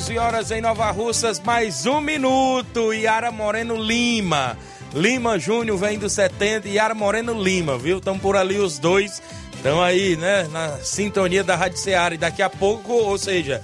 11 0.00 0.18
horas 0.18 0.50
em 0.50 0.62
Nova 0.62 0.90
Russas, 0.90 1.38
mais 1.38 1.84
um 1.84 2.00
minuto. 2.00 2.90
Yara 2.90 3.30
Moreno 3.30 3.76
Lima. 3.76 4.56
Lima 4.94 5.38
Júnior 5.38 5.76
vem 5.76 5.98
do 5.98 6.08
70 6.08 6.66
e 6.66 6.76
Yara 6.76 6.94
Moreno 6.94 7.34
Lima, 7.34 7.76
viu? 7.76 7.98
Estão 7.98 8.18
por 8.18 8.34
ali 8.34 8.56
os 8.56 8.78
dois. 8.78 9.20
Estão 9.54 9.82
aí, 9.82 10.16
né? 10.16 10.48
Na 10.50 10.78
sintonia 10.78 11.44
da 11.44 11.54
Rádio 11.54 11.76
Seara. 11.76 12.14
E 12.14 12.18
daqui 12.18 12.40
a 12.40 12.48
pouco, 12.48 12.94
ou 12.94 13.18
seja, 13.18 13.62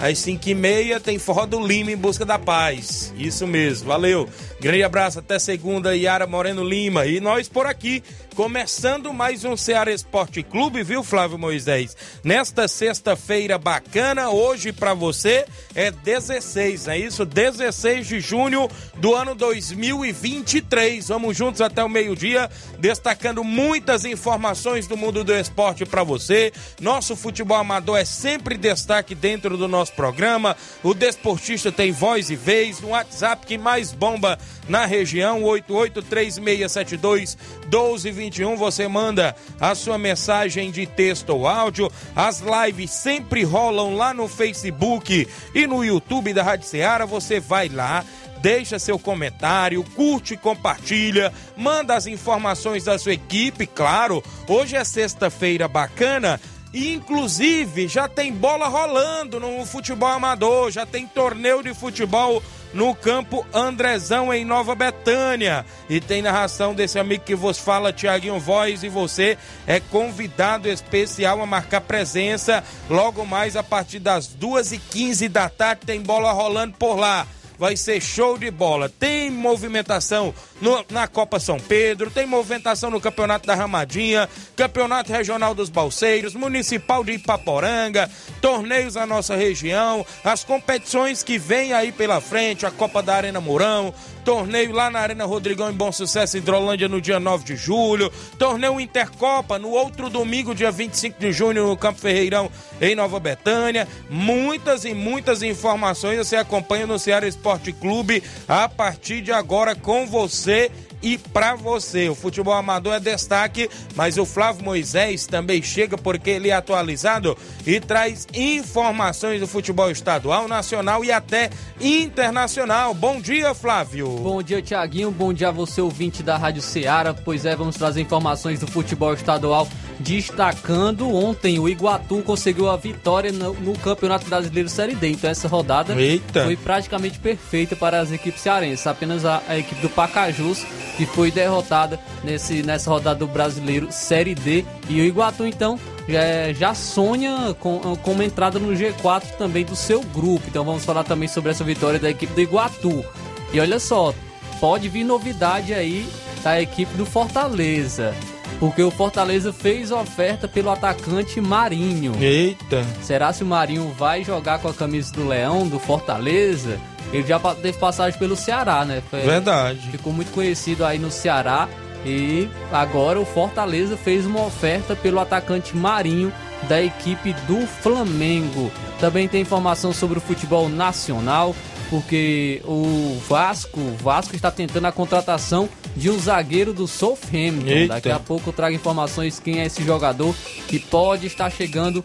às 0.00 0.18
5 0.18 0.48
e 0.48 0.54
meia 0.56 0.98
tem 0.98 1.20
Forró 1.20 1.46
do 1.46 1.64
Lima 1.64 1.92
em 1.92 1.96
busca 1.96 2.24
da 2.24 2.36
paz. 2.36 3.14
Isso 3.16 3.46
mesmo, 3.46 3.86
valeu. 3.86 4.28
Grande 4.60 4.82
abraço, 4.82 5.20
até 5.20 5.38
segunda, 5.38 5.96
Yara 5.96 6.26
Moreno 6.26 6.64
Lima. 6.64 7.06
E 7.06 7.20
nós 7.20 7.48
por 7.48 7.64
aqui 7.64 8.02
Começando 8.36 9.14
mais 9.14 9.46
um 9.46 9.56
Ceará 9.56 9.90
Esporte 9.90 10.42
Clube, 10.42 10.82
viu, 10.82 11.02
Flávio 11.02 11.38
Moisés? 11.38 11.96
Nesta 12.22 12.68
sexta-feira 12.68 13.56
bacana, 13.56 14.28
hoje 14.28 14.74
para 14.74 14.92
você 14.92 15.46
é 15.74 15.90
16, 15.90 16.86
é 16.88 16.98
isso? 16.98 17.24
16 17.24 18.06
de 18.06 18.20
junho 18.20 18.68
do 18.96 19.14
ano 19.14 19.34
2023. 19.34 21.08
Vamos 21.08 21.34
juntos 21.34 21.62
até 21.62 21.82
o 21.82 21.88
meio-dia, 21.88 22.50
destacando 22.78 23.42
muitas 23.42 24.04
informações 24.04 24.86
do 24.86 24.98
mundo 24.98 25.24
do 25.24 25.32
esporte 25.32 25.86
para 25.86 26.04
você. 26.04 26.52
Nosso 26.78 27.16
futebol 27.16 27.56
amador 27.56 27.96
é 27.96 28.04
sempre 28.04 28.58
destaque 28.58 29.14
dentro 29.14 29.56
do 29.56 29.66
nosso 29.66 29.94
programa. 29.94 30.54
O 30.82 30.92
desportista 30.92 31.72
tem 31.72 31.90
voz 31.90 32.28
e 32.28 32.36
vez, 32.36 32.82
no 32.82 32.88
WhatsApp 32.88 33.46
que 33.46 33.56
mais 33.56 33.92
bomba 33.92 34.38
na 34.68 34.86
região, 34.86 35.42
883672 35.42 37.36
1221. 37.64 38.56
Você 38.56 38.88
manda 38.88 39.34
a 39.60 39.74
sua 39.74 39.98
mensagem 39.98 40.70
de 40.70 40.86
texto 40.86 41.30
ou 41.30 41.46
áudio. 41.46 41.90
As 42.14 42.40
lives 42.40 42.90
sempre 42.90 43.42
rolam 43.44 43.94
lá 43.94 44.12
no 44.12 44.28
Facebook 44.28 45.26
e 45.54 45.66
no 45.66 45.84
YouTube 45.84 46.32
da 46.32 46.42
Rádio 46.42 46.66
Ceará. 46.66 47.04
Você 47.04 47.40
vai 47.40 47.68
lá 47.68 48.04
deixa 48.40 48.78
seu 48.78 48.98
comentário, 48.98 49.82
curte 49.96 50.34
e 50.34 50.36
compartilha, 50.36 51.32
manda 51.56 51.96
as 51.96 52.06
informações 52.06 52.84
da 52.84 52.98
sua 52.98 53.14
equipe, 53.14 53.66
claro. 53.66 54.22
Hoje 54.46 54.76
é 54.76 54.84
sexta-feira 54.84 55.66
bacana. 55.66 56.40
Inclusive, 56.74 57.88
já 57.88 58.08
tem 58.08 58.32
bola 58.32 58.68
rolando 58.68 59.40
no 59.40 59.64
futebol 59.64 60.08
amador, 60.08 60.70
já 60.70 60.84
tem 60.84 61.06
torneio 61.06 61.62
de 61.62 61.72
futebol 61.72 62.42
no 62.74 62.94
campo 62.94 63.46
Andrezão, 63.52 64.32
em 64.32 64.44
Nova 64.44 64.74
Betânia. 64.74 65.64
E 65.88 66.00
tem 66.00 66.20
narração 66.20 66.74
desse 66.74 66.98
amigo 66.98 67.24
que 67.24 67.34
vos 67.34 67.58
fala, 67.58 67.92
Tiaguinho 67.92 68.38
Voz, 68.38 68.82
e 68.82 68.88
você 68.88 69.38
é 69.66 69.80
convidado 69.80 70.68
especial 70.68 71.40
a 71.40 71.46
marcar 71.46 71.80
presença. 71.80 72.62
Logo 72.90 73.24
mais 73.24 73.56
a 73.56 73.62
partir 73.62 73.98
das 73.98 74.28
2h15 74.28 75.28
da 75.28 75.48
tarde 75.48 75.86
tem 75.86 76.02
bola 76.02 76.32
rolando 76.32 76.76
por 76.76 76.96
lá 76.96 77.26
vai 77.58 77.76
ser 77.76 78.00
show 78.00 78.38
de 78.38 78.50
bola. 78.50 78.88
Tem 78.88 79.30
movimentação 79.30 80.34
no, 80.60 80.84
na 80.90 81.06
Copa 81.06 81.38
São 81.38 81.58
Pedro, 81.58 82.10
tem 82.10 82.26
movimentação 82.26 82.90
no 82.90 83.00
Campeonato 83.00 83.46
da 83.46 83.54
Ramadinha, 83.54 84.28
Campeonato 84.54 85.12
Regional 85.12 85.54
dos 85.54 85.68
Balseiros, 85.68 86.34
Municipal 86.34 87.04
de 87.04 87.12
Ipaporanga, 87.12 88.10
torneios 88.40 88.94
na 88.94 89.06
nossa 89.06 89.36
região, 89.36 90.04
as 90.24 90.44
competições 90.44 91.22
que 91.22 91.38
vêm 91.38 91.72
aí 91.72 91.92
pela 91.92 92.20
frente, 92.20 92.66
a 92.66 92.70
Copa 92.70 93.02
da 93.02 93.14
Arena 93.14 93.40
Mourão, 93.40 93.92
torneio 94.26 94.72
lá 94.72 94.90
na 94.90 94.98
Arena 94.98 95.24
Rodrigão 95.24 95.70
em 95.70 95.72
Bom 95.72 95.92
Sucesso, 95.92 96.36
Hidrolândia, 96.36 96.88
no 96.88 97.00
dia 97.00 97.20
9 97.20 97.44
de 97.44 97.54
julho, 97.54 98.12
torneio 98.36 98.80
Intercopa 98.80 99.56
no 99.56 99.70
outro 99.70 100.10
domingo, 100.10 100.52
dia 100.52 100.72
25 100.72 101.20
de 101.20 101.30
junho, 101.30 101.68
no 101.68 101.76
Campo 101.76 102.00
Ferreirão, 102.00 102.50
em 102.80 102.96
Nova 102.96 103.20
Betânia. 103.20 103.86
Muitas 104.10 104.84
e 104.84 104.92
muitas 104.92 105.44
informações 105.44 106.18
você 106.18 106.34
acompanha 106.34 106.88
no 106.88 106.98
Ceará 106.98 107.28
Esporte 107.28 107.72
Clube 107.72 108.20
a 108.48 108.68
partir 108.68 109.20
de 109.20 109.30
agora 109.30 109.76
com 109.76 110.04
você 110.08 110.72
e 111.06 111.16
para 111.16 111.54
você. 111.54 112.08
O 112.08 112.16
futebol 112.16 112.52
amador 112.52 112.94
é 112.94 112.98
destaque, 112.98 113.70
mas 113.94 114.18
o 114.18 114.26
Flávio 114.26 114.64
Moisés 114.64 115.24
também 115.24 115.62
chega 115.62 115.96
porque 115.96 116.30
ele 116.30 116.48
é 116.48 116.52
atualizado 116.52 117.38
e 117.64 117.78
traz 117.78 118.26
informações 118.34 119.38
do 119.38 119.46
futebol 119.46 119.88
estadual, 119.88 120.48
nacional 120.48 121.04
e 121.04 121.12
até 121.12 121.48
internacional. 121.80 122.92
Bom 122.92 123.20
dia, 123.20 123.54
Flávio. 123.54 124.08
Bom 124.08 124.42
dia, 124.42 124.60
Tiaguinho. 124.60 125.12
Bom 125.12 125.32
dia 125.32 125.48
a 125.48 125.52
você, 125.52 125.80
ouvinte 125.80 126.24
da 126.24 126.36
Rádio 126.36 126.60
Ceará. 126.60 127.14
Pois 127.14 127.44
é, 127.44 127.54
vamos 127.54 127.76
trazer 127.76 128.00
informações 128.00 128.58
do 128.58 128.66
futebol 128.66 129.14
estadual 129.14 129.68
destacando 129.98 131.08
ontem 131.14 131.58
o 131.58 131.68
Iguatu 131.68 132.22
conseguiu 132.22 132.70
a 132.70 132.76
vitória 132.76 133.32
no, 133.32 133.54
no, 133.54 133.78
Campeonato 133.78 134.26
Brasileiro 134.28 134.68
Série 134.68 134.94
D. 134.94 135.10
Então 135.10 135.30
essa 135.30 135.48
rodada 135.48 135.94
Eita. 135.94 136.44
foi 136.44 136.56
praticamente 136.56 137.18
perfeita 137.18 137.74
para 137.74 138.00
as 138.00 138.12
equipes 138.12 138.40
cearenses. 138.40 138.86
Apenas 138.86 139.24
a, 139.24 139.42
a, 139.48 139.58
equipe 139.58 139.80
do 139.80 139.88
Pacajus 139.88 140.64
que 140.96 141.06
foi 141.06 141.30
derrotada 141.30 141.98
nesse, 142.22 142.62
nessa 142.62 142.90
rodada 142.90 143.18
do 143.18 143.26
Brasileiro 143.26 143.88
Série 143.90 144.34
D. 144.34 144.64
E 144.88 145.00
o 145.00 145.04
Iguatu 145.04 145.46
então 145.46 145.78
já, 146.08 146.52
já 146.52 146.74
sonha 146.74 147.54
com, 147.58 147.96
com 147.96 148.12
uma 148.12 148.24
entrada 148.24 148.58
no 148.58 148.72
G4 148.72 149.36
também 149.38 149.64
do 149.64 149.76
seu 149.76 150.02
grupo. 150.02 150.44
Então 150.48 150.64
vamos 150.64 150.84
falar 150.84 151.04
também 151.04 151.28
sobre 151.28 151.50
essa 151.50 151.64
vitória 151.64 151.98
da 151.98 152.10
equipe 152.10 152.32
do 152.32 152.40
Iguatu. 152.40 153.04
E 153.52 153.60
olha 153.60 153.78
só, 153.78 154.12
pode 154.60 154.88
vir 154.88 155.04
novidade 155.04 155.72
aí 155.72 156.06
da 156.42 156.60
equipe 156.60 156.94
do 156.96 157.06
Fortaleza 157.06 158.14
porque 158.58 158.82
o 158.82 158.90
Fortaleza 158.90 159.52
fez 159.52 159.90
oferta 159.90 160.48
pelo 160.48 160.70
atacante 160.70 161.40
Marinho. 161.40 162.14
Eita! 162.20 162.84
Será 163.02 163.32
se 163.32 163.42
o 163.42 163.46
Marinho 163.46 163.92
vai 163.98 164.24
jogar 164.24 164.58
com 164.58 164.68
a 164.68 164.74
camisa 164.74 165.12
do 165.12 165.26
Leão, 165.26 165.66
do 165.68 165.78
Fortaleza? 165.78 166.78
Ele 167.12 167.26
já 167.26 167.38
teve 167.38 167.78
passagem 167.78 168.18
pelo 168.18 168.36
Ceará, 168.36 168.84
né? 168.84 169.02
Foi, 169.10 169.20
Verdade. 169.20 169.88
Ficou 169.90 170.12
muito 170.12 170.32
conhecido 170.32 170.84
aí 170.84 170.98
no 170.98 171.10
Ceará. 171.10 171.68
E 172.04 172.48
agora 172.72 173.18
o 173.20 173.24
Fortaleza 173.24 173.96
fez 173.96 174.26
uma 174.26 174.44
oferta 174.44 174.94
pelo 174.94 175.18
atacante 175.18 175.76
Marinho 175.76 176.32
da 176.68 176.80
equipe 176.80 177.32
do 177.48 177.66
Flamengo. 177.66 178.70
Também 179.00 179.26
tem 179.26 179.42
informação 179.42 179.92
sobre 179.92 180.18
o 180.18 180.20
futebol 180.20 180.68
nacional 180.68 181.54
porque 181.90 182.60
o 182.64 183.18
Vasco, 183.28 183.80
o 183.80 183.96
Vasco 184.02 184.34
está 184.34 184.50
tentando 184.50 184.86
a 184.86 184.92
contratação 184.92 185.68
de 185.96 186.10
um 186.10 186.18
zagueiro 186.18 186.72
do 186.72 186.86
Southampton. 186.86 187.66
Eita. 187.66 187.94
Daqui 187.94 188.10
a 188.10 188.18
pouco 188.18 188.50
eu 188.50 188.52
trago 188.52 188.76
informações 188.76 189.40
quem 189.40 189.60
é 189.60 189.66
esse 189.66 189.82
jogador 189.82 190.34
que 190.68 190.78
pode 190.78 191.26
estar 191.26 191.50
chegando 191.50 192.04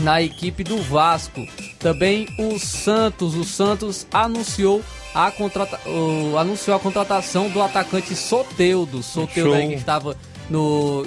na 0.00 0.22
equipe 0.22 0.62
do 0.62 0.80
Vasco. 0.82 1.46
Também 1.78 2.28
o 2.38 2.58
Santos, 2.58 3.34
o 3.34 3.44
Santos 3.44 4.06
anunciou 4.12 4.82
a, 5.14 5.30
contrata... 5.30 5.80
Uh, 5.88 6.36
anunciou 6.36 6.76
a 6.76 6.80
contratação 6.80 7.48
do 7.48 7.62
atacante 7.62 8.14
Soteudo. 8.14 9.02
Soteudo 9.02 9.54
aí 9.54 9.68
que 9.68 9.74
estava 9.74 10.16
no 10.48 11.04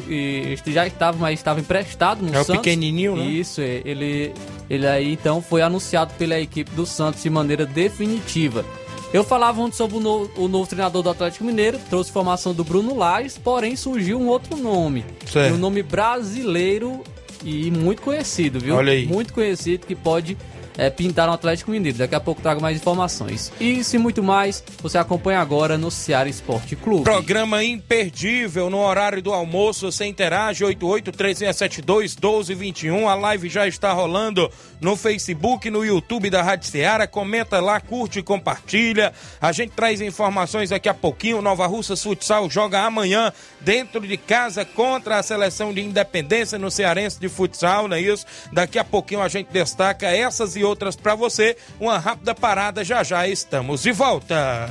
já 0.66 0.86
estava, 0.86 1.18
mas 1.18 1.40
estava 1.40 1.60
emprestado 1.60 2.22
no 2.22 2.30
é 2.30 2.34
Santos. 2.34 2.50
É 2.50 2.54
o 2.54 2.56
pequenininho, 2.58 3.16
né? 3.16 3.26
Isso, 3.26 3.62
é, 3.62 3.82
ele 3.86 4.34
ele 4.70 4.86
aí 4.86 5.14
então 5.14 5.42
foi 5.42 5.62
anunciado 5.62 6.14
pela 6.16 6.40
equipe 6.40 6.72
do 6.72 6.86
Santos 6.86 7.24
de 7.24 7.30
maneira 7.30 7.66
definitiva. 7.66 8.66
Eu 9.12 9.24
falava 9.24 9.60
ontem 9.60 9.76
sobre 9.76 9.98
o 9.98 10.00
novo, 10.00 10.32
o 10.38 10.48
novo, 10.48 10.70
treinador 10.70 11.02
do 11.02 11.10
Atlético 11.10 11.44
Mineiro, 11.44 11.80
trouxe 11.90 12.12
formação 12.12 12.54
do 12.54 12.64
Bruno 12.64 12.96
Lage, 12.96 13.40
porém 13.44 13.76
surgiu 13.76 14.20
um 14.20 14.28
outro 14.28 14.56
nome. 14.56 15.04
Um 15.52 15.58
nome 15.58 15.82
brasileiro 15.82 17.04
e 17.44 17.72
muito 17.72 18.04
conhecido, 18.04 18.60
viu? 18.60 18.76
Olha 18.76 18.94
aí. 18.94 19.08
Muito 19.08 19.34
conhecido 19.34 19.88
que 19.88 19.96
pode 19.96 20.38
é, 20.80 20.90
pintaram 20.90 21.34
o 21.34 21.36
Atlético 21.36 21.70
Mineiro. 21.72 21.98
Daqui 21.98 22.16
a 22.16 22.22
pouco 22.22 22.42
trago 22.42 22.62
mais 22.62 22.78
informações. 22.78 23.52
E 23.60 23.84
se 23.84 23.98
muito 23.98 24.24
mais, 24.24 24.64
você 24.82 24.98
acompanha 24.98 25.42
agora 25.42 25.78
no 25.78 25.92
Ceará 25.92 26.30
Esporte 26.30 26.78
Clube. 26.78 27.04
Programa 27.04 27.62
imperdível 27.62 28.70
no 28.70 28.80
horário 28.80 29.22
do 29.22 29.34
almoço. 29.34 29.92
Você 29.92 30.06
interage 30.06 30.64
8836721221. 30.64 33.08
A 33.08 33.16
live 33.16 33.50
já 33.50 33.68
está 33.68 33.92
rolando 33.92 34.50
no 34.80 34.96
Facebook, 34.96 35.70
no 35.70 35.84
YouTube 35.84 36.30
da 36.30 36.42
Rádio 36.42 36.70
Ceará. 36.70 37.06
Comenta 37.06 37.60
lá, 37.60 37.82
curte 37.82 38.20
e 38.20 38.24
compartilha. 38.24 39.12
A 39.42 39.52
gente 39.52 39.72
traz 39.72 40.00
informações 40.00 40.70
daqui 40.70 40.88
a 40.88 40.94
pouquinho. 40.94 41.42
Nova 41.42 41.68
Russas 41.68 42.02
Futsal 42.02 42.50
joga 42.50 42.86
amanhã 42.86 43.34
dentro 43.60 44.08
de 44.08 44.16
casa 44.16 44.64
contra 44.64 45.18
a 45.18 45.24
seleção 45.24 45.74
de 45.74 45.82
Independência 45.82 46.58
no 46.58 46.72
Cearense 46.72 47.20
de 47.20 47.28
Futsal, 47.28 47.90
não 47.90 47.98
é 47.98 48.02
isso? 48.02 48.26
Daqui 48.54 48.80
a 48.80 48.86
pouquinho 48.86 49.22
a 49.22 49.28
gente 49.28 49.52
destaca 49.52 50.08
essas 50.08 50.56
e 50.56 50.69
outras 50.70 50.96
para 50.96 51.16
você. 51.16 51.58
Uma 51.80 51.98
rápida 51.98 52.34
parada, 52.34 52.84
já 52.84 53.04
já 53.04 53.28
estamos 53.28 53.82
de 53.82 53.92
volta. 53.92 54.70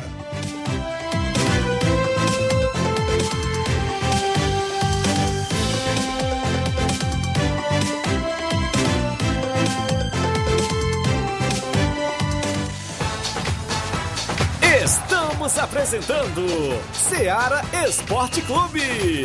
Estamos 14.85 15.59
apresentando 15.59 16.47
Seara 16.93 17.63
Esporte 17.87 18.41
Clube. 18.43 19.25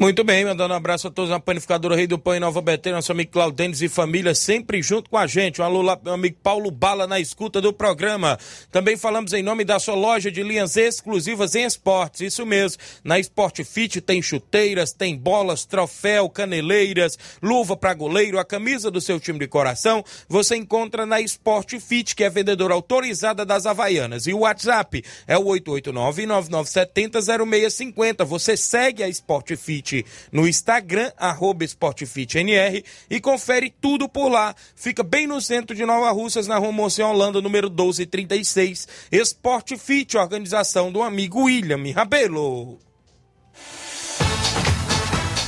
Muito 0.00 0.22
bem, 0.22 0.44
mandando 0.44 0.72
um 0.72 0.76
abraço 0.76 1.08
a 1.08 1.10
todos 1.10 1.28
na 1.28 1.40
Panificadora 1.40 1.96
Rei 1.96 2.06
do 2.06 2.20
Pão 2.20 2.32
em 2.32 2.38
Nova 2.38 2.62
Betânia, 2.62 2.98
nosso 2.98 3.10
amigo 3.10 3.32
Claudênis 3.32 3.82
e 3.82 3.88
família, 3.88 4.32
sempre 4.32 4.80
junto 4.80 5.10
com 5.10 5.16
a 5.16 5.26
gente. 5.26 5.60
Um 5.60 5.64
alô 5.64 5.82
lá, 5.82 5.98
meu 6.00 6.14
amigo 6.14 6.36
Paulo 6.40 6.70
Bala 6.70 7.04
na 7.04 7.18
escuta 7.18 7.60
do 7.60 7.72
programa. 7.72 8.38
Também 8.70 8.96
falamos 8.96 9.32
em 9.32 9.42
nome 9.42 9.64
da 9.64 9.80
sua 9.80 9.96
loja 9.96 10.30
de 10.30 10.40
linhas 10.40 10.76
exclusivas 10.76 11.56
em 11.56 11.64
esportes, 11.64 12.20
isso 12.20 12.46
mesmo. 12.46 12.80
Na 13.02 13.18
Sport 13.18 13.64
Fit 13.64 14.00
tem 14.00 14.22
chuteiras, 14.22 14.92
tem 14.92 15.16
bolas, 15.16 15.64
troféu, 15.64 16.30
caneleiras, 16.30 17.18
luva 17.42 17.76
para 17.76 17.92
goleiro, 17.92 18.38
a 18.38 18.44
camisa 18.44 18.92
do 18.92 19.00
seu 19.00 19.18
time 19.18 19.40
de 19.40 19.48
coração. 19.48 20.04
Você 20.28 20.54
encontra 20.54 21.04
na 21.06 21.20
Sport 21.22 21.76
Fit, 21.80 22.14
que 22.14 22.22
é 22.22 22.30
vendedora 22.30 22.72
autorizada 22.72 23.44
das 23.44 23.66
Havaianas. 23.66 24.28
E 24.28 24.32
o 24.32 24.42
WhatsApp 24.42 25.02
é 25.26 25.36
o 25.36 25.42
889-9970-0650. 25.46 28.24
Você 28.24 28.56
segue 28.56 29.02
a 29.02 29.08
Sport 29.08 29.56
Fit 29.56 29.87
no 30.32 30.46
Instagram, 30.46 31.10
arroba 31.16 31.64
SportFitNR, 31.64 32.82
e 33.10 33.20
confere 33.20 33.72
tudo 33.80 34.08
por 34.08 34.28
lá. 34.28 34.54
Fica 34.74 35.02
bem 35.02 35.26
no 35.26 35.40
centro 35.40 35.74
de 35.74 35.84
Nova 35.84 36.10
Russas, 36.10 36.46
na 36.46 36.58
rua 36.58 36.72
Monsenhor 36.72 37.10
Holanda, 37.10 37.40
número 37.40 37.68
1236. 37.68 38.88
Sport 39.12 39.76
Fit, 39.76 40.16
organização 40.16 40.92
do 40.92 41.02
amigo 41.02 41.44
William 41.44 41.82
Rabelo. 41.94 42.78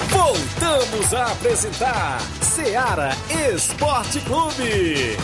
Voltamos 0.08 1.14
a 1.14 1.32
apresentar 1.32 2.20
Seara 2.42 3.10
Esporte 3.54 4.20
Clube. 4.20 5.16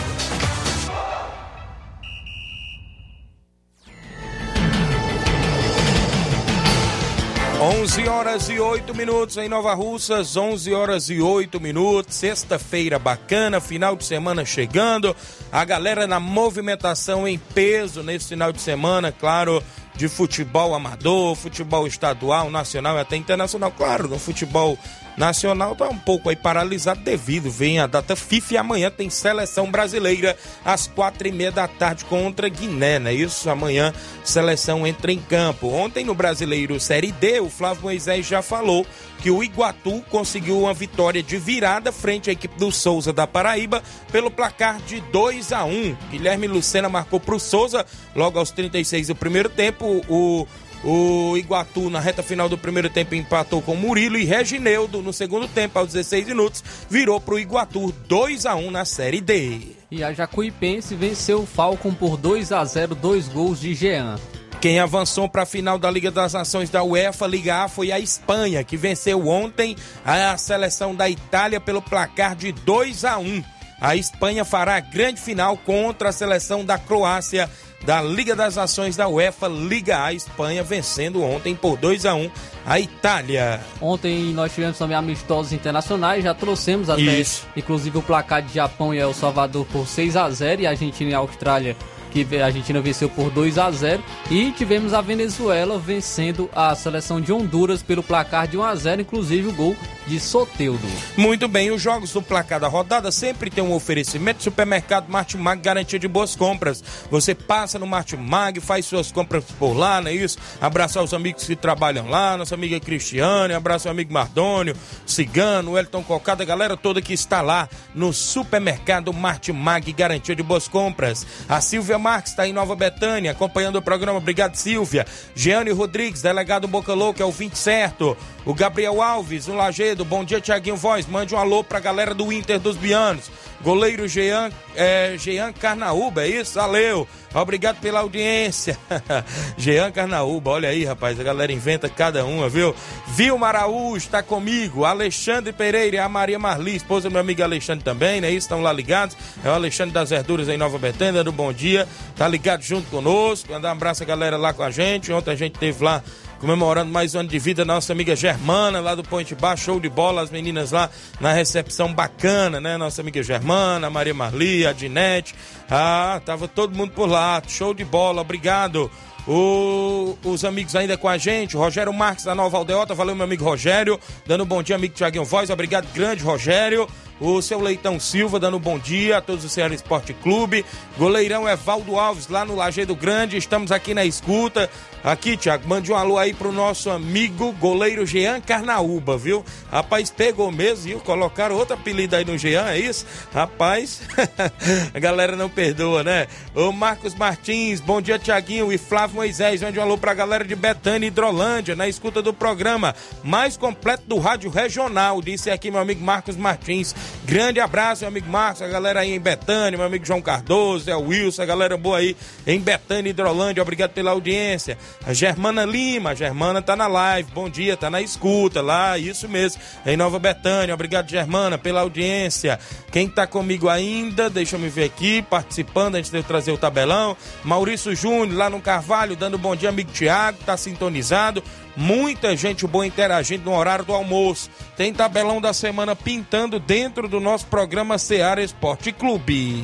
11 7.59 8.07
horas 8.07 8.49
e 8.49 8.59
8 8.59 8.93
minutos 8.93 9.35
em 9.35 9.49
Nova 9.49 9.73
Russas, 9.73 10.37
11 10.37 10.71
horas 10.75 11.09
e 11.09 11.19
8 11.19 11.59
minutos, 11.59 12.13
sexta-feira 12.13 12.99
bacana, 12.99 13.59
final 13.59 13.95
de 13.95 14.05
semana 14.05 14.45
chegando, 14.45 15.15
a 15.51 15.65
galera 15.65 16.05
na 16.05 16.19
movimentação 16.19 17.27
em 17.27 17.39
peso 17.39 18.03
nesse 18.03 18.29
final 18.29 18.53
de 18.53 18.61
semana, 18.61 19.11
claro, 19.11 19.63
de 19.95 20.07
futebol 20.07 20.75
amador, 20.75 21.35
futebol 21.35 21.87
estadual, 21.87 22.51
nacional 22.51 22.95
e 22.95 22.99
até 22.99 23.15
internacional, 23.15 23.71
claro, 23.71 24.07
no 24.07 24.19
futebol 24.19 24.77
Nacional 25.17 25.73
está 25.73 25.89
um 25.89 25.97
pouco 25.97 26.29
aí 26.29 26.35
paralisado 26.35 27.01
devido, 27.01 27.49
vem 27.49 27.79
a 27.79 27.87
data 27.87 28.15
FIFA 28.15 28.53
e 28.53 28.57
amanhã 28.57 28.91
tem 28.91 29.09
seleção 29.09 29.71
brasileira 29.71 30.37
às 30.63 30.85
quatro 30.85 31.27
e 31.27 31.31
meia 31.31 31.51
da 31.51 31.67
tarde 31.67 32.05
contra 32.05 32.47
Guiné, 32.47 32.99
né? 32.99 33.11
Isso, 33.11 33.49
amanhã 33.49 33.91
seleção 34.23 34.85
entra 34.85 35.11
em 35.11 35.17
campo. 35.17 35.69
Ontem 35.69 36.05
no 36.05 36.13
Brasileiro 36.13 36.79
Série 36.79 37.11
D, 37.11 37.39
o 37.39 37.49
Flávio 37.49 37.81
Moisés 37.81 38.27
já 38.27 38.43
falou 38.43 38.85
que 39.17 39.31
o 39.31 39.43
Iguatu 39.43 40.03
conseguiu 40.11 40.61
uma 40.61 40.73
vitória 40.73 41.23
de 41.23 41.37
virada 41.37 41.91
frente 41.91 42.29
à 42.29 42.33
equipe 42.33 42.55
do 42.59 42.71
Souza 42.71 43.11
da 43.11 43.25
Paraíba 43.25 43.81
pelo 44.11 44.29
placar 44.29 44.79
de 44.81 45.01
2 45.01 45.51
a 45.51 45.65
1. 45.65 45.97
Guilherme 46.11 46.47
Lucena 46.47 46.87
marcou 46.87 47.19
para 47.19 47.35
o 47.35 47.39
Souza 47.39 47.83
logo 48.15 48.37
aos 48.37 48.51
36 48.51 49.07
do 49.07 49.15
primeiro 49.15 49.49
tempo. 49.49 50.05
O 50.07 50.47
o 50.83 51.35
Iguatu, 51.37 51.89
na 51.89 51.99
reta 51.99 52.21
final 52.21 52.47
do 52.47 52.57
primeiro 52.57 52.89
tempo, 52.89 53.15
empatou 53.15 53.61
com 53.61 53.75
Murilo 53.75 54.17
e 54.17 54.25
Regineudo 54.25 55.01
no 55.01 55.11
segundo 55.11 55.47
tempo, 55.47 55.79
aos 55.79 55.93
16 55.93 56.27
minutos, 56.27 56.63
virou 56.89 57.19
para 57.19 57.35
o 57.35 57.39
Iguatu 57.39 57.91
2 58.07 58.45
a 58.45 58.55
1 58.55 58.71
na 58.71 58.85
Série 58.85 59.21
D. 59.21 59.75
E 59.89 60.03
a 60.03 60.13
Jacuipense 60.13 60.95
venceu 60.95 61.41
o 61.41 61.45
Falcon 61.45 61.93
por 61.93 62.17
2 62.17 62.51
a 62.51 62.63
0 62.63 62.95
dois 62.95 63.27
gols 63.27 63.59
de 63.59 63.73
Jean. 63.73 64.17
Quem 64.59 64.79
avançou 64.79 65.29
para 65.29 65.43
a 65.43 65.45
final 65.45 65.77
da 65.77 65.89
Liga 65.89 66.09
das 66.09 66.33
Nações 66.33 66.69
da 66.69 66.83
UEFA 66.83 67.27
Liga 67.27 67.63
A 67.63 67.67
foi 67.67 67.91
a 67.91 67.99
Espanha, 67.99 68.63
que 68.63 68.75
venceu 68.75 69.27
ontem 69.27 69.75
a 70.03 70.35
seleção 70.35 70.95
da 70.95 71.07
Itália 71.07 71.59
pelo 71.59 71.81
placar 71.81 72.35
de 72.35 72.51
2 72.51 73.05
a 73.05 73.19
1. 73.19 73.43
A 73.79 73.95
Espanha 73.95 74.43
fará 74.43 74.77
a 74.77 74.79
grande 74.79 75.21
final 75.21 75.55
contra 75.57 76.09
a 76.09 76.11
seleção 76.11 76.65
da 76.65 76.79
Croácia 76.79 77.47
da 77.85 78.01
Liga 78.01 78.35
das 78.35 78.55
Nações 78.55 78.95
da 78.95 79.07
UEFA 79.07 79.47
Liga 79.47 80.03
A 80.03 80.13
Espanha 80.13 80.63
vencendo 80.63 81.23
ontem 81.23 81.55
por 81.55 81.77
2 81.77 82.05
a 82.05 82.15
1 82.15 82.31
a 82.65 82.79
Itália. 82.79 83.61
Ontem 83.79 84.33
nós 84.33 84.53
tivemos 84.53 84.77
também 84.77 84.97
amistosos 84.97 85.53
internacionais, 85.53 86.23
já 86.23 86.33
trouxemos 86.33 86.89
até 86.89 87.01
Isso. 87.01 87.47
inclusive 87.55 87.97
o 87.97 88.01
placar 88.01 88.41
de 88.41 88.53
Japão 88.53 88.93
e 88.93 88.97
El 88.97 89.13
Salvador 89.13 89.65
por 89.67 89.87
6 89.87 90.15
a 90.17 90.29
0 90.29 90.61
e 90.61 90.67
a 90.67 90.71
Argentina 90.71 91.11
e 91.11 91.13
a 91.13 91.19
Austrália 91.19 91.75
que 92.11 92.25
a 92.37 92.45
Argentina 92.45 92.81
venceu 92.81 93.09
por 93.09 93.29
2 93.29 93.57
a 93.57 93.69
0 93.69 94.03
e 94.31 94.51
tivemos 94.51 94.93
a 94.93 95.01
Venezuela 95.01 95.77
vencendo 95.77 96.49
a 96.53 96.73
seleção 96.75 97.21
de 97.21 97.31
Honduras 97.31 97.83
pelo 97.83 98.01
placar 98.01 98.47
de 98.47 98.57
1 98.57 98.63
a 98.63 98.75
0, 98.75 99.01
inclusive 99.01 99.47
o 99.47 99.53
gol 99.53 99.75
de 100.07 100.19
Soteudo. 100.19 100.87
Muito 101.17 101.47
bem, 101.47 101.69
os 101.71 101.81
jogos 101.81 102.11
do 102.13 102.21
placar 102.21 102.59
da 102.59 102.67
rodada 102.67 103.11
sempre 103.11 103.49
tem 103.49 103.63
um 103.63 103.73
oferecimento 103.73 104.41
supermercado 104.41 105.09
Martimag 105.09 105.61
garantia 105.61 105.99
de 105.99 106.07
boas 106.07 106.35
compras. 106.35 106.83
Você 107.11 107.35
passa 107.35 107.77
no 107.77 107.85
Martimag, 107.85 108.59
faz 108.61 108.85
suas 108.85 109.11
compras 109.11 109.43
por 109.59 109.73
lá, 109.73 110.01
não 110.01 110.09
é 110.09 110.13
isso? 110.13 110.37
Abraçar 110.61 111.03
os 111.03 111.13
amigos 111.13 111.43
que 111.45 111.55
trabalham 111.55 112.09
lá, 112.09 112.37
nossa 112.37 112.55
amiga 112.55 112.79
Cristiane, 112.79 113.53
abraço 113.53 113.87
o 113.87 113.91
amigo 113.91 114.13
Mardônio, 114.13 114.75
Cigano, 115.05 115.77
Elton 115.77 116.03
Cocada, 116.03 116.43
a 116.43 116.45
galera 116.45 116.77
toda 116.77 117.01
que 117.01 117.13
está 117.13 117.41
lá 117.41 117.67
no 117.93 118.13
supermercado 118.13 119.11
Martimag 119.13 119.91
garantia 119.91 120.35
de 120.35 120.43
boas 120.43 120.67
compras. 120.67 121.27
A 121.49 121.59
Silvia 121.59 121.99
Marques 121.99 122.31
está 122.31 122.47
em 122.47 122.53
Nova 122.53 122.75
Betânia, 122.75 123.31
acompanhando 123.31 123.77
o 123.77 123.81
programa. 123.81 124.19
Obrigado, 124.19 124.55
Silvia. 124.55 125.05
Jeane 125.35 125.71
Rodrigues, 125.71 126.21
delegado 126.21 126.67
Boca 126.67 126.93
Louca, 126.93 127.21
é 127.21 127.25
o 127.25 127.31
20 127.31 127.55
certo. 127.55 128.15
O 128.45 128.53
Gabriel 128.53 129.01
Alves, 129.01 129.47
no 129.47 129.57
Bom 130.05 130.23
dia, 130.23 130.41
Tiaguinho 130.41 130.75
Voz. 130.75 131.05
Mande 131.05 131.33
um 131.33 131.37
alô 131.37 131.63
pra 131.63 131.79
galera 131.79 132.13
do 132.13 132.31
Inter 132.31 132.59
dos 132.59 132.75
Bianos. 132.75 133.29
Goleiro 133.61 134.07
Jean, 134.07 134.51
é, 134.75 135.15
Jean 135.17 135.51
Carnaúba, 135.51 136.23
é 136.23 136.27
isso? 136.27 136.59
Valeu. 136.59 137.07
Obrigado 137.33 137.79
pela 137.79 137.99
audiência. 137.99 138.77
Jean 139.57 139.91
Carnaúba, 139.91 140.51
olha 140.51 140.69
aí, 140.69 140.85
rapaz. 140.85 141.19
A 141.19 141.23
galera 141.23 141.51
inventa 141.51 141.89
cada 141.89 142.23
uma, 142.25 142.47
viu? 142.47 142.75
Vilma 143.07 143.47
Araújo 143.47 143.97
está 143.97 144.21
comigo. 144.21 144.85
Alexandre 144.85 145.51
Pereira 145.51 145.95
e 145.95 145.99
a 145.99 146.07
Maria 146.07 146.37
Marli, 146.37 146.75
esposa 146.75 147.09
do 147.09 147.11
meu 147.11 147.21
amigo 147.21 147.41
Alexandre 147.41 147.83
também, 147.83 148.21
né? 148.21 148.31
Estão 148.31 148.61
lá 148.61 148.71
ligados. 148.71 149.17
É 149.43 149.49
o 149.49 149.53
Alexandre 149.53 149.93
das 149.93 150.11
Verduras 150.11 150.47
em 150.49 150.57
Nova 150.57 150.77
Betânia, 150.77 151.23
do 151.23 151.31
Bom 151.31 151.51
Dia. 151.51 151.87
Tá 152.15 152.27
ligado 152.27 152.61
junto 152.61 152.89
conosco. 152.89 153.51
Mandar 153.51 153.69
um 153.69 153.71
abraço 153.73 154.03
a 154.03 154.05
galera 154.05 154.37
lá 154.37 154.53
com 154.53 154.63
a 154.63 154.69
gente. 154.69 155.11
Ontem 155.11 155.31
a 155.31 155.35
gente 155.35 155.57
teve 155.57 155.83
lá 155.83 156.03
comemorando 156.39 156.91
mais 156.91 157.15
um 157.15 157.19
ano 157.19 157.29
de 157.29 157.39
vida, 157.39 157.65
nossa 157.65 157.93
amiga 157.93 158.15
Germana, 158.15 158.79
lá 158.79 158.93
do 158.95 159.03
Ponte 159.03 159.33
Baixo, 159.33 159.65
show 159.65 159.79
de 159.79 159.89
bola, 159.89 160.21
as 160.21 160.29
meninas 160.29 160.71
lá 160.71 160.89
na 161.19 161.33
recepção 161.33 161.93
bacana, 161.93 162.61
né? 162.61 162.77
Nossa 162.77 163.01
amiga 163.01 163.21
Germana, 163.23 163.89
Maria 163.89 164.13
Marli, 164.13 164.65
a 164.65 164.71
Dinete, 164.71 165.33
ah, 165.69 166.21
tava 166.25 166.47
todo 166.47 166.75
mundo 166.75 166.91
por 166.91 167.09
lá, 167.09 167.41
show 167.47 167.73
de 167.73 167.83
bola, 167.83 168.21
obrigado. 168.21 168.89
O, 169.27 170.17
os 170.23 170.45
amigos 170.45 170.73
ainda 170.75 170.95
com 170.95 171.09
a 171.09 171.17
gente, 171.17 171.57
o 171.57 171.59
Rogério 171.59 171.91
Marques 171.91 172.23
da 172.23 172.33
Nova 172.33 172.57
Aldeota, 172.57 172.93
valeu 172.93 173.13
meu 173.13 173.25
amigo 173.25 173.43
Rogério, 173.43 173.99
dando 174.25 174.43
um 174.43 174.47
bom 174.47 174.63
dia, 174.63 174.75
amigo 174.75 174.93
Tiaguinho 174.93 175.25
Voz, 175.25 175.49
obrigado, 175.49 175.87
grande 175.93 176.23
Rogério. 176.23 176.87
O 177.19 177.41
seu 177.41 177.59
Leitão 177.59 177.99
Silva 177.99 178.39
dando 178.39 178.59
bom 178.59 178.77
dia 178.77 179.17
a 179.17 179.21
todos 179.21 179.43
do 179.43 179.49
Ceará 179.49 179.73
Esporte 179.73 180.13
Clube. 180.13 180.63
Goleirão 180.97 181.49
Evaldo 181.49 181.97
Alves 181.97 182.27
lá 182.27 182.45
no 182.45 182.55
Lajeado 182.55 182.95
Grande. 182.95 183.37
Estamos 183.37 183.71
aqui 183.71 183.93
na 183.93 184.05
escuta. 184.05 184.69
Aqui, 185.03 185.37
Tiago, 185.37 185.67
mande 185.67 185.91
um 185.91 185.95
alô 185.95 186.17
aí 186.17 186.33
pro 186.33 186.51
nosso 186.51 186.89
amigo 186.89 187.53
goleiro 187.53 188.05
Jean 188.05 188.41
Carnaúba, 188.41 189.17
viu? 189.17 189.45
Rapaz, 189.71 190.09
pegou 190.09 190.51
mesmo, 190.51 190.83
viu? 190.83 190.99
Colocaram 190.99 191.55
outro 191.55 191.75
apelido 191.75 192.15
aí 192.15 192.25
no 192.25 192.37
Jean, 192.37 192.67
é 192.67 192.79
isso? 192.79 193.05
Rapaz, 193.33 194.01
a 194.93 194.99
galera 194.99 195.35
não 195.35 195.49
perdoa, 195.49 196.03
né? 196.03 196.27
O 196.53 196.71
Marcos 196.73 197.15
Martins, 197.15 197.79
bom 197.79 198.01
dia, 198.01 198.19
Tiaguinho 198.19 198.71
e 198.71 198.77
Flávio 198.77 199.15
Moisés. 199.15 199.61
Mande 199.61 199.79
um 199.79 199.83
alô 199.83 199.97
pra 199.97 200.13
galera 200.13 200.43
de 200.43 200.55
Betânia 200.55 201.05
e 201.05 201.09
Hidrolândia, 201.09 201.75
na 201.75 201.87
escuta 201.87 202.21
do 202.21 202.33
programa 202.33 202.93
mais 203.23 203.55
completo 203.55 204.03
do 204.07 204.17
Rádio 204.17 204.49
Regional, 204.49 205.21
disse 205.21 205.49
aqui 205.49 205.71
meu 205.71 205.79
amigo 205.79 206.03
Marcos 206.03 206.35
Martins. 206.35 206.93
Grande 207.25 207.59
abraço, 207.59 208.03
meu 208.03 208.07
amigo 208.07 208.29
Marcos, 208.29 208.61
a 208.61 208.67
galera 208.69 209.01
aí 209.01 209.13
em 209.13 209.19
Betânia, 209.19 209.77
meu 209.77 209.85
amigo 209.85 210.05
João 210.05 210.21
Cardoso, 210.21 210.89
é 210.89 210.95
o 210.95 211.07
Wilson, 211.07 211.41
a 211.41 211.45
galera 211.45 211.75
boa 211.75 211.97
aí 211.97 212.15
em 212.45 212.57
Betânia 212.57 213.09
Hidrolândia. 213.09 213.61
Obrigado 213.61 213.91
pela 213.91 214.11
audiência. 214.11 214.77
A 215.05 215.11
Germana 215.11 215.65
Lima, 215.65 216.11
a 216.11 216.15
Germana 216.15 216.61
tá 216.61 216.73
na 216.73 216.87
live, 216.87 217.29
bom 217.33 217.49
dia, 217.49 217.75
tá 217.75 217.89
na 217.89 218.01
escuta 218.01 218.61
lá, 218.61 218.97
isso 218.97 219.27
mesmo, 219.27 219.61
em 219.85 219.97
Nova 219.97 220.19
Betânia. 220.19 220.73
Obrigado, 220.73 221.09
Germana, 221.09 221.57
pela 221.57 221.81
audiência. 221.81 222.57
Quem 222.93 223.09
tá 223.09 223.27
comigo 223.27 223.67
ainda, 223.67 224.29
deixa 224.29 224.55
eu 224.55 224.59
me 224.59 224.69
ver 224.69 224.85
aqui, 224.85 225.21
participando, 225.21 225.95
antes 225.95 226.09
de 226.09 226.17
eu 226.17 226.23
trazer 226.23 226.51
o 226.51 226.57
tabelão. 226.57 227.17
Maurício 227.43 227.93
Júnior, 227.93 228.37
lá 228.37 228.49
no 228.49 228.61
Carvalho, 228.61 229.17
dando 229.17 229.37
bom 229.37 229.53
dia, 229.53 229.67
amigo 229.67 229.91
Tiago, 229.91 230.37
tá 230.45 230.55
sintonizado. 230.55 231.43
Muita 231.77 232.35
gente 232.35 232.65
boa 232.65 232.87
interagindo 232.87 233.45
no 233.45 233.55
horário 233.55 233.85
do 233.85 233.93
almoço. 233.93 234.49
Tem 234.75 234.91
tabelão 234.91 235.39
da 235.39 235.53
semana 235.53 235.95
pintando 235.95 236.59
dentro 236.59 237.07
do 237.07 237.19
nosso 237.19 237.45
programa 237.45 237.99
Seara 237.99 238.41
Esporte 238.41 238.91
Clube. 238.91 239.63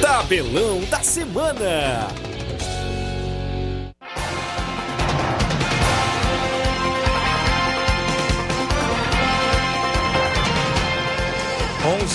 Tabelão 0.00 0.80
da 0.90 1.02
Semana. 1.02 2.08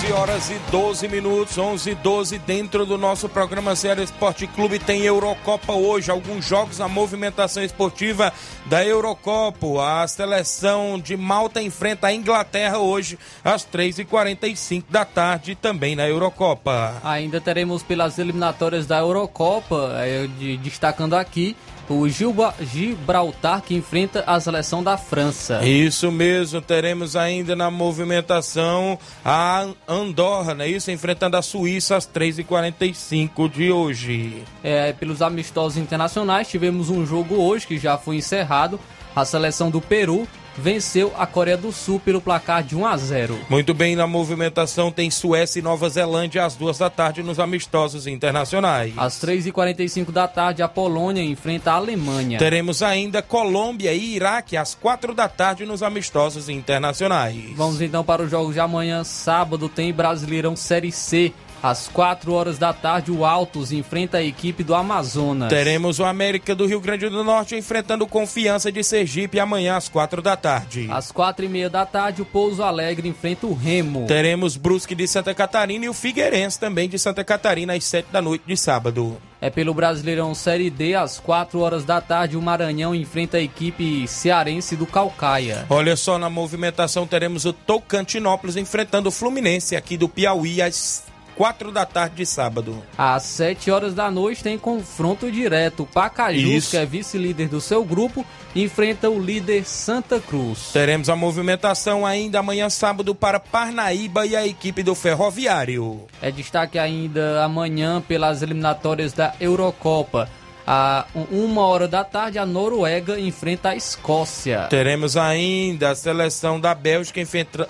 11 0.03 0.13
horas 0.13 0.49
e 0.49 0.59
12 0.69 1.07
minutos, 1.07 1.57
11 1.57 1.91
e 1.91 1.95
12 1.95 2.39
dentro 2.39 2.85
do 2.85 2.97
nosso 2.97 3.29
programa 3.29 3.73
Série 3.73 4.03
Esporte 4.03 4.45
Clube 4.47 4.77
tem 4.77 5.03
Eurocopa 5.03 5.71
hoje, 5.71 6.11
alguns 6.11 6.43
jogos, 6.45 6.81
a 6.81 6.89
movimentação 6.89 7.63
esportiva 7.63 8.33
da 8.65 8.83
Eurocopa. 8.83 10.01
A 10.01 10.05
seleção 10.05 10.99
de 10.99 11.15
Malta 11.15 11.61
enfrenta 11.61 12.07
a 12.07 12.13
Inglaterra 12.13 12.79
hoje 12.79 13.17
às 13.45 13.65
3h45 13.65 14.83
da 14.89 15.05
tarde 15.05 15.55
também 15.55 15.95
na 15.95 16.05
Eurocopa. 16.05 16.99
Ainda 17.01 17.39
teremos 17.39 17.81
pelas 17.81 18.19
eliminatórias 18.19 18.85
da 18.85 18.97
Eurocopa, 18.97 19.93
eh, 19.99 20.27
destacando 20.61 21.13
aqui 21.13 21.55
o 21.89 22.07
Gilba, 22.07 22.53
Gibraltar 22.61 23.61
que 23.61 23.75
enfrenta 23.75 24.23
a 24.25 24.39
seleção 24.39 24.83
da 24.83 24.97
França. 24.97 25.65
Isso 25.65 26.11
mesmo, 26.11 26.61
teremos 26.61 27.15
ainda 27.15 27.55
na 27.55 27.69
movimentação 27.69 28.97
a 29.23 29.67
Andorra, 29.87 30.53
né? 30.53 30.67
Isso, 30.67 30.91
enfrentando 30.91 31.37
a 31.37 31.41
Suíça 31.41 31.95
às 31.95 32.07
3h45 32.07 33.51
de 33.51 33.71
hoje. 33.71 34.43
É, 34.63 34.93
pelos 34.93 35.21
amistosos 35.21 35.77
internacionais, 35.77 36.47
tivemos 36.47 36.89
um 36.89 37.05
jogo 37.05 37.35
hoje 37.35 37.67
que 37.67 37.77
já 37.77 37.97
foi 37.97 38.17
encerrado. 38.17 38.79
A 39.15 39.23
seleção 39.23 39.69
do 39.69 39.79
Peru 39.79 40.27
venceu 40.57 41.11
a 41.17 41.25
Coreia 41.25 41.57
do 41.57 41.71
Sul 41.71 41.99
pelo 41.99 42.21
placar 42.21 42.63
de 42.63 42.75
1 42.75 42.85
a 42.85 42.97
0. 42.97 43.39
Muito 43.49 43.73
bem, 43.73 43.95
na 43.95 44.07
movimentação 44.07 44.91
tem 44.91 45.09
Suécia 45.09 45.59
e 45.59 45.61
Nova 45.61 45.89
Zelândia 45.89 46.45
às 46.45 46.55
duas 46.55 46.77
da 46.77 46.89
tarde 46.89 47.23
nos 47.23 47.39
amistosos 47.39 48.07
internacionais. 48.07 48.93
Às 48.97 49.15
3h45 49.21 50.11
da 50.11 50.27
tarde, 50.27 50.61
a 50.61 50.67
Polônia 50.67 51.23
enfrenta 51.23 51.71
a 51.71 51.75
Alemanha. 51.75 52.39
Teremos 52.39 52.81
ainda 52.81 53.21
Colômbia 53.21 53.93
e 53.93 54.15
Iraque 54.15 54.57
às 54.57 54.75
quatro 54.75 55.13
da 55.13 55.27
tarde 55.27 55.65
nos 55.65 55.83
amistosos 55.83 56.49
internacionais. 56.49 57.55
Vamos 57.55 57.81
então 57.81 58.03
para 58.03 58.23
os 58.23 58.31
jogos 58.31 58.53
de 58.53 58.59
amanhã, 58.59 59.03
sábado, 59.03 59.69
tem 59.69 59.93
Brasileirão 59.93 60.55
Série 60.55 60.91
C. 60.91 61.33
Às 61.63 61.87
4 61.87 62.33
horas 62.33 62.57
da 62.57 62.73
tarde, 62.73 63.09
o 63.09 63.23
Altos 63.23 63.71
enfrenta 63.71 64.17
a 64.17 64.21
equipe 64.21 64.65
do 64.65 64.75
Amazonas. 64.75 65.47
Teremos 65.47 65.97
o 65.97 66.03
América 66.03 66.53
do 66.53 66.65
Rio 66.65 66.81
Grande 66.81 67.07
do 67.07 67.23
Norte 67.23 67.55
enfrentando 67.55 68.05
Confiança 68.05 68.69
de 68.69 68.83
Sergipe 68.83 69.39
amanhã 69.39 69.77
às 69.77 69.87
4 69.87 70.21
da 70.21 70.35
tarde. 70.35 70.89
Às 70.91 71.09
4 71.09 71.45
e 71.45 71.47
meia 71.47 71.69
da 71.69 71.85
tarde, 71.85 72.21
o 72.21 72.25
Pouso 72.25 72.61
Alegre 72.61 73.07
enfrenta 73.07 73.47
o 73.47 73.53
Remo. 73.53 74.05
Teremos 74.07 74.57
Brusque 74.57 74.93
de 74.93 75.07
Santa 75.07 75.33
Catarina 75.33 75.85
e 75.85 75.89
o 75.89 75.93
Figueirense 75.93 76.59
também 76.59 76.89
de 76.89 76.99
Santa 76.99 77.23
Catarina 77.23 77.73
às 77.73 77.85
7 77.85 78.09
da 78.11 78.21
noite 78.21 78.43
de 78.45 78.57
sábado. 78.57 79.17
É 79.39 79.49
pelo 79.49 79.73
Brasileirão 79.73 80.35
Série 80.35 80.69
D, 80.69 80.95
às 80.95 81.17
4 81.17 81.61
horas 81.61 81.85
da 81.85 82.01
tarde, 82.01 82.35
o 82.35 82.41
Maranhão 82.41 82.93
enfrenta 82.93 83.37
a 83.37 83.41
equipe 83.41 84.05
cearense 84.05 84.75
do 84.75 84.85
Calcaia. 84.85 85.65
Olha 85.69 85.95
só, 85.95 86.17
na 86.17 86.29
movimentação 86.29 87.07
teremos 87.07 87.45
o 87.45 87.53
Tocantinópolis 87.53 88.57
enfrentando 88.57 89.07
o 89.07 89.11
Fluminense 89.13 89.77
aqui 89.77 89.95
do 89.95 90.09
Piauí 90.09 90.61
às 90.61 91.12
4 91.35 91.71
da 91.71 91.85
tarde 91.85 92.15
de 92.15 92.25
sábado. 92.25 92.81
Às 92.97 93.23
7 93.23 93.71
horas 93.71 93.93
da 93.93 94.09
noite 94.09 94.43
tem 94.43 94.57
confronto 94.57 95.31
direto. 95.31 95.87
Pacajus, 95.93 96.41
Isso. 96.41 96.71
que 96.71 96.77
é 96.77 96.85
vice-líder 96.85 97.47
do 97.47 97.59
seu 97.59 97.83
grupo, 97.83 98.25
enfrenta 98.55 99.09
o 99.09 99.19
líder 99.19 99.65
Santa 99.65 100.19
Cruz. 100.19 100.71
Teremos 100.71 101.09
a 101.09 101.15
movimentação 101.15 102.05
ainda 102.05 102.39
amanhã 102.39 102.69
sábado 102.69 103.15
para 103.15 103.39
Parnaíba 103.39 104.25
e 104.25 104.35
a 104.35 104.45
equipe 104.45 104.83
do 104.83 104.95
Ferroviário. 104.95 106.01
É 106.21 106.31
destaque 106.31 106.77
ainda 106.77 107.43
amanhã 107.43 108.01
pelas 108.01 108.41
eliminatórias 108.41 109.13
da 109.13 109.33
Eurocopa. 109.39 110.29
A 110.65 111.05
uma 111.31 111.61
hora 111.65 111.87
da 111.87 112.03
tarde, 112.03 112.37
a 112.37 112.45
Noruega 112.45 113.19
enfrenta 113.19 113.69
a 113.69 113.75
Escócia. 113.75 114.67
Teremos 114.69 115.17
ainda 115.17 115.91
a 115.91 115.95
seleção 115.95 116.59
da 116.59 116.73
Bélgica 116.73 117.19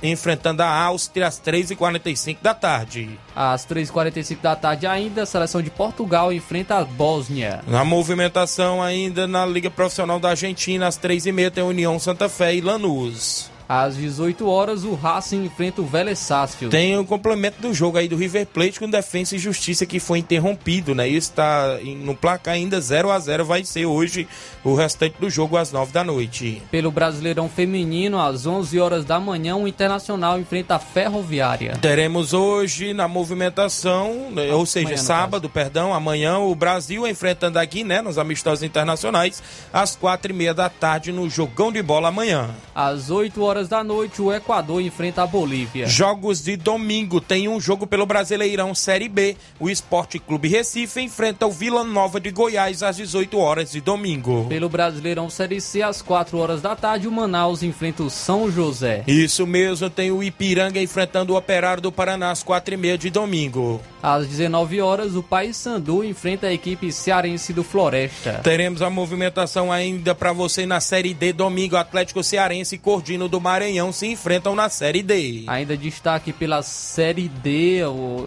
enfrentando 0.04 0.62
a 0.62 0.68
Áustria 0.68 1.28
às 1.28 1.40
3h45 1.40 2.38
da 2.42 2.54
tarde. 2.54 3.20
Às 3.36 3.66
3h45 3.66 4.42
da 4.42 4.56
tarde, 4.56 4.86
ainda, 4.86 5.24
a 5.24 5.26
seleção 5.26 5.62
de 5.62 5.70
Portugal 5.70 6.32
enfrenta 6.32 6.76
a 6.76 6.86
Bósnia. 6.86 7.62
Na 7.68 7.84
movimentação, 7.84 8.82
ainda 8.82 9.28
na 9.28 9.46
Liga 9.46 9.72
Profissional 9.72 10.20
da 10.20 10.30
Argentina, 10.30 10.88
às 10.88 10.98
3h30, 10.98 11.52
tem 11.52 11.64
União 11.64 11.98
Santa 11.98 12.30
Fé 12.30 12.56
e 12.56 12.62
Lanús. 12.62 13.53
Às 13.68 13.96
18 13.96 14.48
horas, 14.48 14.84
o 14.84 14.94
Racing 14.94 15.46
enfrenta 15.46 15.82
o 15.82 15.86
Vélez 15.86 16.20
Sarsfield. 16.20 16.72
Tem 16.72 16.98
o 16.98 17.06
complemento 17.06 17.62
do 17.62 17.74
jogo 17.74 17.98
aí 17.98 18.08
do 18.08 18.16
River 18.16 18.46
Plate 18.48 18.80
com 18.80 18.90
Defensa 18.90 19.36
e 19.36 19.40
Justiça 19.40 19.86
que 19.86 20.00
foi 20.00 20.20
interrompido, 20.20 20.94
né? 20.94 21.08
Isso 21.08 21.30
está 21.30 21.78
no 22.02 22.16
placar 22.16 22.56
ainda 22.56 22.80
0 22.80 23.12
a 23.12 23.20
0 23.20 23.46
vai 23.46 23.64
ser 23.64 23.86
hoje 23.86 24.28
o 24.64 24.76
restante 24.76 25.16
do 25.20 25.30
jogo 25.30 25.58
às 25.58 25.72
9 25.72 25.92
da 25.92 26.04
noite. 26.04 26.62
Pelo 26.70 26.92
Brasileirão 26.92 27.50
Feminino, 27.50 28.20
às 28.20 28.46
11 28.46 28.80
horas 28.80 29.06
da 29.06 29.20
manhã, 29.20 29.56
o 29.56 29.68
Internacional 29.68 30.40
enfrenta 30.40 30.76
a 30.76 30.80
Ferroviária. 30.80 31.78
Teremos 31.82 32.34
hoje 32.34 32.94
na 32.94 33.08
movimentação, 33.08 34.32
né, 34.32 34.54
ou 34.54 34.66
seja, 34.66 34.88
amanhã, 34.88 35.02
sábado, 35.02 35.50
perdão, 35.50 35.94
amanhã 35.94 36.38
o 36.38 36.54
Brasil 36.56 37.08
enfrentando 37.08 37.60
aqui, 37.60 37.84
né, 37.84 38.02
nos 38.02 38.18
amistosos 38.18 38.64
internacionais, 38.64 39.42
às 39.72 39.96
quatro 39.96 40.32
e 40.32 40.36
meia 40.36 40.54
da 40.54 40.70
tarde 40.70 41.12
no 41.12 41.30
jogão 41.30 41.72
de 41.72 41.82
bola 41.82 42.10
amanhã. 42.10 42.50
Às 42.76 43.10
8 43.10 43.42
horas 43.42 43.53
da 43.62 43.84
noite, 43.84 44.22
o 44.22 44.34
Equador 44.34 44.82
enfrenta 44.82 45.24
a 45.24 45.28
Bolívia. 45.28 45.86
Jogos 45.86 46.44
de 46.44 46.58
domingo, 46.58 47.22
tem 47.22 47.48
um 47.48 47.60
jogo 47.60 47.86
pelo 47.86 48.06
Brasileirão 48.06 48.74
Série 48.74 49.08
B. 49.08 49.38
O 49.60 49.70
Esporte 49.70 50.18
Clube 50.18 50.48
Recife 50.48 51.00
enfrenta 51.02 51.46
o 51.46 51.52
Vila 51.52 51.84
Nova 51.84 52.20
de 52.20 52.32
Goiás 52.32 52.82
às 52.82 52.98
18 52.98 53.38
horas 53.38 53.72
de 53.72 53.82
domingo. 53.82 54.46
Pelo 54.50 54.68
Brasileirão 54.68 55.30
Série 55.30 55.62
C, 55.62 55.82
às 55.82 56.02
4 56.02 56.38
horas 56.38 56.62
da 56.62 56.76
tarde, 56.76 57.08
o 57.08 57.12
Manaus 57.12 57.62
enfrenta 57.62 58.04
o 58.04 58.10
São 58.10 58.52
José. 58.52 59.04
Isso 59.08 59.46
mesmo, 59.46 59.90
tem 59.90 60.12
o 60.12 60.24
Ipiranga 60.24 60.82
enfrentando 60.82 61.34
o 61.34 61.38
Operário 61.38 61.82
do 61.82 61.92
Paraná 61.92 62.32
às 62.32 62.42
4 62.42 62.74
e 62.74 62.78
meia 62.78 62.98
de 62.98 63.10
domingo. 63.10 63.80
Às 64.02 64.28
19 64.28 64.82
horas, 64.82 65.16
o 65.16 65.24
Paysandu 65.24 66.04
enfrenta 66.04 66.48
a 66.48 66.54
equipe 66.54 66.92
cearense 66.92 67.54
do 67.54 67.64
Floresta. 67.64 68.42
Teremos 68.44 68.82
a 68.82 68.90
movimentação 68.90 69.72
ainda 69.72 70.14
para 70.14 70.34
você 70.34 70.66
na 70.66 70.80
Série 70.80 71.14
D 71.14 71.32
domingo. 71.32 71.78
Atlético 71.78 72.24
Cearense 72.24 72.78
Cordino 72.78 73.28
do 73.30 73.40
Maranhão 73.44 73.92
se 73.92 74.08
enfrentam 74.08 74.56
na 74.56 74.70
Série 74.70 75.04
D. 75.04 75.44
Ainda 75.48 75.76
destaque 75.76 76.32
pela 76.32 76.64
Série 76.64 77.28
D, 77.28 77.82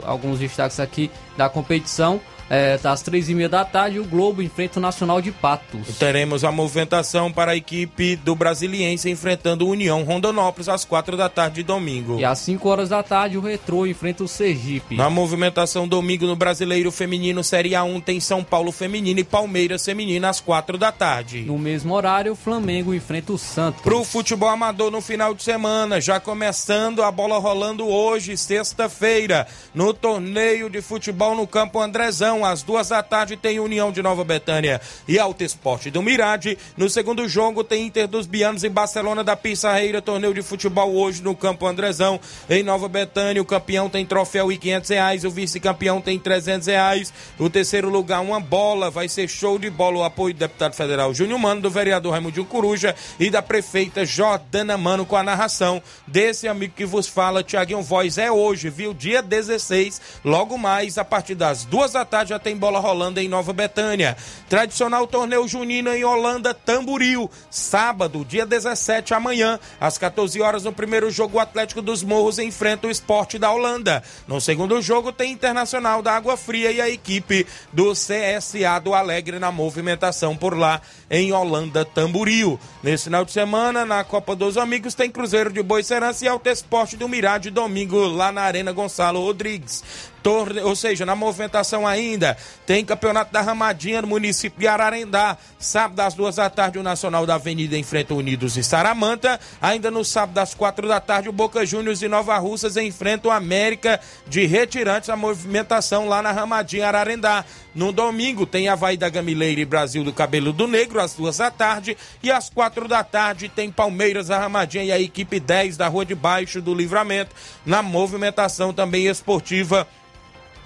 alguns 0.04 0.38
destaques 0.38 0.78
aqui 0.78 1.10
da 1.38 1.48
competição. 1.48 2.20
É, 2.48 2.78
às 2.84 3.02
três 3.02 3.28
e 3.28 3.34
meia 3.34 3.48
da 3.48 3.64
tarde, 3.64 3.98
o 3.98 4.04
Globo 4.04 4.40
enfrenta 4.40 4.78
o 4.78 4.82
Nacional 4.82 5.20
de 5.20 5.32
Patos. 5.32 5.98
Teremos 5.98 6.44
a 6.44 6.52
movimentação 6.52 7.32
para 7.32 7.52
a 7.52 7.56
equipe 7.56 8.16
do 8.16 8.34
Brasiliense 8.34 9.10
enfrentando 9.10 9.66
o 9.66 9.70
União 9.70 10.02
Rondonópolis 10.04 10.68
às 10.68 10.84
quatro 10.84 11.16
da 11.16 11.28
tarde 11.28 11.56
de 11.56 11.62
domingo. 11.64 12.18
E 12.18 12.24
às 12.24 12.38
5 12.40 12.68
horas 12.68 12.88
da 12.90 13.02
tarde, 13.02 13.36
o 13.36 13.40
Retrô 13.40 13.86
enfrenta 13.86 14.22
o 14.22 14.28
Sergipe. 14.28 14.96
Na 14.96 15.10
movimentação 15.10 15.88
domingo 15.88 16.26
no 16.26 16.36
Brasileiro 16.36 16.92
Feminino 16.92 17.42
Série 17.42 17.70
A1 17.70 18.02
tem 18.02 18.20
São 18.20 18.44
Paulo 18.44 18.70
Feminino 18.70 19.20
e 19.20 19.24
Palmeiras 19.24 19.84
Feminino 19.84 20.26
às 20.26 20.40
quatro 20.40 20.78
da 20.78 20.92
tarde. 20.92 21.40
No 21.40 21.58
mesmo 21.58 21.94
horário, 21.94 22.32
o 22.32 22.36
Flamengo 22.36 22.94
enfrenta 22.94 23.32
o 23.32 23.38
Santos. 23.38 23.82
Pro 23.82 24.04
futebol 24.04 24.48
amador 24.48 24.90
no 24.90 25.00
final 25.00 25.34
de 25.34 25.42
semana, 25.42 26.00
já 26.00 26.20
começando 26.20 27.02
a 27.02 27.10
bola 27.10 27.38
rolando 27.38 27.88
hoje, 27.88 28.36
sexta-feira, 28.36 29.46
no 29.74 29.92
torneio 29.92 30.70
de 30.70 30.80
futebol 30.80 31.34
no 31.34 31.46
Campo 31.46 31.80
Andrezão 31.80 32.35
às 32.44 32.62
duas 32.62 32.88
da 32.88 33.02
tarde, 33.02 33.36
tem 33.36 33.58
União 33.58 33.92
de 33.92 34.02
Nova 34.02 34.24
Betânia 34.24 34.80
e 35.06 35.18
Alto 35.18 35.44
Esporte 35.44 35.90
do 35.90 36.02
Mirade. 36.02 36.58
No 36.76 36.90
segundo 36.90 37.28
jogo, 37.28 37.64
tem 37.64 37.86
Inter 37.86 38.06
dos 38.08 38.26
Bianos 38.26 38.64
em 38.64 38.70
Barcelona 38.70 39.22
da 39.22 39.36
Pissarreira, 39.36 40.02
torneio 40.02 40.34
de 40.34 40.42
futebol 40.42 40.94
hoje 40.94 41.22
no 41.22 41.34
Campo 41.34 41.66
Andrezão. 41.66 42.20
Em 42.48 42.62
Nova 42.62 42.88
Betânia, 42.88 43.40
o 43.40 43.44
campeão 43.44 43.88
tem 43.88 44.04
troféu 44.04 44.50
e 44.50 44.58
500 44.58 44.90
reais, 44.90 45.24
o 45.24 45.30
vice-campeão 45.30 46.00
tem 46.00 46.18
300 46.18 46.66
reais. 46.66 47.12
O 47.38 47.48
terceiro 47.48 47.88
lugar, 47.88 48.20
uma 48.20 48.40
bola, 48.40 48.90
vai 48.90 49.08
ser 49.08 49.28
show 49.28 49.58
de 49.58 49.70
bola. 49.70 49.98
O 49.98 50.04
apoio 50.04 50.34
do 50.34 50.38
deputado 50.38 50.74
federal 50.74 51.14
Júnior 51.14 51.38
Mano, 51.38 51.60
do 51.60 51.70
vereador 51.70 52.12
Raimundo 52.12 52.44
Coruja 52.44 52.94
e 53.18 53.30
da 53.30 53.42
prefeita 53.42 54.04
Jordana 54.04 54.76
Mano 54.76 55.06
com 55.06 55.16
a 55.16 55.22
narração 55.22 55.82
desse 56.06 56.48
amigo 56.48 56.74
que 56.74 56.84
vos 56.84 57.06
fala, 57.06 57.42
Tiaguinho 57.42 57.82
Voz. 57.82 58.18
É 58.18 58.30
hoje, 58.30 58.68
viu? 58.70 58.92
Dia 58.92 59.22
16, 59.22 60.00
logo 60.24 60.56
mais, 60.58 60.98
a 60.98 61.04
partir 61.04 61.34
das 61.34 61.64
duas 61.64 61.92
da 61.92 62.04
tarde 62.04 62.25
já 62.26 62.38
tem 62.38 62.56
bola 62.56 62.80
rolando 62.80 63.20
em 63.20 63.28
Nova 63.28 63.52
Betânia. 63.52 64.16
Tradicional 64.48 65.06
torneio 65.06 65.46
junino 65.46 65.94
em 65.94 66.04
Holanda, 66.04 66.52
Tamburil. 66.52 67.30
Sábado, 67.50 68.24
dia 68.24 68.44
17, 68.44 69.14
amanhã, 69.14 69.58
às 69.80 69.96
14 69.96 70.40
horas, 70.40 70.64
no 70.64 70.72
primeiro 70.72 71.10
jogo, 71.10 71.38
o 71.38 71.40
Atlético 71.40 71.80
dos 71.80 72.02
Morros 72.02 72.38
enfrenta 72.38 72.86
o 72.86 72.90
esporte 72.90 73.38
da 73.38 73.50
Holanda. 73.50 74.02
No 74.26 74.40
segundo 74.40 74.80
jogo, 74.82 75.12
tem 75.12 75.32
Internacional 75.32 76.02
da 76.02 76.12
Água 76.12 76.36
Fria 76.36 76.72
e 76.72 76.80
a 76.80 76.88
equipe 76.88 77.46
do 77.72 77.92
CSA 77.92 78.80
do 78.82 78.94
Alegre 78.94 79.38
na 79.38 79.52
movimentação 79.52 80.36
por 80.36 80.56
lá 80.56 80.80
em 81.10 81.32
Holanda, 81.32 81.84
Tamburil. 81.84 82.58
Nesse 82.82 83.04
final 83.04 83.24
de 83.24 83.32
semana, 83.32 83.84
na 83.84 84.02
Copa 84.02 84.34
dos 84.34 84.56
Amigos, 84.56 84.94
tem 84.94 85.10
Cruzeiro 85.10 85.52
de 85.52 85.62
Boicerança 85.62 86.24
e 86.24 86.28
Alto 86.28 86.48
Esporte 86.48 86.96
do 86.96 87.08
Mirade, 87.08 87.50
domingo, 87.50 87.98
lá 88.06 88.32
na 88.32 88.42
Arena 88.42 88.72
Gonçalo 88.72 89.20
Rodrigues 89.20 89.82
torne, 90.26 90.58
ou 90.58 90.74
seja, 90.74 91.06
na 91.06 91.14
movimentação 91.14 91.86
ainda, 91.86 92.36
tem 92.66 92.84
Campeonato 92.84 93.32
da 93.32 93.40
Ramadinha 93.40 94.02
no 94.02 94.08
município 94.08 94.58
de 94.58 94.66
Ararendá. 94.66 95.38
Sábado 95.56 96.00
às 96.00 96.14
duas 96.14 96.34
da 96.34 96.50
tarde, 96.50 96.80
o 96.80 96.82
Nacional 96.82 97.24
da 97.24 97.36
Avenida 97.36 97.78
enfrenta 97.78 98.12
Unidos 98.12 98.56
e 98.56 98.64
Saramanta. 98.64 99.38
Ainda 99.62 99.88
no 99.88 100.04
sábado 100.04 100.38
às 100.38 100.52
quatro 100.52 100.88
da 100.88 100.98
tarde, 100.98 101.28
o 101.28 101.32
Boca 101.32 101.64
Juniors 101.64 102.02
e 102.02 102.08
Nova 102.08 102.36
Russas 102.38 102.76
enfrentam 102.76 103.30
o 103.30 103.34
América 103.34 104.00
de 104.26 104.44
Retirantes. 104.46 105.10
A 105.10 105.14
movimentação 105.14 106.08
lá 106.08 106.20
na 106.20 106.32
Ramadinha 106.32 106.88
Ararendá. 106.88 107.44
No 107.72 107.92
domingo 107.92 108.46
tem 108.46 108.68
Havaí 108.68 108.96
da 108.96 109.08
Gamileira 109.08 109.60
e 109.60 109.64
Brasil 109.64 110.02
do 110.02 110.12
Cabelo 110.12 110.52
do 110.52 110.66
Negro, 110.66 110.98
às 110.98 111.14
duas 111.14 111.36
da 111.36 111.52
tarde. 111.52 111.96
E 112.20 112.32
às 112.32 112.50
quatro 112.50 112.88
da 112.88 113.04
tarde 113.04 113.48
tem 113.48 113.70
Palmeiras, 113.70 114.28
a 114.28 114.40
Ramadinha 114.40 114.82
e 114.82 114.90
a 114.90 114.98
equipe 114.98 115.38
10 115.38 115.76
da 115.76 115.86
Rua 115.86 116.04
de 116.04 116.16
Baixo 116.16 116.60
do 116.60 116.74
Livramento. 116.74 117.30
Na 117.64 117.80
movimentação 117.80 118.72
também 118.72 119.06
esportiva 119.06 119.86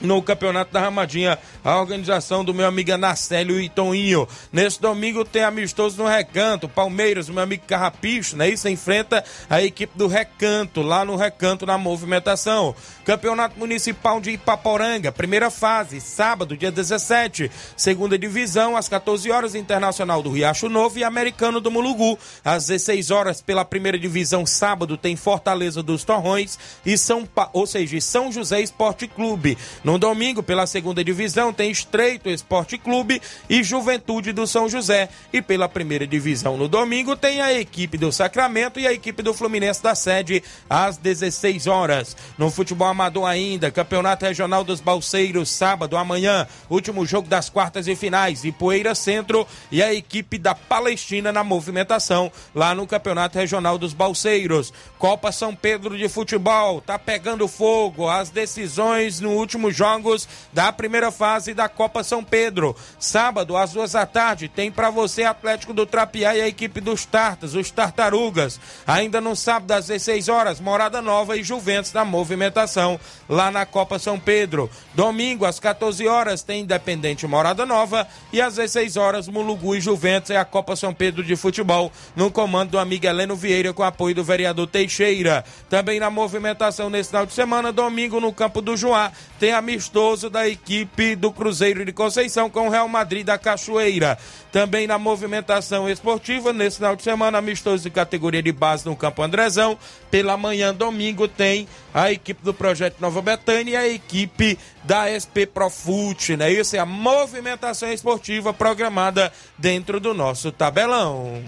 no 0.01 0.23
Campeonato 0.23 0.73
da 0.73 0.81
Ramadinha, 0.81 1.39
a 1.65 1.79
organização 1.79 2.45
do 2.45 2.55
meu 2.55 2.67
amigo 2.67 2.93
Anacélio 2.93 3.61
e 3.61 3.69
Toninho. 3.69 4.27
Nesse 4.53 4.81
domingo 4.81 5.25
tem 5.25 5.43
amistoso 5.43 6.03
no 6.03 6.09
Recanto, 6.09 6.69
Palmeiras, 6.69 7.29
meu 7.29 7.43
amigo 7.43 7.65
Carrapicho, 7.67 8.37
né? 8.37 8.49
Isso 8.49 8.69
enfrenta 8.69 9.25
a 9.49 9.63
equipe 9.63 9.97
do 9.97 10.07
Recanto, 10.07 10.83
lá 10.83 11.05
no 11.05 11.17
Recanto 11.17 11.67
na 11.67 11.77
movimentação. 11.77 12.75
Campeonato 13.05 13.59
Municipal 13.59 14.21
de 14.21 14.31
Ipaporanga, 14.31 15.11
primeira 15.13 15.51
fase, 15.51 16.01
sábado, 16.01 16.57
dia 16.57 16.71
17. 16.71 17.51
Segunda 17.77 18.19
divisão, 18.19 18.77
às 18.77 18.89
14 18.89 19.31
horas, 19.31 19.55
Internacional 19.55 20.23
do 20.23 20.31
Riacho 20.31 20.69
Novo 20.69 20.99
e 20.99 21.05
Americano 21.05 21.61
do 21.61 21.71
Mulugu. 21.71 22.19
Às 22.45 22.67
16 22.67 23.11
horas, 23.11 23.41
pela 23.41 23.65
primeira 23.65 23.99
divisão, 23.99 24.47
sábado, 24.47 24.97
tem 24.97 25.17
Fortaleza 25.17 25.83
dos 25.83 26.05
Torrões 26.05 26.59
e 26.85 26.97
São 26.97 27.27
pa... 27.27 27.51
ou 27.53 27.67
seja, 27.67 28.01
São 28.01 28.31
José 28.31 28.61
Esporte 28.61 29.07
Clube. 29.07 29.59
No 29.83 29.90
domingo, 29.99 30.43
pela 30.43 30.67
segunda 30.67 31.03
divisão, 31.03 31.53
tem 31.53 31.71
Estreito 31.71 32.29
Esporte 32.29 32.77
Clube 32.77 33.21
e 33.49 33.63
Juventude 33.63 34.33
do 34.33 34.47
São 34.47 34.69
José. 34.69 35.09
E 35.33 35.41
pela 35.41 35.69
primeira 35.69 36.07
divisão, 36.07 36.57
no 36.57 36.69
domingo, 36.69 37.17
tem 37.17 37.41
a 37.41 37.53
equipe 37.53 37.97
do 37.97 38.13
Sacramento 38.13 38.79
e 38.79 38.87
a 38.87 38.93
equipe 38.93 39.23
do 39.23 39.33
Fluminense 39.33 39.83
da 39.83 39.95
sede 39.95 40.43
às 40.69 40.97
16 40.97 41.67
horas. 41.67 42.17
No 42.37 42.51
futebol 42.51 42.89
amador 42.89 43.27
ainda, 43.27 43.71
Campeonato 43.71 44.27
Regional 44.27 44.65
dos 44.65 44.81
Balseiros, 44.81 45.51
sábado, 45.51 45.97
amanhã, 45.97 46.47
último 46.69 47.07
jogo 47.07 47.29
das 47.29 47.49
quartas 47.49 47.89
e 47.89 47.97
finais, 47.97 48.45
Ipoeira 48.45 48.95
Centro 48.95 49.47
e 49.71 49.83
a 49.83 49.95
equipe 49.95 50.39
da 50.39 50.55
Palestina 50.55 51.33
na 51.33 51.43
movimentação 51.43 52.31
lá 52.55 52.75
no 52.75 52.87
Campeonato 52.87 53.39
Regional 53.39 53.79
dos 53.79 53.93
Balseiros. 53.93 54.73
Copa 54.99 55.33
São 55.33 55.55
Pedro 55.55 55.97
de 55.97 56.09
Futebol, 56.09 56.81
tá 56.81 56.99
pegando 56.99 57.49
fogo, 57.49 58.09
as 58.09 58.31
decisões 58.31 59.21
no 59.21 59.31
último 59.31 59.71
jogos 59.81 60.29
da 60.53 60.71
primeira 60.71 61.11
fase 61.11 61.55
da 61.55 61.67
Copa 61.67 62.05
São 62.05 62.23
Pedro. 62.23 62.77
Sábado, 62.99 63.57
às 63.57 63.73
duas 63.73 63.93
da 63.93 64.05
tarde, 64.05 64.47
tem 64.47 64.71
para 64.71 64.91
você 64.91 65.25
Atlético 65.25 65.73
do 65.73 65.87
Trapiá 65.87 66.37
e 66.37 66.43
a 66.43 66.49
equipe 66.49 66.83
dos 66.83 67.07
Tartas, 67.07 67.55
os 67.55 67.71
Tartarugas. 67.71 68.61
Ainda 68.87 69.23
no 69.23 69.35
sábado, 69.35 69.73
às 69.73 69.87
16 69.87 70.29
horas, 70.29 70.61
Morada 70.61 71.01
Nova 71.01 71.35
e 71.39 71.43
Juventus 71.43 71.95
na 71.95 72.05
movimentação 72.05 73.01
lá 73.27 73.51
na 73.51 73.65
Copa 73.65 73.99
São 73.99 74.21
Pedro. 74.21 74.69
Domingo, 74.95 75.47
às 75.47 75.59
14 75.59 76.07
horas, 76.07 76.43
tem 76.43 76.61
Independente 76.61 77.27
Morada 77.27 77.65
Nova 77.65 78.07
e 78.31 78.41
às 78.43 78.57
16 78.57 78.99
horas, 78.99 79.29
Mulugu 79.29 79.75
e 79.75 79.81
Juventus 79.81 80.31
é 80.31 80.37
a 80.37 80.45
Copa 80.45 80.77
São 80.77 80.93
Pedro 80.93 81.25
de 81.25 81.37
Futebol, 81.37 81.91
no 82.15 82.31
comando 82.31 82.73
do 82.73 82.79
amigo 82.79 83.07
Heleno 83.07 83.35
Vieira, 83.35 83.73
com 83.73 83.83
apoio 83.83 84.15
do 84.15 84.23
vereador 84.23 84.67
Teixeira. 84.67 85.43
Também 85.71 85.99
na 85.99 86.11
movimentação 86.11 86.91
nesse 86.91 87.09
final 87.09 87.25
de 87.25 87.33
semana, 87.33 87.73
domingo, 87.73 88.21
no 88.21 88.31
campo 88.31 88.61
do 88.61 88.77
Joá, 88.77 89.11
tem 89.39 89.53
amistoso 89.71 90.29
da 90.29 90.49
equipe 90.49 91.15
do 91.15 91.31
Cruzeiro 91.31 91.85
de 91.85 91.93
Conceição 91.93 92.51
com 92.51 92.67
o 92.67 92.71
Real 92.71 92.89
Madrid 92.89 93.25
da 93.25 93.39
Cachoeira. 93.39 94.19
Também 94.51 94.85
na 94.85 94.99
movimentação 94.99 95.89
esportiva, 95.89 96.53
nesse 96.53 96.79
final 96.79 96.97
de 96.97 97.05
semana, 97.05 97.39
amistoso 97.39 97.85
de 97.85 97.91
categoria 97.91 98.43
de 98.43 98.51
base 98.51 98.85
no 98.85 98.97
Campo 98.97 99.23
Andrezão. 99.23 99.79
Pela 100.11 100.37
manhã, 100.37 100.75
domingo, 100.75 101.29
tem 101.29 101.69
a 101.95 102.11
equipe 102.11 102.43
do 102.43 102.53
Projeto 102.53 102.97
Nova 103.01 103.23
Betânia 103.23 103.75
e 103.75 103.77
a 103.77 103.89
equipe 103.89 104.59
da 104.83 105.07
SP 105.07 105.47
Profute, 105.47 106.37
né? 106.37 106.51
Isso 106.51 106.75
é 106.75 106.81
a 106.81 106.87
movimentação 106.87 107.93
esportiva 107.93 108.53
programada 108.53 109.33
dentro 109.57 110.01
do 110.01 110.13
nosso 110.13 110.51
tabelão. 110.51 111.45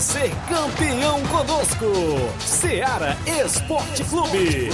Ser 0.00 0.30
campeão 0.48 1.20
conosco. 1.24 1.86
Seara 2.38 3.16
Esporte 3.44 4.04
Clube. 4.04 4.70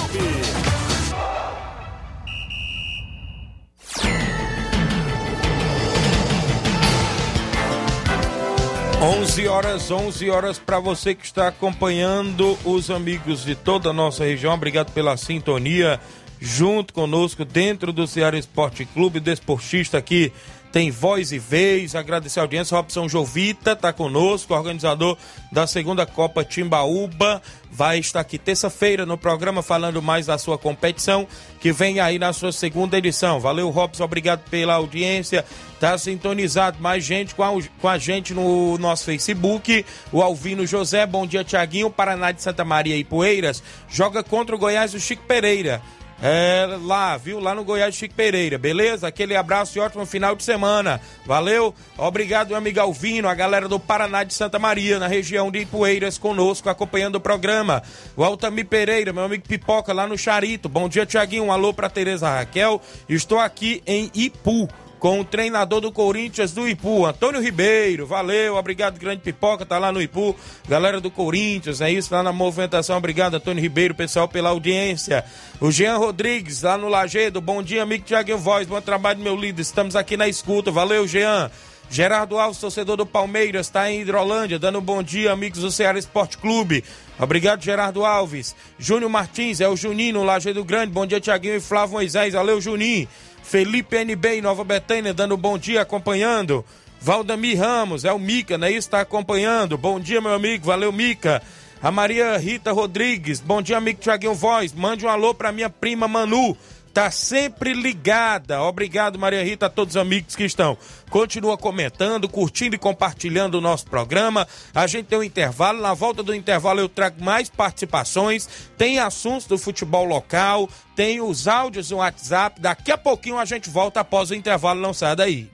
11 9.00 9.48
horas, 9.48 9.90
11 9.90 10.28
horas 10.28 10.58
para 10.58 10.78
você 10.78 11.14
que 11.14 11.24
está 11.24 11.48
acompanhando 11.48 12.58
os 12.62 12.90
amigos 12.90 13.44
de 13.44 13.54
toda 13.54 13.88
a 13.90 13.92
nossa 13.94 14.24
região. 14.24 14.52
Obrigado 14.52 14.92
pela 14.92 15.16
sintonia 15.16 15.98
junto 16.38 16.92
conosco 16.92 17.46
dentro 17.46 17.94
do 17.94 18.06
Ceará 18.06 18.36
Esporte 18.38 18.84
Clube, 18.84 19.20
desportista 19.20 19.96
aqui 19.96 20.30
tem 20.74 20.90
voz 20.90 21.30
e 21.30 21.38
vez. 21.38 21.94
Agradecer 21.94 22.40
a 22.40 22.42
audiência. 22.42 22.76
Robson 22.76 23.08
Jovita 23.08 23.74
está 23.74 23.92
conosco, 23.92 24.52
organizador 24.52 25.16
da 25.52 25.68
segunda 25.68 26.04
Copa 26.04 26.44
Timbaúba. 26.44 27.40
Vai 27.70 28.00
estar 28.00 28.18
aqui 28.18 28.38
terça-feira 28.38 29.06
no 29.06 29.16
programa 29.16 29.62
falando 29.62 30.02
mais 30.02 30.26
da 30.26 30.36
sua 30.36 30.58
competição, 30.58 31.28
que 31.60 31.70
vem 31.70 32.00
aí 32.00 32.18
na 32.18 32.32
sua 32.32 32.50
segunda 32.50 32.98
edição. 32.98 33.38
Valeu, 33.38 33.70
Robson. 33.70 34.02
Obrigado 34.02 34.40
pela 34.50 34.74
audiência. 34.74 35.44
Tá 35.78 35.96
sintonizado 35.96 36.80
mais 36.80 37.04
gente 37.04 37.36
com 37.36 37.44
a, 37.44 37.52
com 37.80 37.88
a 37.88 37.96
gente 37.96 38.34
no 38.34 38.76
nosso 38.76 39.04
Facebook. 39.04 39.86
O 40.10 40.22
Alvino 40.22 40.66
José, 40.66 41.06
bom 41.06 41.24
dia, 41.24 41.44
Tiaguinho. 41.44 41.88
Paraná 41.88 42.32
de 42.32 42.42
Santa 42.42 42.64
Maria 42.64 42.96
e 42.96 43.04
Poeiras 43.04 43.62
joga 43.88 44.24
contra 44.24 44.56
o 44.56 44.58
Goiás 44.58 44.92
o 44.92 44.98
Chico 44.98 45.22
Pereira. 45.22 45.80
É, 46.26 46.78
lá, 46.80 47.18
viu? 47.18 47.38
Lá 47.38 47.54
no 47.54 47.62
Goiás 47.62 47.94
Chico 47.94 48.14
Pereira, 48.14 48.56
beleza? 48.56 49.06
Aquele 49.06 49.36
abraço 49.36 49.76
e 49.76 49.80
ótimo 49.82 50.06
final 50.06 50.34
de 50.34 50.42
semana. 50.42 50.98
Valeu? 51.26 51.74
Obrigado, 51.98 52.48
meu 52.48 52.56
amigo 52.56 52.80
Alvino, 52.80 53.28
a 53.28 53.34
galera 53.34 53.68
do 53.68 53.78
Paraná 53.78 54.24
de 54.24 54.32
Santa 54.32 54.58
Maria, 54.58 54.98
na 54.98 55.06
região 55.06 55.50
de 55.50 55.58
Ipueiras, 55.58 56.16
conosco, 56.16 56.70
acompanhando 56.70 57.16
o 57.16 57.20
programa. 57.20 57.82
O 58.16 58.24
Altamir 58.24 58.64
Pereira, 58.64 59.12
meu 59.12 59.24
amigo 59.24 59.46
Pipoca, 59.46 59.92
lá 59.92 60.06
no 60.06 60.16
Charito. 60.16 60.66
Bom 60.66 60.88
dia, 60.88 61.04
Tiaguinho. 61.04 61.44
Um 61.44 61.52
alô 61.52 61.74
pra 61.74 61.90
Tereza 61.90 62.26
Raquel. 62.26 62.80
Estou 63.06 63.38
aqui 63.38 63.82
em 63.86 64.10
Ipu 64.14 64.66
com 65.04 65.20
o 65.20 65.24
treinador 65.24 65.82
do 65.82 65.92
Corinthians 65.92 66.52
do 66.52 66.66
Ipu, 66.66 67.04
Antônio 67.04 67.38
Ribeiro. 67.38 68.06
Valeu, 68.06 68.56
obrigado, 68.56 68.98
grande 68.98 69.20
pipoca, 69.20 69.66
tá 69.66 69.76
lá 69.76 69.92
no 69.92 70.00
Ipu. 70.00 70.34
Galera 70.66 70.98
do 70.98 71.10
Corinthians, 71.10 71.82
é 71.82 71.90
isso, 71.90 72.14
lá 72.14 72.22
na 72.22 72.32
movimentação. 72.32 72.96
Obrigado, 72.96 73.34
Antônio 73.34 73.60
Ribeiro, 73.60 73.94
pessoal, 73.94 74.26
pela 74.26 74.48
audiência. 74.48 75.22
O 75.60 75.70
Jean 75.70 75.98
Rodrigues, 75.98 76.62
lá 76.62 76.78
no 76.78 76.88
Lagedo. 76.88 77.38
Bom 77.38 77.62
dia, 77.62 77.82
amigo 77.82 78.02
Tiaguinho 78.02 78.38
Voz. 78.38 78.66
Bom 78.66 78.80
trabalho, 78.80 79.20
meu 79.20 79.36
líder. 79.36 79.60
Estamos 79.60 79.94
aqui 79.94 80.16
na 80.16 80.26
escuta. 80.26 80.70
Valeu, 80.70 81.06
Jean. 81.06 81.50
Gerardo 81.90 82.38
Alves, 82.38 82.58
torcedor 82.58 82.96
do 82.96 83.04
Palmeiras, 83.04 83.66
está 83.66 83.90
em 83.90 84.00
Hidrolândia, 84.00 84.58
dando 84.58 84.78
um 84.78 84.82
bom 84.82 85.02
dia, 85.02 85.30
amigos 85.30 85.60
do 85.60 85.70
Ceará 85.70 85.98
Esporte 85.98 86.38
Clube. 86.38 86.82
Obrigado, 87.18 87.62
Gerardo 87.62 88.06
Alves. 88.06 88.56
Júnior 88.78 89.10
Martins, 89.10 89.60
é 89.60 89.68
o 89.68 89.76
Juninho, 89.76 90.14
no 90.14 90.24
Lajeado 90.24 90.64
Grande. 90.64 90.92
Bom 90.92 91.04
dia, 91.04 91.20
Tiaguinho 91.20 91.56
e 91.56 91.60
Flávio 91.60 91.92
Moisés. 91.92 92.32
Valeu, 92.32 92.58
Juninho. 92.58 93.06
Felipe 93.44 94.02
NB 94.02 94.38
em 94.38 94.40
Nova 94.40 94.64
Betânia, 94.64 95.12
dando 95.12 95.36
bom 95.36 95.58
dia, 95.58 95.82
acompanhando. 95.82 96.64
Valdemir 96.98 97.60
Ramos, 97.60 98.04
é 98.04 98.12
o 98.12 98.18
Mica, 98.18 98.56
né? 98.56 98.72
Está 98.72 99.02
acompanhando. 99.02 99.76
Bom 99.76 100.00
dia, 100.00 100.20
meu 100.20 100.32
amigo. 100.32 100.64
Valeu, 100.64 100.90
Mica. 100.90 101.42
A 101.82 101.90
Maria 101.90 102.36
Rita 102.38 102.72
Rodrigues, 102.72 103.40
bom 103.40 103.60
dia, 103.60 103.76
amigo 103.76 104.00
Tiaguinho 104.00 104.32
Voz. 104.34 104.72
Mande 104.72 105.04
um 105.04 105.08
alô 105.10 105.34
para 105.34 105.52
minha 105.52 105.68
prima 105.68 106.08
Manu. 106.08 106.56
Tá 106.94 107.10
sempre 107.10 107.72
ligada. 107.72 108.62
Obrigado, 108.62 109.18
Maria 109.18 109.42
Rita, 109.42 109.66
a 109.66 109.68
todos 109.68 109.96
os 109.96 110.00
amigos 110.00 110.36
que 110.36 110.44
estão. 110.44 110.78
Continua 111.10 111.58
comentando, 111.58 112.28
curtindo 112.28 112.76
e 112.76 112.78
compartilhando 112.78 113.56
o 113.56 113.60
nosso 113.60 113.86
programa. 113.86 114.46
A 114.72 114.86
gente 114.86 115.06
tem 115.06 115.18
um 115.18 115.24
intervalo. 115.24 115.82
Na 115.82 115.92
volta 115.92 116.22
do 116.22 116.32
intervalo 116.32 116.78
eu 116.78 116.88
trago 116.88 117.22
mais 117.22 117.50
participações. 117.50 118.48
Tem 118.78 119.00
assuntos 119.00 119.48
do 119.48 119.58
futebol 119.58 120.04
local, 120.04 120.68
tem 120.94 121.20
os 121.20 121.48
áudios 121.48 121.90
no 121.90 121.96
WhatsApp. 121.96 122.60
Daqui 122.60 122.92
a 122.92 122.96
pouquinho 122.96 123.38
a 123.38 123.44
gente 123.44 123.68
volta 123.68 123.98
após 123.98 124.30
o 124.30 124.34
intervalo. 124.34 124.94
Sai 124.94 125.16
daí. 125.16 125.53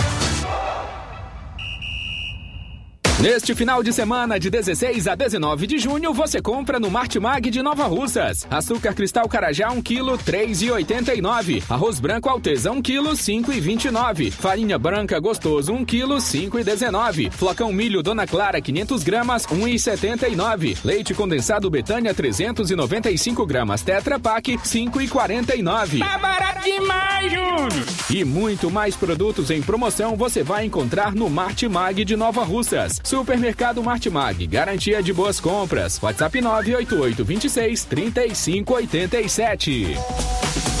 Neste 3.21 3.53
final 3.53 3.83
de 3.83 3.93
semana, 3.93 4.39
de 4.39 4.49
16 4.49 5.07
a 5.07 5.13
19 5.13 5.67
de 5.67 5.77
junho, 5.77 6.11
você 6.11 6.41
compra 6.41 6.79
no 6.79 6.89
Martimag 6.89 7.51
de 7.51 7.61
Nova 7.61 7.85
Russas. 7.85 8.47
Açúcar 8.49 8.95
cristal 8.95 9.29
Carajá 9.29 9.69
1 9.69 9.79
kg, 9.83 10.17
3,89. 10.25 11.61
Arroz 11.69 11.99
branco 11.99 12.27
Alteza 12.27 12.71
1 12.71 12.81
kg, 12.81 13.11
5,29. 13.11 14.31
Farinha 14.31 14.79
branca 14.79 15.19
Gostoso 15.19 15.71
1 15.71 15.85
kg, 15.85 16.15
5,19. 16.15 17.29
Flocão 17.29 17.71
milho 17.71 18.01
Dona 18.01 18.25
Clara 18.25 18.59
500 18.59 19.03
gramas, 19.03 19.45
1,79. 19.45 20.79
Leite 20.83 21.13
condensado 21.13 21.69
Betânia 21.69 22.15
395 22.15 23.45
gramas 23.45 23.83
Tetra 23.83 24.19
Pak, 24.19 24.57
5,49. 24.57 25.99
Tá 25.99 26.17
barato 26.17 26.63
demais, 26.63 27.31
Júnior! 27.31 28.01
E 28.09 28.25
muito 28.25 28.71
mais 28.71 28.95
produtos 28.95 29.51
em 29.51 29.61
promoção 29.61 30.15
você 30.15 30.41
vai 30.41 30.65
encontrar 30.65 31.13
no 31.13 31.29
Martimag 31.29 32.03
de 32.03 32.15
Nova 32.15 32.43
Russas. 32.43 32.99
Supermercado 33.11 33.83
Martimag, 33.83 34.47
garantia 34.47 35.03
de 35.03 35.11
boas 35.11 35.37
compras. 35.37 35.99
WhatsApp 36.01 36.35
988 36.35 37.25
26 37.25 37.83
3587. 37.83 40.80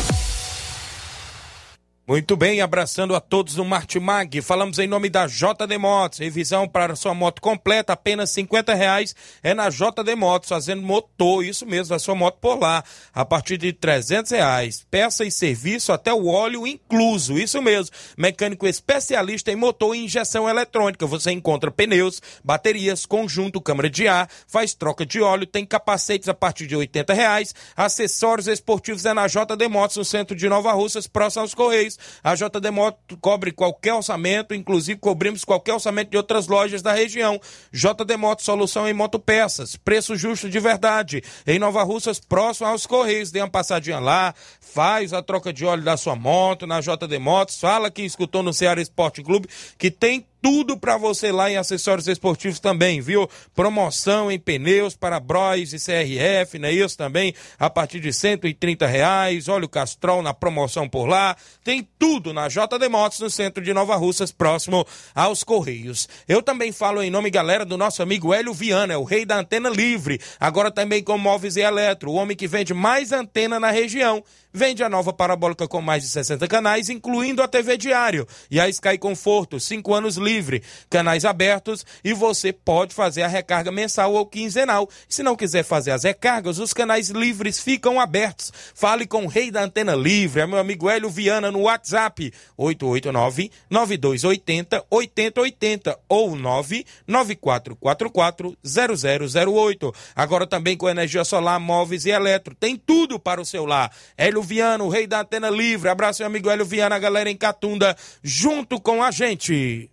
Muito 2.11 2.35
bem, 2.35 2.59
abraçando 2.59 3.15
a 3.15 3.21
todos 3.21 3.55
no 3.55 3.63
Martimag. 3.63 4.41
Falamos 4.41 4.77
em 4.79 4.85
nome 4.85 5.09
da 5.09 5.27
JD 5.27 5.77
Motos. 5.77 6.19
Revisão 6.19 6.67
para 6.67 6.93
sua 6.93 7.13
moto 7.13 7.41
completa, 7.41 7.93
apenas 7.93 8.31
50 8.31 8.73
reais. 8.73 9.15
É 9.41 9.53
na 9.53 9.69
JD 9.69 10.13
Motos, 10.17 10.49
fazendo 10.49 10.81
motor, 10.81 11.41
isso 11.41 11.65
mesmo, 11.65 11.95
a 11.95 11.99
sua 11.99 12.13
moto 12.13 12.37
por 12.41 12.59
lá. 12.59 12.83
A 13.13 13.23
partir 13.23 13.57
de 13.57 13.71
300 13.71 14.29
reais. 14.29 14.85
Peça 14.91 15.23
e 15.23 15.31
serviço 15.31 15.93
até 15.93 16.13
o 16.13 16.27
óleo 16.27 16.67
incluso, 16.67 17.39
isso 17.39 17.61
mesmo. 17.61 17.95
Mecânico 18.17 18.67
especialista 18.67 19.49
em 19.49 19.55
motor 19.55 19.95
e 19.95 20.03
injeção 20.03 20.49
eletrônica. 20.49 21.07
Você 21.07 21.31
encontra 21.31 21.71
pneus, 21.71 22.21
baterias, 22.43 23.05
conjunto, 23.05 23.61
câmara 23.61 23.89
de 23.89 24.09
ar, 24.09 24.29
faz 24.49 24.73
troca 24.73 25.05
de 25.05 25.21
óleo, 25.21 25.45
tem 25.45 25.65
capacetes 25.65 26.27
a 26.27 26.33
partir 26.33 26.67
de 26.67 26.75
80 26.75 27.13
reais. 27.13 27.55
Acessórios 27.73 28.49
esportivos 28.49 29.05
é 29.05 29.13
na 29.13 29.27
JD 29.27 29.69
Motos, 29.69 29.95
no 29.95 30.03
centro 30.03 30.35
de 30.35 30.49
Nova 30.49 30.73
Russas, 30.73 31.07
próximo 31.07 31.43
aos 31.43 31.53
Correios. 31.53 32.00
A 32.23 32.35
JD 32.35 32.71
Moto 32.71 33.17
cobre 33.19 33.51
qualquer 33.51 33.93
orçamento, 33.93 34.53
inclusive 34.53 34.99
cobrimos 34.99 35.43
qualquer 35.43 35.73
orçamento 35.73 36.09
de 36.09 36.17
outras 36.17 36.47
lojas 36.47 36.81
da 36.81 36.91
região. 36.91 37.39
JD 37.71 38.17
Moto, 38.17 38.43
solução 38.43 38.87
em 38.87 38.93
motopeças, 38.93 39.75
preço 39.75 40.15
justo 40.15 40.49
de 40.49 40.59
verdade. 40.59 41.23
Em 41.45 41.59
Nova 41.59 41.83
Russas, 41.83 42.19
próximo 42.19 42.67
aos 42.67 42.85
Correios. 42.85 43.31
Dê 43.31 43.39
uma 43.39 43.49
passadinha 43.49 43.99
lá, 43.99 44.33
faz 44.59 45.13
a 45.13 45.21
troca 45.21 45.51
de 45.53 45.65
óleo 45.65 45.83
da 45.83 45.97
sua 45.97 46.15
moto 46.15 46.67
na 46.67 46.79
JD 46.79 47.19
Motos, 47.19 47.59
fala 47.59 47.91
que 47.91 48.01
escutou 48.01 48.43
no 48.43 48.53
Ceará 48.53 48.81
Esporte 48.81 49.23
Clube, 49.23 49.47
que 49.77 49.91
tem 49.91 50.25
tudo 50.41 50.75
para 50.75 50.97
você 50.97 51.31
lá 51.31 51.51
em 51.51 51.57
acessórios 51.57 52.07
esportivos 52.07 52.59
também, 52.59 52.99
viu? 52.99 53.29
Promoção 53.53 54.31
em 54.31 54.39
pneus 54.39 54.95
para 54.95 55.19
Bros 55.19 55.71
e 55.71 55.77
CRF, 55.77 56.57
não 56.57 56.67
é 56.67 56.73
isso 56.73 56.97
também? 56.97 57.33
A 57.59 57.69
partir 57.69 57.99
de 57.99 58.11
130 58.11 58.87
reais. 58.87 59.47
O 59.47 59.69
Castrol 59.69 60.23
na 60.23 60.33
promoção 60.33 60.89
por 60.89 61.05
lá. 61.05 61.35
Tem 61.63 61.87
tudo 61.99 62.33
na 62.33 62.47
JD 62.47 62.89
Motos, 62.89 63.19
no 63.19 63.29
centro 63.29 63.63
de 63.63 63.73
Nova 63.73 63.95
Russas, 63.95 64.31
próximo 64.31 64.85
aos 65.13 65.43
Correios. 65.43 66.09
Eu 66.27 66.41
também 66.41 66.71
falo 66.71 67.03
em 67.03 67.11
nome, 67.11 67.29
galera, 67.29 67.63
do 67.63 67.77
nosso 67.77 68.01
amigo 68.01 68.33
Hélio 68.33 68.53
Viana, 68.53 68.93
é 68.93 68.97
o 68.97 69.03
rei 69.03 69.25
da 69.25 69.37
antena 69.37 69.69
livre. 69.69 70.19
Agora 70.39 70.71
também 70.71 71.03
com 71.03 71.17
móveis 71.17 71.55
e 71.57 71.61
eletro, 71.61 72.09
o 72.09 72.15
homem 72.15 72.35
que 72.35 72.47
vende 72.47 72.73
mais 72.73 73.11
antena 73.11 73.59
na 73.59 73.69
região. 73.69 74.23
Vende 74.53 74.83
a 74.83 74.89
nova 74.89 75.13
parabólica 75.13 75.65
com 75.65 75.81
mais 75.81 76.03
de 76.03 76.09
60 76.09 76.45
canais, 76.47 76.89
incluindo 76.89 77.41
a 77.41 77.47
TV 77.47 77.77
Diário. 77.77 78.27
E 78.49 78.59
a 78.59 78.67
Sky 78.67 78.97
Conforto, 78.97 79.59
5 79.59 79.93
anos 79.93 80.17
livre 80.17 80.30
livre, 80.31 80.63
canais 80.89 81.25
abertos 81.25 81.85
e 82.03 82.13
você 82.13 82.51
pode 82.53 82.93
fazer 82.93 83.23
a 83.23 83.27
recarga 83.27 83.71
mensal 83.71 84.13
ou 84.13 84.25
quinzenal. 84.25 84.87
Se 85.09 85.21
não 85.21 85.35
quiser 85.35 85.63
fazer 85.63 85.91
as 85.91 86.03
recargas, 86.03 86.57
os 86.57 86.73
canais 86.73 87.09
livres 87.09 87.59
ficam 87.59 87.99
abertos. 87.99 88.51
Fale 88.73 89.05
com 89.05 89.25
o 89.25 89.27
rei 89.27 89.51
da 89.51 89.63
antena 89.63 89.93
livre, 89.93 90.41
é 90.41 90.47
meu 90.47 90.57
amigo 90.57 90.89
Hélio 90.89 91.09
Viana 91.09 91.51
no 91.51 91.63
WhatsApp 91.63 92.31
889 92.57 93.51
9280 93.69 94.85
8080 94.89 95.99
ou 96.07 96.37
99444 96.37 98.57
0008. 98.63 99.93
Agora 100.15 100.47
também 100.47 100.77
com 100.77 100.89
energia 100.89 101.25
solar, 101.25 101.59
móveis 101.59 102.05
e 102.05 102.09
eletro. 102.09 102.55
Tem 102.55 102.77
tudo 102.77 103.19
para 103.19 103.41
o 103.41 103.45
seu 103.45 103.65
lar. 103.65 103.91
Hélio 104.17 104.41
Viana, 104.41 104.83
o 104.83 104.89
rei 104.89 105.05
da 105.05 105.21
antena 105.21 105.49
livre. 105.49 105.89
Abraço, 105.89 106.21
meu 106.21 106.27
amigo 106.27 106.49
Hélio 106.49 106.65
Viana, 106.65 106.95
a 106.95 106.99
galera 106.99 107.29
em 107.29 107.35
Catunda, 107.35 107.95
junto 108.23 108.79
com 108.79 109.03
a 109.03 109.11
gente. 109.11 109.91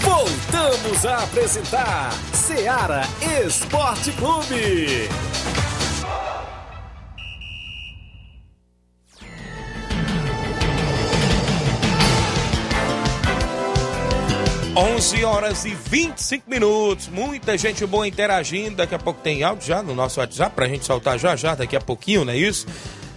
Voltamos 0.00 1.04
a 1.06 1.24
apresentar 1.24 2.12
Seara 2.32 3.02
Esporte 3.44 4.12
Clube. 4.12 5.08
11 14.76 15.24
horas 15.24 15.64
e 15.64 15.74
25 15.74 16.50
minutos. 16.50 17.08
Muita 17.08 17.56
gente 17.56 17.86
boa 17.86 18.06
interagindo. 18.06 18.76
Daqui 18.76 18.94
a 18.94 18.98
pouco 18.98 19.22
tem 19.22 19.42
áudio 19.42 19.66
já 19.66 19.82
no 19.82 19.94
nosso 19.94 20.20
WhatsApp 20.20 20.54
pra 20.54 20.68
gente 20.68 20.84
soltar 20.84 21.18
já 21.18 21.34
já, 21.34 21.54
daqui 21.54 21.74
a 21.74 21.80
pouquinho, 21.80 22.26
não 22.26 22.32
é 22.34 22.36
isso? 22.36 22.66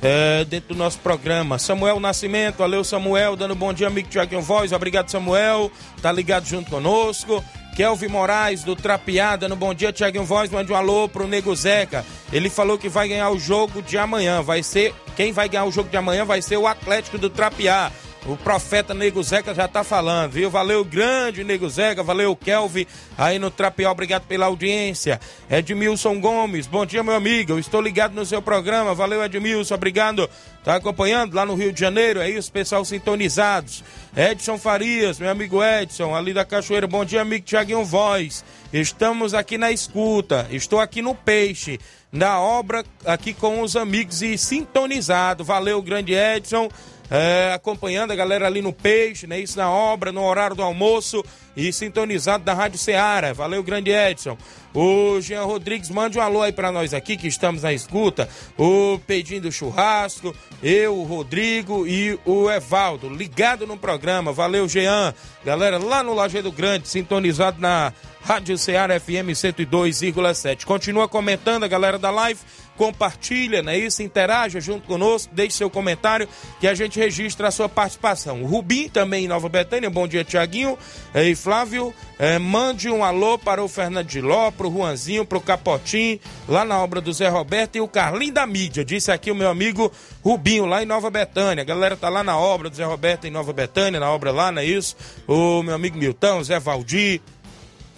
É, 0.02 0.46
dentro 0.46 0.74
do 0.74 0.78
nosso 0.78 1.00
programa. 1.00 1.60
Samuel 1.60 2.00
Nascimento, 2.00 2.58
valeu 2.58 2.84
Samuel, 2.84 3.36
dando 3.36 3.54
bom 3.54 3.74
dia, 3.74 3.88
amigo 3.88 4.08
Tiaguinho 4.08 4.42
Voz. 4.42 4.72
Obrigado, 4.72 5.10
Samuel. 5.10 5.72
Tá 6.02 6.12
ligado 6.12 6.46
junto 6.46 6.70
conosco. 6.70 7.44
Kelvin 7.76 8.08
Moraes, 8.10 8.62
do 8.62 8.76
Trapeada, 8.76 9.48
no 9.48 9.56
Bom 9.56 9.74
Dia, 9.74 9.94
Tiaguinho 9.94 10.26
Voz, 10.26 10.50
mande 10.52 10.70
um 10.70 10.76
alô 10.76 11.08
pro 11.08 11.26
Nego 11.26 11.56
Zeca. 11.56 12.06
Ele 12.30 12.50
falou 12.50 12.78
que 12.78 12.90
vai 12.90 13.08
ganhar 13.08 13.30
o 13.30 13.40
jogo 13.40 13.82
de 13.82 13.98
amanhã. 13.98 14.42
Vai 14.42 14.62
ser. 14.64 14.94
Quem 15.16 15.32
vai 15.32 15.48
ganhar 15.48 15.64
o 15.64 15.72
jogo 15.72 15.90
de 15.90 15.96
amanhã 15.96 16.26
vai 16.26 16.42
ser 16.42 16.58
o 16.58 16.68
Atlético 16.68 17.18
do 17.18 17.30
Trapear. 17.30 17.90
O 18.26 18.36
profeta 18.36 18.94
Nego 18.94 19.24
Zeca 19.24 19.56
já 19.56 19.68
tá 19.68 19.82
falando, 19.82 20.34
viu? 20.34 20.50
Valeu, 20.50 20.84
grande 20.84 21.44
Nego 21.44 21.70
Zeca, 21.70 22.04
valeu, 22.04 22.36
Kelvin, 22.36 22.86
aí 23.18 23.40
no 23.40 23.50
Trapial, 23.50 23.94
obrigado 23.94 24.24
pela 24.28 24.46
audiência. 24.46 25.20
Edmilson 25.50 26.20
Gomes, 26.20 26.68
bom 26.68 26.86
dia, 26.86 27.02
meu 27.02 27.16
amigo, 27.16 27.54
eu 27.54 27.60
estou 27.60 27.82
ligado 27.82 28.14
no 28.14 28.26
seu 28.26 28.42
programa, 28.42 28.94
valeu, 28.94 29.24
Edmilson, 29.24 29.74
obrigado. 29.74 30.30
Tá 30.66 30.76
acompanhando 30.76 31.34
lá 31.34 31.46
no 31.46 31.56
Rio 31.56 31.72
de 31.72 31.80
Janeiro, 31.80 32.20
é 32.20 32.30
isso, 32.30 32.52
pessoal 32.52 32.84
sintonizados. 32.84 33.84
Edson 34.16 34.58
Farias, 34.58 35.18
meu 35.18 35.30
amigo 35.30 35.64
Edson, 35.64 36.14
ali 36.14 36.34
da 36.34 36.44
Cachoeira, 36.44 36.88
bom 36.88 37.06
dia, 37.06 37.22
amigo 37.22 37.46
Tiaguinho 37.46 37.86
Voz. 37.86 38.44
Estamos 38.72 39.34
aqui 39.34 39.58
na 39.58 39.72
escuta, 39.72 40.46
estou 40.52 40.82
aqui 40.82 41.02
no 41.02 41.16
Peixe, 41.16 41.80
na 42.12 42.40
obra, 42.40 42.84
aqui 43.06 43.34
com 43.34 43.62
os 43.62 43.78
amigos 43.78 44.22
e 44.22 44.38
sintonizado. 44.38 45.44
Valeu, 45.44 45.82
grande 45.82 46.14
Edson 46.14 46.70
é, 47.10 47.52
acompanhando 47.54 48.12
a 48.12 48.16
galera 48.16 48.46
ali 48.46 48.62
no 48.62 48.72
Peixe, 48.72 49.26
né? 49.26 49.40
Isso 49.40 49.58
na 49.58 49.70
obra, 49.70 50.12
no 50.12 50.24
horário 50.24 50.56
do 50.56 50.64
almoço 50.64 51.24
e 51.56 51.74
sintonizado 51.74 52.44
da 52.44 52.54
Rádio 52.54 52.78
Ceará. 52.78 53.34
Valeu, 53.34 53.64
grande 53.64 53.92
Edson. 53.92 54.38
O 54.74 55.20
Jean 55.20 55.44
Rodrigues, 55.44 55.90
mande 55.90 56.20
um 56.20 56.22
alô 56.22 56.44
aí 56.44 56.52
pra 56.52 56.72
nós 56.72 56.94
aqui 56.94 57.18
que 57.18 57.28
estamos 57.28 57.64
na 57.64 57.74
escuta. 57.74 58.30
O 58.58 59.00
Pedinho 59.08 59.42
do 59.42 59.52
Churrasco, 59.52 60.36
eu, 60.62 60.96
o 60.96 61.04
Rodrigo 61.04 61.88
e 61.88 62.20
o 62.24 62.50
Evaldo, 62.50 63.10
ligado 63.10 63.66
no 63.66 63.76
programa. 63.76 64.32
Valeu, 64.32 64.70
Jean. 64.70 65.14
Galera 65.44 65.80
lá 65.80 66.04
no 66.04 66.14
Lajeado 66.14 66.52
Grande, 66.52 66.88
sintonizado 66.88 67.60
na 67.60 67.92
Rádio 68.22 68.58
Ceará 68.58 69.00
FM 69.00 69.34
102,7. 69.34 70.66
Continua 70.66 71.08
comentando 71.08 71.64
a 71.64 71.68
galera 71.68 71.98
da 71.98 72.12
live 72.12 72.40
compartilha, 72.80 73.62
né? 73.62 73.78
Isso, 73.78 74.02
interaja 74.02 74.62
junto 74.62 74.88
conosco, 74.88 75.36
deixe 75.36 75.58
seu 75.58 75.70
comentário 75.70 76.30
que 76.62 76.66
a 76.66 76.74
gente 76.74 76.98
registra 76.98 77.50
a 77.50 77.52
sua 77.52 77.68
participação. 77.68 78.42
O 78.42 78.46
Rubim 78.46 78.88
também 78.88 79.26
em 79.26 79.28
Nova 79.28 79.50
Betânia, 79.50 79.90
bom 79.90 80.08
dia 80.08 80.24
Tiaguinho 80.24 80.78
e 81.14 81.36
Flávio, 81.36 81.94
é, 82.18 82.40
mande 82.40 82.90
um 82.90 83.04
alô 83.04 83.38
para 83.38 83.62
o 83.62 83.68
Fernando 83.68 84.08
de 84.08 84.22
Ló, 84.22 84.50
para 84.50 84.66
o 84.66 84.72
Juanzinho, 84.72 85.26
para 85.26 85.38
o 85.38 85.42
Capotim, 85.42 86.22
lá 86.48 86.64
na 86.64 86.82
obra 86.82 87.02
do 87.02 87.12
Zé 87.12 87.28
Roberto 87.28 87.76
e 87.76 87.82
o 87.82 87.88
Carlinho 87.88 88.34
da 88.34 88.48
Mídia, 88.48 88.86
disse 88.86 89.12
aqui 89.12 89.30
o 89.30 89.36
meu 89.36 89.50
amigo 89.50 89.92
Rubinho, 90.24 90.66
lá 90.66 90.82
em 90.82 90.86
Nova 90.86 91.10
Betânia, 91.10 91.64
a 91.64 91.66
galera 91.66 91.98
tá 91.98 92.08
lá 92.08 92.24
na 92.24 92.38
obra 92.38 92.70
do 92.70 92.78
Zé 92.78 92.86
Roberto 92.86 93.26
em 93.26 93.32
Nova 93.32 93.52
Betânia, 93.52 94.00
na 94.00 94.10
obra 94.10 94.32
lá, 94.32 94.54
não 94.54 94.62
é 94.62 94.66
isso? 94.66 94.96
O 95.28 95.62
meu 95.64 95.76
amigo 95.76 95.98
Milton, 95.98 96.42
Zé 96.44 96.58
Valdir, 96.62 97.20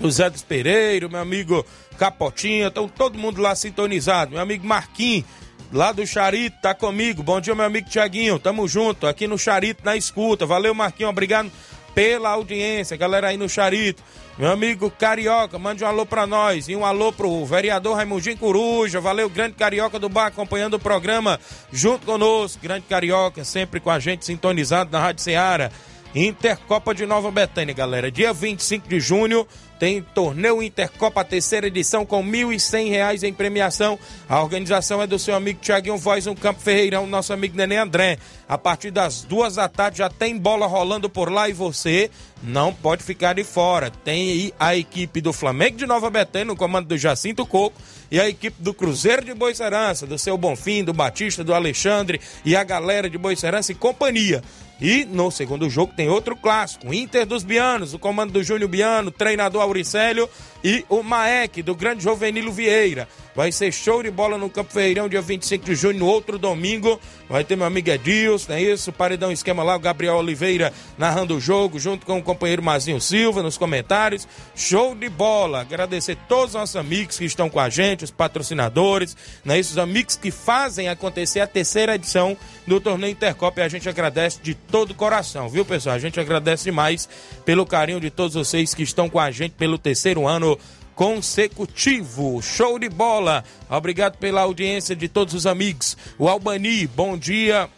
o 0.01 0.11
Zé 0.11 0.29
dos 0.29 0.41
Pereira, 0.41 1.07
meu 1.07 1.19
amigo 1.19 1.65
Capotinha, 1.97 2.67
estão 2.67 2.87
todo 2.87 3.17
mundo 3.17 3.41
lá 3.41 3.55
sintonizado. 3.55 4.31
Meu 4.31 4.41
amigo 4.41 4.65
Marquinhos, 4.65 5.25
lá 5.71 5.91
do 5.91 6.05
Charito, 6.05 6.57
tá 6.61 6.73
comigo. 6.73 7.21
Bom 7.21 7.39
dia, 7.39 7.53
meu 7.53 7.65
amigo 7.65 7.89
Tiaguinho, 7.89 8.39
tamo 8.39 8.67
junto, 8.67 9.05
aqui 9.05 9.27
no 9.27 9.37
Charito, 9.37 9.85
na 9.85 9.95
escuta. 9.95 10.45
Valeu, 10.45 10.73
Marquinhos, 10.73 11.11
obrigado 11.11 11.51
pela 11.93 12.29
audiência, 12.29 12.97
galera 12.97 13.27
aí 13.27 13.37
no 13.37 13.47
Charito. 13.47 14.01
Meu 14.37 14.49
amigo 14.49 14.89
Carioca, 14.89 15.59
mande 15.59 15.83
um 15.83 15.87
alô 15.87 16.05
pra 16.05 16.25
nós 16.25 16.67
e 16.67 16.75
um 16.75 16.85
alô 16.85 17.11
pro 17.11 17.45
vereador 17.45 17.95
Raimundinho 17.95 18.37
Coruja. 18.37 18.99
Valeu, 18.99 19.29
grande 19.29 19.55
Carioca 19.55 19.99
do 19.99 20.09
Bar, 20.09 20.27
acompanhando 20.27 20.75
o 20.75 20.79
programa 20.79 21.39
junto 21.71 22.05
conosco. 22.05 22.63
Grande 22.63 22.85
Carioca, 22.89 23.43
sempre 23.43 23.79
com 23.79 23.91
a 23.91 23.99
gente 23.99 24.25
sintonizado 24.25 24.89
na 24.91 24.99
Rádio 24.99 25.21
Ceará. 25.21 25.69
Intercopa 26.15 26.93
de 26.93 27.05
Nova 27.05 27.29
Betânia, 27.29 27.73
galera. 27.73 28.11
Dia 28.11 28.33
25 28.33 28.87
de 28.87 28.99
junho, 28.99 29.47
tem 29.81 29.99
torneio 29.99 30.61
Intercopa, 30.61 31.25
terceira 31.25 31.65
edição, 31.65 32.05
com 32.05 32.21
R$ 32.21 32.43
1.100 32.43 33.23
em 33.23 33.33
premiação. 33.33 33.97
A 34.29 34.39
organização 34.39 35.01
é 35.01 35.07
do 35.07 35.17
seu 35.17 35.33
amigo 35.33 35.59
Tiaguinho 35.59 35.97
Voz, 35.97 36.27
no 36.27 36.35
Campo 36.35 36.61
Ferreirão, 36.61 37.07
nosso 37.07 37.33
amigo 37.33 37.57
Nenê 37.57 37.77
André. 37.77 38.19
A 38.47 38.59
partir 38.59 38.91
das 38.91 39.23
duas 39.23 39.55
da 39.55 39.67
tarde 39.67 39.97
já 39.97 40.07
tem 40.07 40.37
bola 40.37 40.67
rolando 40.67 41.09
por 41.09 41.31
lá 41.31 41.49
e 41.49 41.53
você 41.53 42.11
não 42.43 42.71
pode 42.71 43.01
ficar 43.01 43.33
de 43.33 43.43
fora. 43.43 43.89
Tem 43.89 44.29
aí 44.29 44.53
a 44.59 44.75
equipe 44.75 45.19
do 45.19 45.33
Flamengo 45.33 45.77
de 45.77 45.87
Nova 45.87 46.11
Betânia, 46.11 46.45
no 46.45 46.55
comando 46.55 46.87
do 46.87 46.95
Jacinto 46.95 47.43
Coco, 47.43 47.81
e 48.11 48.19
a 48.19 48.29
equipe 48.29 48.61
do 48.61 48.75
Cruzeiro 48.75 49.25
de 49.25 49.33
Boicerança, 49.33 50.05
do 50.05 50.19
seu 50.19 50.37
Bonfim, 50.37 50.83
do 50.83 50.93
Batista, 50.93 51.43
do 51.43 51.55
Alexandre 51.55 52.21
e 52.45 52.55
a 52.55 52.63
galera 52.63 53.09
de 53.09 53.17
Boicerança 53.17 53.71
e 53.71 53.75
companhia. 53.75 54.43
E 54.81 55.05
no 55.05 55.29
segundo 55.29 55.69
jogo 55.69 55.93
tem 55.95 56.09
outro 56.09 56.35
clássico, 56.35 56.91
Inter 56.91 57.23
dos 57.23 57.43
Bianos, 57.43 57.93
o 57.93 57.99
comando 57.99 58.33
do 58.33 58.43
Júnior 58.43 58.67
Biano, 58.67 59.11
treinador 59.11 59.61
Auricélio 59.61 60.27
e 60.63 60.83
o 60.89 61.03
Maek, 61.03 61.61
do 61.61 61.75
grande 61.75 62.03
Jovenilo 62.03 62.51
Vieira. 62.51 63.07
Vai 63.35 63.51
ser 63.51 63.71
show 63.71 64.03
de 64.03 64.11
bola 64.11 64.37
no 64.37 64.49
Campo 64.49 64.73
Ferreirão, 64.73 65.07
dia 65.07 65.21
25 65.21 65.63
de 65.63 65.75
junho, 65.75 65.99
no 65.99 66.05
outro 66.05 66.37
domingo. 66.37 66.99
Vai 67.29 67.45
ter 67.45 67.55
meu 67.55 67.65
amigo 67.65 67.89
Edilson, 67.89 68.51
não 68.51 68.55
é 68.57 68.61
isso? 68.61 68.91
Paredão 68.91 69.31
esquema 69.31 69.63
lá, 69.63 69.75
o 69.75 69.79
Gabriel 69.79 70.15
Oliveira 70.15 70.73
narrando 70.97 71.37
o 71.37 71.39
jogo, 71.39 71.79
junto 71.79 72.05
com 72.05 72.17
o 72.17 72.23
companheiro 72.23 72.61
Mazinho 72.61 72.99
Silva 72.99 73.41
nos 73.41 73.57
comentários. 73.57 74.27
Show 74.53 74.93
de 74.95 75.07
bola! 75.07 75.61
Agradecer 75.61 76.17
todos 76.27 76.47
os 76.47 76.55
nossos 76.55 76.75
amigos 76.75 77.17
que 77.17 77.23
estão 77.23 77.49
com 77.49 77.59
a 77.59 77.69
gente, 77.69 78.03
os 78.03 78.11
patrocinadores, 78.11 79.15
não 79.45 79.55
é 79.55 79.59
isso? 79.59 79.71
Os 79.71 79.77
amigos 79.77 80.17
que 80.17 80.29
fazem 80.29 80.89
acontecer 80.89 81.39
a 81.39 81.47
terceira 81.47 81.95
edição 81.95 82.35
do 82.67 82.81
torneio 82.81 83.11
Intercopa. 83.11 83.61
E 83.61 83.63
a 83.63 83.69
gente 83.69 83.87
agradece 83.87 84.41
de 84.41 84.53
todo 84.71 84.91
o 84.91 84.95
coração, 84.95 85.49
viu, 85.49 85.65
pessoal? 85.65 85.95
A 85.95 85.99
gente 85.99 86.19
agradece 86.19 86.63
demais 86.63 87.07
pelo 87.43 87.65
carinho 87.65 87.99
de 87.99 88.09
todos 88.09 88.35
vocês 88.35 88.73
que 88.73 88.81
estão 88.81 89.09
com 89.09 89.19
a 89.19 89.29
gente 89.29 89.51
pelo 89.51 89.77
terceiro 89.77 90.25
ano 90.25 90.57
consecutivo. 90.95 92.41
Show 92.41 92.79
de 92.79 92.87
bola! 92.87 93.43
Obrigado 93.69 94.17
pela 94.17 94.41
audiência 94.41 94.95
de 94.95 95.09
todos 95.09 95.33
os 95.33 95.45
amigos. 95.45 95.97
O 96.17 96.29
Albani, 96.29 96.87
bom 96.87 97.17
dia. 97.17 97.69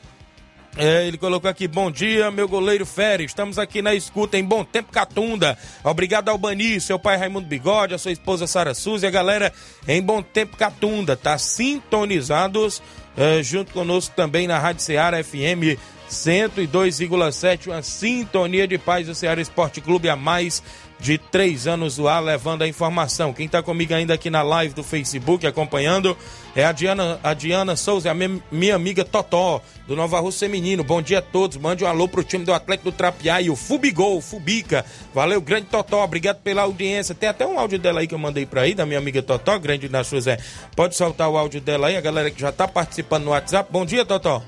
É, 0.75 1.07
ele 1.07 1.19
colocou 1.19 1.49
aqui, 1.49 1.67
bom 1.67 1.91
dia, 1.91 2.31
meu 2.31 2.47
goleiro 2.47 2.83
Férez. 2.83 3.29
Estamos 3.29 3.59
aqui 3.59 3.79
na 3.81 3.93
escuta 3.93 4.39
em 4.39 4.43
Bom 4.43 4.63
Tempo 4.63 4.91
Catunda. 4.91 5.55
Obrigado, 5.83 6.29
Albani, 6.29 6.81
seu 6.81 6.97
pai 6.97 7.15
Raimundo 7.15 7.47
Bigode, 7.47 7.93
a 7.93 7.99
sua 7.99 8.11
esposa 8.11 8.47
Sara 8.47 8.73
Souza 8.73 9.05
e 9.05 9.07
a 9.07 9.11
galera 9.11 9.53
em 9.87 10.01
Bom 10.01 10.23
Tempo 10.23 10.57
Catunda. 10.57 11.15
Tá 11.15 11.37
sintonizados 11.37 12.81
é, 13.15 13.43
junto 13.43 13.71
conosco 13.71 14.15
também 14.15 14.47
na 14.47 14.57
Rádio 14.57 14.81
Ceará 14.81 15.23
FM 15.23 15.77
102,7. 16.09 17.67
Uma 17.67 17.83
sintonia 17.83 18.67
de 18.67 18.79
paz 18.79 19.05
do 19.05 19.13
Ceará 19.13 19.39
Esporte 19.39 19.79
Clube 19.79 20.09
a 20.09 20.15
mais 20.15 20.63
de 21.03 21.17
três 21.17 21.67
anos 21.67 21.97
do 21.97 22.07
ar, 22.07 22.21
levando 22.21 22.61
a 22.61 22.67
informação. 22.67 23.33
Quem 23.33 23.45
está 23.45 23.61
comigo 23.61 23.93
ainda 23.93 24.13
aqui 24.13 24.29
na 24.29 24.41
live 24.41 24.73
do 24.73 24.83
Facebook, 24.83 25.45
acompanhando, 25.45 26.17
é 26.55 26.63
a 26.63 26.71
Diana, 26.71 27.19
a 27.21 27.33
Diana 27.33 27.75
Souza, 27.75 28.09
a 28.09 28.13
minha, 28.13 28.73
amiga 28.73 29.03
Totó, 29.03 29.61
do 29.85 29.97
Nova 29.97 30.21
Rússia 30.21 30.47
Feminino. 30.47 30.81
Bom 30.81 31.01
dia 31.01 31.19
a 31.19 31.21
todos. 31.21 31.57
Mande 31.57 31.83
um 31.83 31.87
alô 31.87 32.07
pro 32.07 32.23
time 32.23 32.45
do 32.45 32.53
Atlético 32.53 32.89
do 32.89 32.95
Trapiá 32.95 33.41
e 33.41 33.49
o 33.49 33.55
Fubigol, 33.57 34.21
Fubica. 34.21 34.85
Valeu, 35.13 35.41
grande 35.41 35.65
Totó. 35.65 36.01
Obrigado 36.05 36.37
pela 36.37 36.61
audiência. 36.61 37.13
Tem 37.13 37.27
até 37.27 37.45
um 37.45 37.59
áudio 37.59 37.77
dela 37.77 37.99
aí 37.99 38.07
que 38.07 38.15
eu 38.15 38.19
mandei 38.19 38.45
para 38.45 38.61
aí, 38.61 38.73
da 38.73 38.85
minha 38.85 38.97
amiga 38.97 39.21
Totó, 39.21 39.59
grande 39.59 39.89
da 39.89 40.03
José. 40.03 40.37
Pode 40.73 40.95
soltar 40.95 41.29
o 41.29 41.37
áudio 41.37 41.59
dela 41.59 41.87
aí, 41.87 41.97
a 41.97 42.01
galera 42.01 42.31
que 42.31 42.39
já 42.39 42.49
está 42.49 42.65
participando 42.65 43.25
no 43.25 43.31
WhatsApp. 43.31 43.69
Bom 43.69 43.85
dia, 43.85 44.05
Totó. 44.05 44.41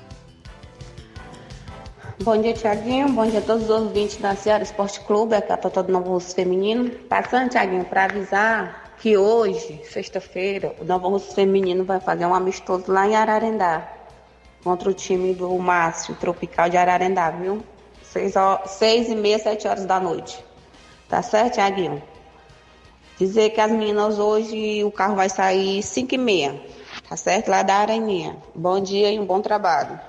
Bom 2.22 2.40
dia, 2.40 2.54
Tiaguinho. 2.54 3.10
Bom 3.10 3.26
dia 3.26 3.40
a 3.40 3.42
todos 3.42 3.64
os 3.64 3.70
ouvintes 3.70 4.16
da 4.16 4.34
Ceará 4.34 4.62
Esporte 4.62 5.00
Clube, 5.00 5.34
aqui 5.34 5.52
é 5.52 5.54
a 5.54 5.58
Totó 5.58 5.82
do 5.82 5.92
Novo 5.92 6.12
Russo 6.12 6.34
Feminino. 6.34 6.90
Passando, 6.90 7.50
Tiaguinho, 7.50 7.84
para 7.84 8.04
avisar 8.04 8.94
que 8.98 9.18
hoje, 9.18 9.82
sexta-feira, 9.84 10.74
o 10.80 10.84
Novo 10.84 11.10
Russo 11.10 11.34
Feminino 11.34 11.84
vai 11.84 12.00
fazer 12.00 12.24
um 12.24 12.34
amistoso 12.34 12.90
lá 12.90 13.06
em 13.06 13.14
Ararendá, 13.14 13.86
contra 14.64 14.88
o 14.88 14.94
time 14.94 15.34
do 15.34 15.56
Márcio 15.58 16.14
Tropical 16.14 16.70
de 16.70 16.78
Ararendá, 16.78 17.30
viu? 17.30 17.62
Seis, 18.02 18.32
seis 18.64 19.10
e 19.10 19.14
meia, 19.14 19.38
sete 19.38 19.68
horas 19.68 19.84
da 19.84 20.00
noite. 20.00 20.42
Tá 21.10 21.20
certo, 21.20 21.54
Tiaguinho? 21.54 22.02
Dizer 23.18 23.50
que 23.50 23.60
as 23.60 23.70
meninas 23.70 24.18
hoje, 24.18 24.82
o 24.82 24.90
carro 24.90 25.16
vai 25.16 25.28
sair 25.28 25.82
cinco 25.82 26.14
e 26.14 26.18
meia, 26.18 26.58
tá 27.06 27.14
certo? 27.14 27.48
Lá 27.50 27.62
da 27.62 27.74
Areninha. 27.74 28.38
Bom 28.54 28.80
dia 28.80 29.12
e 29.12 29.20
um 29.20 29.26
bom 29.26 29.42
trabalho. 29.42 30.00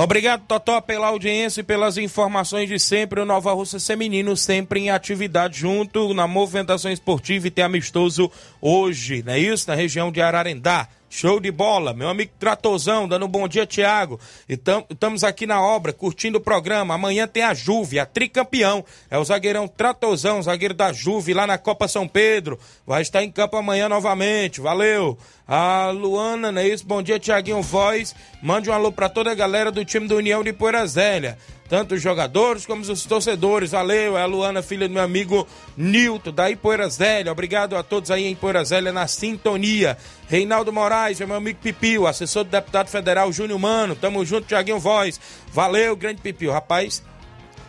Obrigado, 0.00 0.44
Totó, 0.46 0.80
pela 0.80 1.08
audiência 1.08 1.60
e 1.60 1.64
pelas 1.64 1.98
informações 1.98 2.68
de 2.68 2.78
sempre. 2.78 3.20
O 3.20 3.24
Nova 3.24 3.52
Russa 3.52 3.80
Feminino 3.80 4.36
sempre 4.36 4.78
em 4.78 4.90
atividade 4.90 5.58
junto 5.58 6.14
na 6.14 6.24
movimentação 6.24 6.92
esportiva 6.92 7.48
e 7.48 7.50
tem 7.50 7.64
amistoso 7.64 8.30
hoje, 8.60 9.24
não 9.24 9.32
é 9.32 9.40
isso? 9.40 9.68
Na 9.68 9.74
região 9.74 10.12
de 10.12 10.20
Ararendá. 10.20 10.86
Show 11.10 11.40
de 11.40 11.50
bola, 11.50 11.94
meu 11.94 12.08
amigo 12.08 12.32
Tratozão, 12.38 13.08
dando 13.08 13.24
um 13.24 13.28
bom 13.28 13.48
dia, 13.48 13.64
Tiago. 13.66 14.20
Estamos 14.46 15.24
aqui 15.24 15.46
na 15.46 15.60
obra, 15.62 15.92
curtindo 15.92 16.36
o 16.36 16.40
programa. 16.40 16.94
Amanhã 16.94 17.26
tem 17.26 17.42
a 17.42 17.54
Juve, 17.54 17.98
a 17.98 18.04
tricampeão. 18.04 18.84
É 19.10 19.16
o 19.16 19.24
zagueirão 19.24 19.66
Tratozão, 19.66 20.42
zagueiro 20.42 20.74
da 20.74 20.92
Juve, 20.92 21.32
lá 21.32 21.46
na 21.46 21.56
Copa 21.56 21.88
São 21.88 22.06
Pedro. 22.06 22.58
Vai 22.86 23.00
estar 23.00 23.24
em 23.24 23.30
campo 23.30 23.56
amanhã 23.56 23.88
novamente. 23.88 24.60
Valeu. 24.60 25.18
A 25.46 25.90
Luana, 25.90 26.52
não 26.52 26.60
é 26.60 26.68
isso? 26.68 26.86
Bom 26.86 27.02
dia, 27.02 27.18
Tiaguinho 27.18 27.62
Voz. 27.62 28.14
Mande 28.42 28.68
um 28.68 28.72
alô 28.74 28.92
para 28.92 29.08
toda 29.08 29.30
a 29.30 29.34
galera 29.34 29.72
do 29.72 29.82
time 29.84 30.06
do 30.06 30.16
União 30.16 30.44
de 30.44 30.52
Poeira 30.52 30.86
Zélia 30.86 31.38
tanto 31.68 31.94
os 31.94 32.02
jogadores 32.02 32.64
como 32.64 32.82
os 32.82 33.04
torcedores. 33.04 33.72
Valeu, 33.72 34.16
é 34.16 34.22
a 34.22 34.26
Luana, 34.26 34.62
filha 34.62 34.88
do 34.88 34.94
meu 34.94 35.02
amigo 35.02 35.46
Nilton, 35.76 36.32
da 36.32 36.50
Ipoeira 36.50 36.88
Zélia. 36.88 37.30
Obrigado 37.30 37.76
a 37.76 37.82
todos 37.82 38.10
aí 38.10 38.24
em 38.24 38.32
Ipoeira 38.32 38.64
Zélia 38.64 38.92
na 38.92 39.06
sintonia. 39.06 39.98
Reinaldo 40.28 40.72
Moraes, 40.72 41.20
meu 41.20 41.36
amigo 41.36 41.58
Pipio, 41.62 42.06
assessor 42.06 42.44
do 42.44 42.50
deputado 42.50 42.88
federal 42.88 43.32
Júnior 43.32 43.58
Mano. 43.58 43.94
Tamo 43.94 44.24
junto, 44.24 44.46
Tiaguinho 44.46 44.78
Voz. 44.78 45.20
Valeu, 45.52 45.94
grande 45.94 46.22
Pipio. 46.22 46.52
Rapaz, 46.52 47.02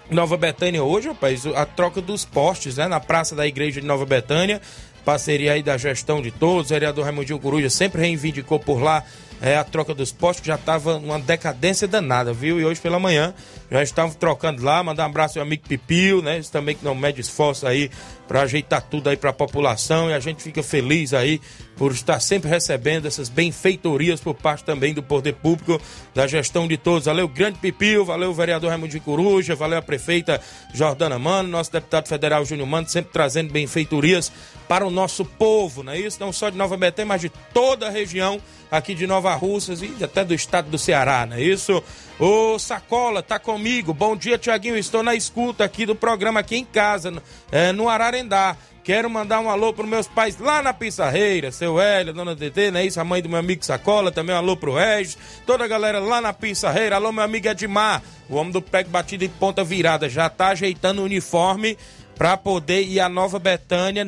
Nova 0.09 0.38
Betânia 0.38 0.83
hoje, 0.83 1.09
rapaz, 1.09 1.45
a 1.45 1.65
troca 1.65 2.01
dos 2.01 2.25
postes, 2.25 2.77
né, 2.77 2.88
na 2.88 2.99
praça 2.99 3.35
da 3.35 3.45
igreja 3.45 3.79
de 3.79 3.85
Nova 3.85 4.05
Betânia. 4.05 4.59
Parceria 5.05 5.53
aí 5.53 5.63
da 5.63 5.77
gestão 5.77 6.21
de 6.21 6.31
todos, 6.31 6.67
o 6.67 6.73
vereador 6.73 7.05
Raimundinho 7.05 7.39
Coruja 7.39 7.69
sempre 7.69 8.01
reivindicou 8.01 8.59
por 8.59 8.81
lá 8.81 9.03
é, 9.41 9.58
a 9.58 9.63
troca 9.63 9.93
dos 9.93 10.12
postos, 10.12 10.45
já 10.45 10.56
estava 10.56 10.97
uma 10.97 11.19
decadência 11.19 11.88
danada, 11.88 12.34
viu? 12.34 12.60
E 12.60 12.65
hoje 12.65 12.82
pela 12.82 12.99
manhã 12.99 13.34
já 13.71 13.82
estavam 13.82 14.13
trocando 14.13 14.63
lá. 14.63 14.84
Mandar 14.84 15.04
um 15.04 15.10
abraço 15.10 15.39
ao 15.39 15.45
amigo 15.45 15.63
Pipio, 15.67 16.21
né? 16.21 16.38
Esse 16.38 16.52
também 16.52 16.75
que 16.75 16.84
não 16.84 16.93
mede 16.93 17.21
esforço 17.21 17.65
aí 17.65 17.89
para 18.28 18.41
ajeitar 18.41 18.82
tudo 18.82 19.10
aí 19.10 19.15
para 19.15 19.30
a 19.30 19.34
população. 19.34 20.10
E 20.10 20.13
a 20.13 20.19
gente 20.19 20.43
fica 20.43 20.62
feliz 20.62 21.13
aí 21.13 21.39
por 21.80 21.94
estar 21.94 22.20
sempre 22.20 22.50
recebendo 22.50 23.08
essas 23.08 23.30
benfeitorias 23.30 24.20
por 24.20 24.36
parte 24.36 24.65
também 24.65 24.94
do 24.94 25.02
poder 25.02 25.36
público, 25.36 25.82
da 26.13 26.28
gestão 26.28 26.68
de 26.68 26.76
todos. 26.76 27.06
Valeu, 27.06 27.26
grande 27.26 27.58
Pipio, 27.58 28.04
valeu 28.04 28.34
vereador 28.34 28.70
Raimundo 28.70 28.92
de 28.92 29.00
Coruja, 29.00 29.56
valeu 29.56 29.80
a 29.80 29.82
prefeita 29.82 30.42
Jordana 30.74 31.18
Mano, 31.18 31.48
nosso 31.48 31.72
deputado 31.72 32.10
federal 32.10 32.44
Júnior 32.44 32.68
Mano, 32.68 32.89
sempre 32.89 33.13
trazendo 33.13 33.54
benfeitorias 33.54 34.30
para 34.68 34.86
o 34.86 34.92
nosso 34.92 35.24
povo, 35.24 35.82
não 35.82 35.94
é 35.94 36.00
isso? 36.00 36.20
Não 36.20 36.34
só 36.34 36.50
de 36.50 36.58
Nova 36.58 36.76
Betânia, 36.76 37.08
mas 37.08 37.22
de 37.22 37.30
toda 37.54 37.88
a 37.88 37.89
região 37.89 38.42
aqui 38.70 38.94
de 38.94 39.08
Nova 39.08 39.34
Russas 39.36 39.82
e 39.82 40.04
até 40.04 40.26
do 40.26 40.34
estado 40.34 40.70
do 40.70 40.78
Ceará, 40.78 41.26
não 41.26 41.38
é 41.38 41.42
isso? 41.42 41.82
Ô 42.20 42.60
Sacola, 42.60 43.24
tá 43.24 43.39
comigo. 43.39 43.94
Bom 43.94 44.18
dia, 44.18 44.38
Tiaguinho. 44.38 44.78
Estou 44.78 45.02
na 45.02 45.15
escuta 45.15 45.63
aqui 45.63 45.86
do 45.86 45.96
programa 45.96 46.42
aqui 46.42 46.58
em 46.58 46.65
casa, 46.65 47.24
é, 47.50 47.72
no 47.72 47.88
Ararendá. 47.88 48.58
Quero 48.89 49.08
mandar 49.08 49.39
um 49.39 49.52
alô 49.52 49.71
para 49.71 49.86
meus 49.86 50.08
pais 50.08 50.39
lá 50.39 50.63
na 50.63 50.73
Pissarreira, 50.73 51.52
seu 51.52 51.80
Hélio, 51.80 52.12
dona 52.12 52.34
DT, 52.36 52.71
não 52.71 52.80
é 52.80 52.88
isso? 52.88 52.99
A 52.99 53.04
mãe 53.04 53.21
do 53.21 53.30
meu 53.30 53.38
amigo 53.38 53.63
Sacola, 53.63 54.12
também 54.12 54.34
um 54.34 54.39
alô 54.39 54.58
pro 54.58 54.73
Regis, 54.73 55.15
toda 55.45 55.63
a 55.63 55.67
galera 55.67 55.99
lá 55.99 56.19
na 56.19 56.34
Pissarreira, 56.34 56.95
alô 56.95 57.12
meu 57.12 57.23
amigo 57.23 57.47
Edmar, 57.47 58.02
o 58.28 58.36
homem 58.36 58.52
do 58.52 58.63
pé 58.63 58.84
batido 58.84 59.23
e 59.23 59.30
ponta 59.30 59.63
virada, 59.63 60.10
já 60.10 60.28
tá 60.28 60.47
ajeitando 60.47 61.04
o 61.04 61.06
uniforme 61.06 61.78
para 62.19 62.36
poder 62.36 62.82
ir 62.82 62.99
a 62.99 63.08
Nova 63.08 63.39
Betânia 63.39 64.05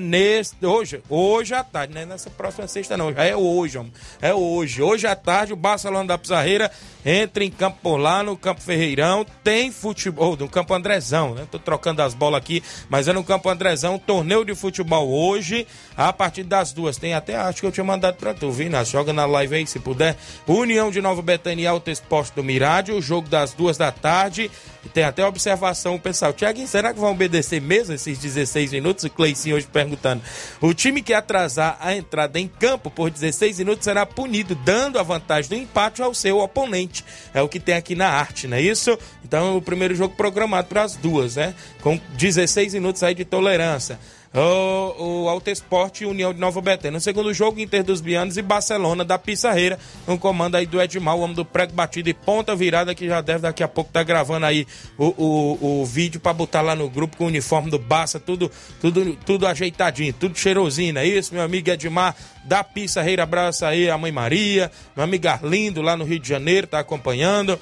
hoje, 0.61 1.01
hoje 1.09 1.53
à 1.53 1.63
tarde, 1.63 1.93
não 1.93 2.01
é 2.01 2.05
nessa 2.05 2.29
próxima 2.29 2.67
sexta 2.67 2.97
não, 2.97 3.09
é 3.11 3.33
hoje, 3.37 3.77
homem, 3.77 3.93
é 4.21 4.33
hoje. 4.33 4.81
Hoje 4.81 5.07
à 5.07 5.15
tarde 5.15 5.53
o 5.53 5.55
Barcelona 5.55 6.05
da 6.05 6.17
Pizarreira 6.17 6.69
entra 7.05 7.41
em 7.41 7.49
campo 7.49 7.77
por 7.81 7.95
lá, 7.95 8.21
no 8.21 8.35
Campo 8.35 8.59
Ferreirão, 8.59 9.25
tem 9.45 9.71
futebol, 9.71 10.35
no 10.35 10.49
Campo 10.49 10.73
Andrezão, 10.73 11.33
né? 11.35 11.47
Tô 11.49 11.57
trocando 11.57 12.01
as 12.01 12.13
bolas 12.13 12.39
aqui, 12.39 12.61
mas 12.89 13.07
é 13.07 13.13
no 13.13 13.23
Campo 13.23 13.49
Andrezão, 13.49 13.97
torneio 13.97 14.43
de 14.43 14.53
futebol 14.55 15.09
hoje, 15.09 15.65
a 15.95 16.11
partir 16.11 16.43
das 16.43 16.73
duas, 16.73 16.97
tem 16.97 17.13
até, 17.13 17.37
acho 17.37 17.61
que 17.61 17.65
eu 17.65 17.71
tinha 17.71 17.83
mandado 17.85 18.17
pra 18.17 18.33
tu, 18.33 18.51
viu, 18.51 18.67
Inácio? 18.67 18.91
Joga 18.91 19.13
na 19.13 19.25
live 19.25 19.55
aí, 19.55 19.65
se 19.65 19.79
puder. 19.79 20.17
União 20.45 20.91
de 20.91 21.01
Nova 21.01 21.21
Betânia 21.21 21.63
e 21.63 21.67
Alto 21.67 21.89
Exposto 21.89 22.35
do 22.35 22.43
Mirádio, 22.43 22.97
o 22.97 23.01
jogo 23.01 23.29
das 23.29 23.53
duas 23.53 23.77
da 23.77 23.89
tarde, 23.89 24.51
e 24.83 24.89
tem 24.89 25.03
até 25.03 25.25
observação, 25.25 25.99
pessoal, 25.99 26.33
Tiaguinho, 26.33 26.67
será 26.67 26.93
que 26.93 26.99
vão 26.99 27.11
obedecer 27.11 27.61
mesmo 27.61 27.93
esses 27.93 28.17
16 28.17 28.71
minutos? 28.71 29.03
O 29.03 29.09
Cleicinho 29.09 29.55
hoje 29.55 29.67
perguntando. 29.71 30.23
O 30.59 30.73
time 30.73 31.01
que 31.01 31.13
atrasar 31.13 31.77
a 31.79 31.95
entrada 31.95 32.39
em 32.39 32.47
campo 32.47 32.89
por 32.89 33.09
16 33.09 33.59
minutos 33.59 33.83
será 33.83 34.05
punido, 34.05 34.55
dando 34.55 34.97
a 34.97 35.03
vantagem 35.03 35.49
do 35.49 35.55
empate 35.55 36.01
ao 36.01 36.13
seu 36.13 36.39
oponente. 36.39 37.05
É 37.33 37.41
o 37.41 37.49
que 37.49 37.59
tem 37.59 37.75
aqui 37.75 37.95
na 37.95 38.07
arte, 38.07 38.47
não 38.47 38.57
é 38.57 38.61
isso? 38.61 38.97
Então, 39.23 39.57
o 39.57 39.61
primeiro 39.61 39.93
jogo 39.93 40.15
programado 40.15 40.67
para 40.67 40.81
as 40.81 40.95
duas, 40.95 41.35
né? 41.35 41.53
Com 41.81 41.99
16 42.17 42.73
minutos 42.73 43.03
aí 43.03 43.13
de 43.13 43.23
tolerância 43.25 43.99
o, 44.33 45.23
o 45.23 45.29
Alto 45.29 45.49
Esporte 45.49 46.05
União 46.05 46.33
de 46.33 46.39
Nova 46.39 46.61
Betânia. 46.61 46.91
No 46.91 47.01
segundo 47.01 47.33
jogo, 47.33 47.59
Inter 47.59 47.83
dos 47.83 47.99
Bianos 47.99 48.37
e 48.37 48.41
Barcelona 48.41 49.03
da 49.03 49.17
Pissarreira, 49.17 49.77
um 50.07 50.17
comando 50.17 50.55
aí 50.55 50.65
do 50.65 50.81
Edmar, 50.81 51.15
o 51.15 51.21
homem 51.21 51.35
do 51.35 51.43
prego 51.43 51.73
batido 51.73 52.09
e 52.09 52.13
ponta 52.13 52.55
virada, 52.55 52.95
que 52.95 53.07
já 53.07 53.19
deve 53.21 53.39
daqui 53.39 53.63
a 53.63 53.67
pouco 53.67 53.89
estar 53.89 54.01
tá 54.01 54.03
gravando 54.03 54.45
aí 54.45 54.65
o, 54.97 55.07
o, 55.07 55.81
o 55.81 55.85
vídeo 55.85 56.19
para 56.19 56.33
botar 56.33 56.61
lá 56.61 56.75
no 56.75 56.89
grupo 56.89 57.17
com 57.17 57.25
o 57.25 57.27
uniforme 57.27 57.69
do 57.69 57.79
Barça, 57.79 58.19
tudo, 58.19 58.49
tudo, 58.79 59.17
tudo 59.25 59.47
ajeitadinho, 59.47 60.13
tudo 60.13 60.37
cheirosinho, 60.37 60.97
é 60.97 61.05
isso, 61.05 61.33
meu 61.33 61.43
amigo 61.43 61.69
Edmar 61.69 62.15
da 62.43 62.63
Pissarreira, 62.63 63.23
abraça 63.23 63.67
aí 63.67 63.89
a 63.89 63.97
mãe 63.97 64.11
Maria, 64.11 64.71
meu 64.95 65.03
amigo 65.03 65.27
Arlindo 65.27 65.81
lá 65.81 65.97
no 65.97 66.05
Rio 66.05 66.19
de 66.19 66.29
Janeiro, 66.29 66.67
tá 66.67 66.79
acompanhando. 66.79 67.59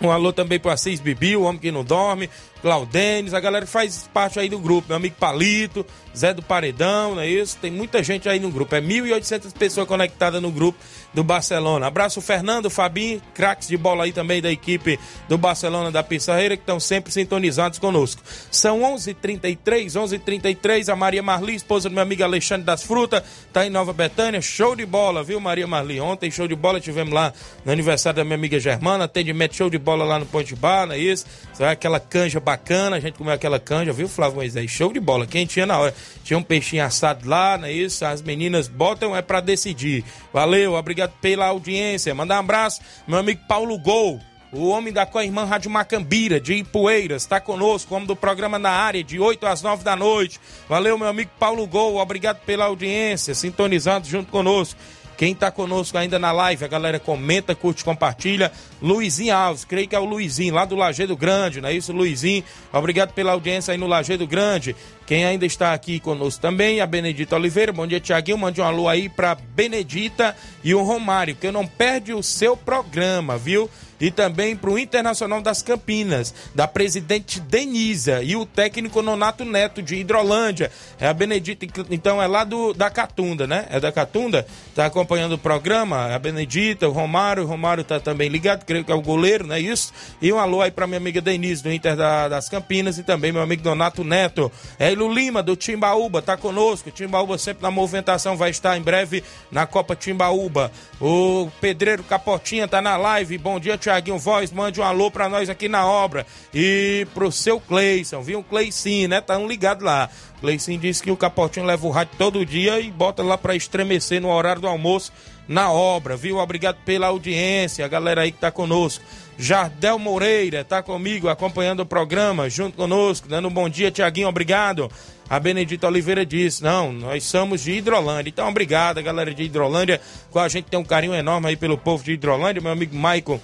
Um 0.00 0.10
alô 0.10 0.32
também 0.32 0.58
pro 0.58 0.72
Assis 0.72 1.00
Bibi, 1.00 1.36
o 1.36 1.42
homem 1.42 1.60
que 1.60 1.70
não 1.70 1.84
dorme. 1.84 2.28
Claudênis, 2.64 3.34
a 3.34 3.40
galera 3.40 3.66
que 3.66 3.70
faz 3.70 4.08
parte 4.14 4.40
aí 4.40 4.48
do 4.48 4.58
grupo. 4.58 4.88
Meu 4.88 4.96
amigo 4.96 5.16
Palito, 5.20 5.84
Zé 6.16 6.32
do 6.32 6.40
Paredão, 6.40 7.14
não 7.14 7.20
é 7.20 7.28
isso? 7.28 7.58
Tem 7.60 7.70
muita 7.70 8.02
gente 8.02 8.26
aí 8.26 8.40
no 8.40 8.50
grupo. 8.50 8.74
É 8.74 8.80
1.800 8.80 9.52
pessoas 9.52 9.86
conectadas 9.86 10.40
no 10.40 10.50
grupo 10.50 10.78
do 11.12 11.22
Barcelona. 11.22 11.86
Abraço 11.86 12.22
Fernando, 12.22 12.70
Fabinho, 12.70 13.20
craques 13.34 13.68
de 13.68 13.76
bola 13.76 14.04
aí 14.04 14.12
também 14.12 14.40
da 14.40 14.50
equipe 14.50 14.98
do 15.28 15.36
Barcelona 15.36 15.92
da 15.92 16.02
Pissarreira, 16.02 16.56
que 16.56 16.62
estão 16.62 16.80
sempre 16.80 17.12
sintonizados 17.12 17.78
conosco. 17.78 18.22
São 18.50 18.80
11h33, 18.80 19.58
11h33. 19.88 20.90
A 20.90 20.96
Maria 20.96 21.22
Marli, 21.22 21.56
esposa 21.56 21.90
do 21.90 21.92
meu 21.92 22.02
amigo 22.02 22.24
Alexandre 22.24 22.64
das 22.64 22.82
Frutas, 22.82 23.22
tá 23.52 23.66
em 23.66 23.70
Nova 23.70 23.92
Betânia. 23.92 24.40
Show 24.40 24.74
de 24.74 24.86
bola, 24.86 25.22
viu, 25.22 25.38
Maria 25.38 25.66
Marli? 25.66 26.00
Ontem, 26.00 26.30
show 26.30 26.48
de 26.48 26.56
bola, 26.56 26.80
tivemos 26.80 27.12
lá 27.12 27.30
no 27.62 27.70
aniversário 27.70 28.16
da 28.16 28.24
minha 28.24 28.36
amiga 28.36 28.58
Germana. 28.58 29.04
Atendimento 29.04 29.54
show 29.54 29.68
de 29.68 29.78
bola 29.78 30.02
lá 30.02 30.18
no 30.18 30.24
Ponte 30.24 30.56
Bar, 30.56 30.86
não 30.86 30.94
é 30.94 30.98
isso? 30.98 31.26
Aquela 31.60 32.00
canja 32.00 32.40
bacana 32.40 32.53
bacana, 32.54 32.96
a 32.96 33.00
gente 33.00 33.18
comeu 33.18 33.34
aquela 33.34 33.58
canja, 33.58 33.92
viu, 33.92 34.08
Flávio 34.08 34.36
Moisés? 34.36 34.70
Show 34.70 34.92
de 34.92 35.00
bola, 35.00 35.26
quem 35.26 35.44
tinha 35.44 35.66
na 35.66 35.78
hora. 35.78 35.94
Tinha 36.22 36.38
um 36.38 36.42
peixinho 36.42 36.84
assado 36.84 37.28
lá, 37.28 37.58
não 37.58 37.66
é 37.66 37.72
isso? 37.72 38.04
As 38.04 38.22
meninas 38.22 38.68
botam 38.68 39.14
é 39.14 39.20
para 39.20 39.40
decidir. 39.40 40.04
Valeu, 40.32 40.74
obrigado 40.74 41.12
pela 41.20 41.46
audiência. 41.46 42.14
Mandar 42.14 42.36
um 42.36 42.40
abraço, 42.40 42.80
meu 43.06 43.18
amigo 43.18 43.40
Paulo 43.48 43.76
Gol. 43.78 44.20
O 44.52 44.68
homem 44.68 44.92
da 44.92 45.04
co-irmã 45.04 45.44
Rádio 45.44 45.68
Macambira, 45.68 46.40
de 46.40 46.54
Ipueiras, 46.54 47.22
está 47.22 47.40
conosco, 47.40 47.92
homem 47.92 48.06
do 48.06 48.14
programa 48.14 48.56
na 48.56 48.70
área, 48.70 49.02
de 49.02 49.18
8 49.18 49.44
às 49.46 49.62
9 49.62 49.82
da 49.82 49.96
noite. 49.96 50.38
Valeu, 50.68 50.96
meu 50.96 51.08
amigo 51.08 51.32
Paulo 51.40 51.66
Gol, 51.66 51.96
obrigado 51.96 52.38
pela 52.44 52.66
audiência, 52.66 53.34
sintonizado 53.34 54.06
junto 54.06 54.30
conosco. 54.30 54.78
Quem 55.16 55.32
está 55.32 55.50
conosco 55.50 55.96
ainda 55.96 56.18
na 56.18 56.32
live, 56.32 56.64
a 56.64 56.68
galera 56.68 56.98
comenta, 56.98 57.54
curte, 57.54 57.84
compartilha. 57.84 58.50
Luizinho 58.82 59.34
Alves, 59.34 59.64
creio 59.64 59.88
que 59.88 59.94
é 59.94 59.98
o 59.98 60.04
Luizinho, 60.04 60.54
lá 60.54 60.64
do 60.64 60.74
Lajeado 60.76 61.16
Grande, 61.16 61.60
não 61.60 61.68
é 61.68 61.72
isso, 61.72 61.92
Luizinho? 61.92 62.44
Obrigado 62.72 63.12
pela 63.12 63.32
audiência 63.32 63.72
aí 63.72 63.78
no 63.78 63.86
Lajeado 63.86 64.26
Grande. 64.26 64.74
Quem 65.06 65.24
ainda 65.26 65.44
está 65.44 65.74
aqui 65.74 66.00
conosco 66.00 66.40
também, 66.40 66.80
a 66.80 66.86
Benedita 66.86 67.36
Oliveira. 67.36 67.72
Bom 67.72 67.86
dia, 67.86 68.00
Tiaguinho. 68.00 68.38
Mande 68.38 68.60
um 68.60 68.64
alô 68.64 68.88
aí 68.88 69.08
para 69.08 69.34
Benedita 69.34 70.34
e 70.62 70.74
o 70.74 70.82
Romário, 70.82 71.36
que 71.36 71.50
não 71.50 71.66
perde 71.66 72.14
o 72.14 72.22
seu 72.22 72.56
programa, 72.56 73.36
viu? 73.36 73.68
e 74.00 74.10
também 74.10 74.56
para 74.56 74.70
o 74.70 74.78
Internacional 74.78 75.40
das 75.40 75.62
Campinas, 75.62 76.34
da 76.54 76.66
presidente 76.66 77.40
Denisa 77.40 78.22
e 78.22 78.36
o 78.36 78.44
técnico 78.44 79.02
Nonato 79.02 79.44
Neto 79.44 79.82
de 79.82 79.96
Hidrolândia. 79.96 80.70
É 81.00 81.06
a 81.08 81.14
Benedita, 81.14 81.66
então 81.90 82.22
é 82.22 82.26
lá 82.26 82.44
do, 82.44 82.72
da 82.72 82.90
Catunda, 82.90 83.46
né? 83.46 83.66
É 83.70 83.80
da 83.80 83.92
Catunda, 83.92 84.46
tá 84.74 84.86
acompanhando 84.86 85.32
o 85.32 85.38
programa, 85.38 86.14
a 86.14 86.18
Benedita, 86.18 86.88
o 86.88 86.92
Romário, 86.92 87.44
o 87.44 87.46
Romário 87.46 87.84
tá 87.84 88.00
também 88.00 88.28
ligado, 88.28 88.64
creio 88.64 88.84
que 88.84 88.92
é 88.92 88.94
o 88.94 89.02
goleiro, 89.02 89.46
não 89.46 89.54
é 89.54 89.60
isso? 89.60 89.92
E 90.20 90.32
um 90.32 90.38
alô 90.38 90.60
aí 90.60 90.70
para 90.70 90.86
minha 90.86 90.98
amiga 90.98 91.20
Denise 91.20 91.62
do 91.62 91.72
Inter 91.72 91.96
da, 91.96 92.28
das 92.28 92.48
Campinas 92.48 92.98
e 92.98 93.02
também 93.02 93.32
meu 93.32 93.42
amigo 93.42 93.62
Donato 93.62 94.04
Neto. 94.04 94.50
É 94.78 94.93
Ilo 94.94 95.12
Lima 95.12 95.42
do 95.42 95.56
Timbaúba, 95.56 96.22
tá 96.22 96.36
conosco. 96.36 96.90
Timbaúba 96.90 97.36
sempre 97.36 97.62
na 97.62 97.70
movimentação 97.70 98.36
vai 98.36 98.50
estar 98.50 98.78
em 98.78 98.80
breve 98.80 99.22
na 99.50 99.66
Copa 99.66 99.94
Timbaúba. 99.94 100.70
O 101.00 101.50
Pedreiro 101.60 102.04
Capotinha 102.04 102.66
tá 102.66 102.80
na 102.80 102.96
live. 102.96 103.36
Bom 103.36 103.58
dia, 103.60 103.76
Tiaguinho 103.76 104.18
Voz. 104.18 104.52
Mande 104.52 104.80
um 104.80 104.84
alô 104.84 105.10
pra 105.10 105.28
nós 105.28 105.50
aqui 105.50 105.68
na 105.68 105.84
obra. 105.84 106.24
E 106.54 107.06
pro 107.12 107.30
seu 107.32 107.60
Cleison, 107.60 108.22
viu? 108.22 108.38
O 108.38 108.44
Cleicinho, 108.44 109.08
né? 109.08 109.20
Tá 109.20 109.36
um 109.36 109.48
ligado 109.48 109.84
lá. 109.84 110.08
Cleicinho 110.40 110.78
disse 110.78 111.02
que 111.02 111.10
o 111.10 111.16
Capotinho 111.16 111.66
leva 111.66 111.86
o 111.86 111.90
rádio 111.90 112.14
todo 112.16 112.46
dia 112.46 112.78
e 112.78 112.90
bota 112.90 113.22
lá 113.22 113.36
pra 113.36 113.56
estremecer 113.56 114.20
no 114.20 114.30
horário 114.30 114.62
do 114.62 114.68
almoço 114.68 115.12
na 115.48 115.70
obra, 115.70 116.16
viu? 116.16 116.38
Obrigado 116.38 116.76
pela 116.84 117.08
audiência, 117.08 117.84
a 117.84 117.88
galera 117.88 118.22
aí 118.22 118.32
que 118.32 118.38
tá 118.38 118.50
conosco. 118.50 119.04
Jardel 119.36 119.98
Moreira 119.98 120.64
tá 120.64 120.82
comigo, 120.82 121.28
acompanhando 121.28 121.80
o 121.80 121.86
programa, 121.86 122.48
junto 122.48 122.76
conosco, 122.76 123.28
dando 123.28 123.48
um 123.48 123.52
bom 123.52 123.68
dia, 123.68 123.90
Tiaguinho, 123.90 124.28
obrigado. 124.28 124.90
A 125.28 125.40
Benedita 125.40 125.86
Oliveira 125.86 126.24
disse: 126.24 126.62
Não, 126.62 126.92
nós 126.92 127.24
somos 127.24 127.62
de 127.62 127.72
Hidrolândia. 127.72 128.30
Então, 128.30 128.48
obrigado, 128.48 129.02
galera 129.02 129.34
de 129.34 129.42
Hidrolândia. 129.42 130.00
Com 130.30 130.38
a 130.38 130.48
gente 130.48 130.66
tem 130.66 130.78
um 130.78 130.84
carinho 130.84 131.14
enorme 131.14 131.48
aí 131.48 131.56
pelo 131.56 131.78
povo 131.78 132.04
de 132.04 132.12
Hidrolândia. 132.12 132.62
Meu 132.62 132.72
amigo 132.72 132.94
Michael 132.94 133.40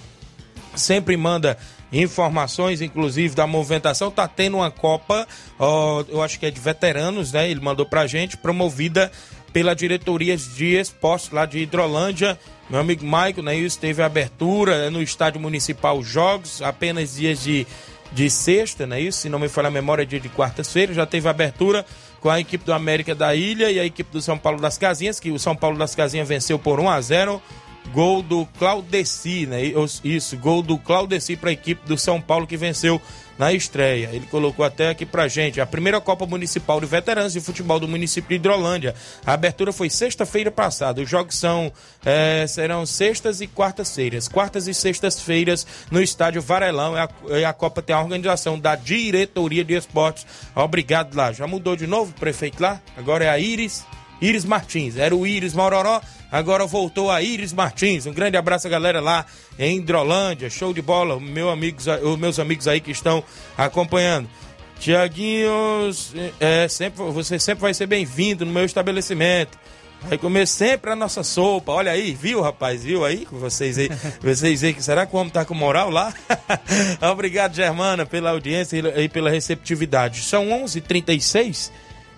sempre 0.75 1.17
manda 1.17 1.57
informações, 1.91 2.81
inclusive 2.81 3.35
da 3.35 3.45
movimentação. 3.45 4.09
Tá 4.11 4.27
tendo 4.27 4.57
uma 4.57 4.71
Copa, 4.71 5.27
ó, 5.59 6.03
eu 6.07 6.21
acho 6.21 6.39
que 6.39 6.45
é 6.45 6.51
de 6.51 6.59
veteranos, 6.59 7.31
né? 7.31 7.49
Ele 7.49 7.59
mandou 7.59 7.85
pra 7.85 8.07
gente, 8.07 8.37
promovida 8.37 9.11
pela 9.51 9.75
diretoria 9.75 10.37
de 10.37 10.79
esportes 10.79 11.29
lá 11.31 11.45
de 11.45 11.59
Hidrolândia. 11.59 12.39
Meu 12.71 12.79
amigo 12.79 13.03
Michael, 13.03 13.43
né? 13.43 13.55
Isso 13.57 13.77
teve 13.77 14.01
abertura 14.01 14.89
no 14.89 15.03
estádio 15.03 15.41
municipal 15.41 16.01
Jogos, 16.01 16.61
apenas 16.61 17.15
dias 17.15 17.43
de 17.43 17.67
de 18.13 18.29
sexta, 18.29 18.85
né? 18.87 18.99
Isso, 18.99 19.19
se 19.19 19.29
não 19.29 19.39
me 19.39 19.47
falha 19.47 19.67
a 19.67 19.71
memória, 19.71 20.03
é 20.03 20.05
dia 20.05 20.19
de 20.19 20.29
quarta-feira, 20.29 20.93
já 20.93 21.05
teve 21.05 21.29
abertura 21.29 21.85
com 22.19 22.29
a 22.29 22.39
equipe 22.39 22.65
do 22.65 22.73
América 22.73 23.15
da 23.15 23.33
Ilha 23.33 23.71
e 23.71 23.79
a 23.79 23.85
equipe 23.85 24.11
do 24.11 24.21
São 24.21 24.37
Paulo 24.37 24.59
das 24.59 24.77
Casinhas, 24.77 25.19
que 25.19 25.31
o 25.31 25.39
São 25.39 25.55
Paulo 25.55 25.77
das 25.77 25.95
Casinhas 25.95 26.27
venceu 26.27 26.59
por 26.59 26.79
1 26.79 26.89
a 26.89 27.01
0 27.01 27.41
Gol 27.93 28.21
do 28.21 28.45
Claudeci, 28.57 29.45
né? 29.45 29.61
Isso, 30.03 30.37
gol 30.37 30.61
do 30.61 30.77
Claudeci 30.77 31.35
para 31.35 31.49
a 31.49 31.53
equipe 31.53 31.85
do 31.87 31.97
São 31.97 32.21
Paulo 32.21 32.45
que 32.45 32.55
venceu 32.55 33.01
na 33.41 33.51
estreia. 33.51 34.11
Ele 34.13 34.27
colocou 34.27 34.63
até 34.63 34.89
aqui 34.89 35.03
pra 35.03 35.27
gente 35.27 35.59
a 35.59 35.65
primeira 35.65 35.99
Copa 35.99 36.27
Municipal 36.27 36.79
de 36.79 36.85
Veteranos 36.85 37.33
de 37.33 37.41
Futebol 37.41 37.79
do 37.79 37.87
município 37.87 38.29
de 38.29 38.35
Hidrolândia. 38.35 38.93
A 39.25 39.33
abertura 39.33 39.73
foi 39.73 39.89
sexta-feira 39.89 40.51
passada. 40.51 41.01
Os 41.01 41.09
jogos 41.09 41.39
são 41.39 41.73
é, 42.05 42.45
serão 42.45 42.85
sextas 42.85 43.41
e 43.41 43.47
quartas-feiras. 43.47 44.27
Quartas 44.27 44.67
e 44.67 44.75
sextas-feiras 44.75 45.65
no 45.89 45.99
estádio 45.99 46.39
Varelão. 46.39 46.95
É 46.95 47.01
a, 47.01 47.09
é 47.29 47.45
a, 47.45 47.51
Copa 47.51 47.81
tem 47.81 47.95
a 47.95 47.99
organização 47.99 48.59
da 48.59 48.75
diretoria 48.75 49.65
de 49.65 49.73
esportes. 49.73 50.23
Obrigado 50.55 51.15
lá. 51.15 51.31
Já 51.31 51.47
mudou 51.47 51.75
de 51.75 51.87
novo 51.87 52.11
o 52.11 52.19
prefeito 52.19 52.61
lá? 52.61 52.79
Agora 52.95 53.25
é 53.25 53.29
a 53.29 53.39
Iris. 53.39 53.83
Iris 54.21 54.45
Martins. 54.45 54.97
Era 54.97 55.15
o 55.15 55.25
Iris 55.25 55.55
Mororó 55.55 55.99
Agora 56.31 56.65
voltou 56.65 57.11
a 57.11 57.21
Iris 57.21 57.51
Martins. 57.51 58.05
Um 58.05 58.13
grande 58.13 58.37
abraço 58.37 58.69
galera 58.69 59.01
lá 59.01 59.25
em 59.59 59.77
Hidrolândia. 59.77 60.49
Show 60.49 60.73
de 60.73 60.81
bola. 60.81 61.19
Meu 61.19 61.49
amigos, 61.49 61.85
os 61.87 62.17
meus 62.17 62.39
amigos 62.39 62.67
aí 62.67 62.79
que 62.79 62.91
estão 62.91 63.23
acompanhando. 63.57 64.29
Tiaguinhos, 64.79 66.13
é, 66.39 66.67
sempre, 66.67 67.03
você 67.11 67.37
sempre 67.37 67.61
vai 67.61 67.73
ser 67.73 67.85
bem-vindo 67.85 68.45
no 68.45 68.51
meu 68.51 68.65
estabelecimento. 68.65 69.59
Vai 70.03 70.17
comer 70.17 70.47
sempre 70.47 70.91
a 70.91 70.95
nossa 70.95 71.21
sopa. 71.21 71.71
Olha 71.71 71.91
aí, 71.91 72.13
viu, 72.13 72.41
rapaz? 72.41 72.83
Viu 72.83 73.05
aí? 73.05 73.27
Vocês 73.31 73.77
aí, 73.77 73.89
vocês 74.19 74.63
aí 74.63 74.73
que 74.73 74.81
será 74.81 75.05
que 75.05 75.15
o 75.15 75.19
homem 75.19 75.31
tá 75.31 75.45
com 75.45 75.53
moral 75.53 75.91
lá? 75.91 76.11
Obrigado, 77.11 77.53
Germana, 77.53 78.05
pela 78.05 78.31
audiência 78.31 78.77
e 78.97 79.07
pela 79.07 79.29
receptividade. 79.29 80.21
São 80.21 80.47
11:36. 80.47 81.71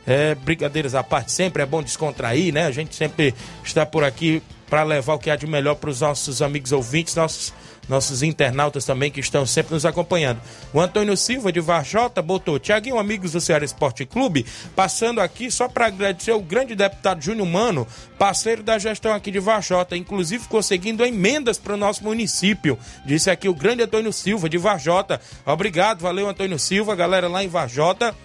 É, 0.05 0.35
brincadeiras 0.35 0.95
à 0.95 1.03
parte, 1.03 1.31
sempre 1.31 1.63
é 1.63 1.65
bom 1.65 1.81
descontrair, 1.81 2.53
né? 2.53 2.65
A 2.65 2.71
gente 2.71 2.95
sempre 2.95 3.33
está 3.63 3.85
por 3.85 4.03
aqui 4.03 4.41
para 4.73 4.81
levar 4.81 5.13
o 5.13 5.19
que 5.19 5.29
há 5.29 5.35
de 5.35 5.45
melhor 5.45 5.75
para 5.75 5.91
os 5.91 6.01
nossos 6.01 6.41
amigos 6.41 6.71
ouvintes, 6.71 7.13
nossos, 7.13 7.53
nossos 7.87 8.23
internautas 8.23 8.83
também 8.83 9.11
que 9.11 9.19
estão 9.19 9.45
sempre 9.45 9.75
nos 9.75 9.85
acompanhando. 9.85 10.41
O 10.73 10.81
Antônio 10.81 11.15
Silva 11.15 11.51
de 11.51 11.59
Varjota 11.59 12.23
botou: 12.23 12.57
Tiaguinho, 12.57 12.97
amigos 12.97 13.33
do 13.33 13.39
Ceará 13.39 13.63
Esporte 13.63 14.03
Clube, 14.03 14.47
passando 14.75 15.21
aqui 15.21 15.51
só 15.51 15.67
para 15.67 15.85
agradecer 15.85 16.31
o 16.31 16.41
grande 16.41 16.73
deputado 16.73 17.21
Júnior 17.21 17.47
Mano, 17.47 17.87
parceiro 18.17 18.63
da 18.63 18.79
gestão 18.79 19.13
aqui 19.13 19.29
de 19.29 19.39
Varjota, 19.39 19.95
inclusive 19.95 20.47
conseguindo 20.47 21.05
emendas 21.05 21.59
para 21.59 21.75
o 21.75 21.77
nosso 21.77 22.03
município. 22.03 22.75
Disse 23.05 23.29
aqui 23.29 23.47
o 23.47 23.53
grande 23.53 23.83
Antônio 23.83 24.11
Silva 24.11 24.49
de 24.49 24.57
Varjota. 24.57 25.21
Obrigado, 25.45 26.01
valeu, 26.01 26.27
Antônio 26.27 26.57
Silva, 26.57 26.95
galera 26.95 27.27
lá 27.27 27.43
em 27.43 27.47
Varjota 27.47 28.15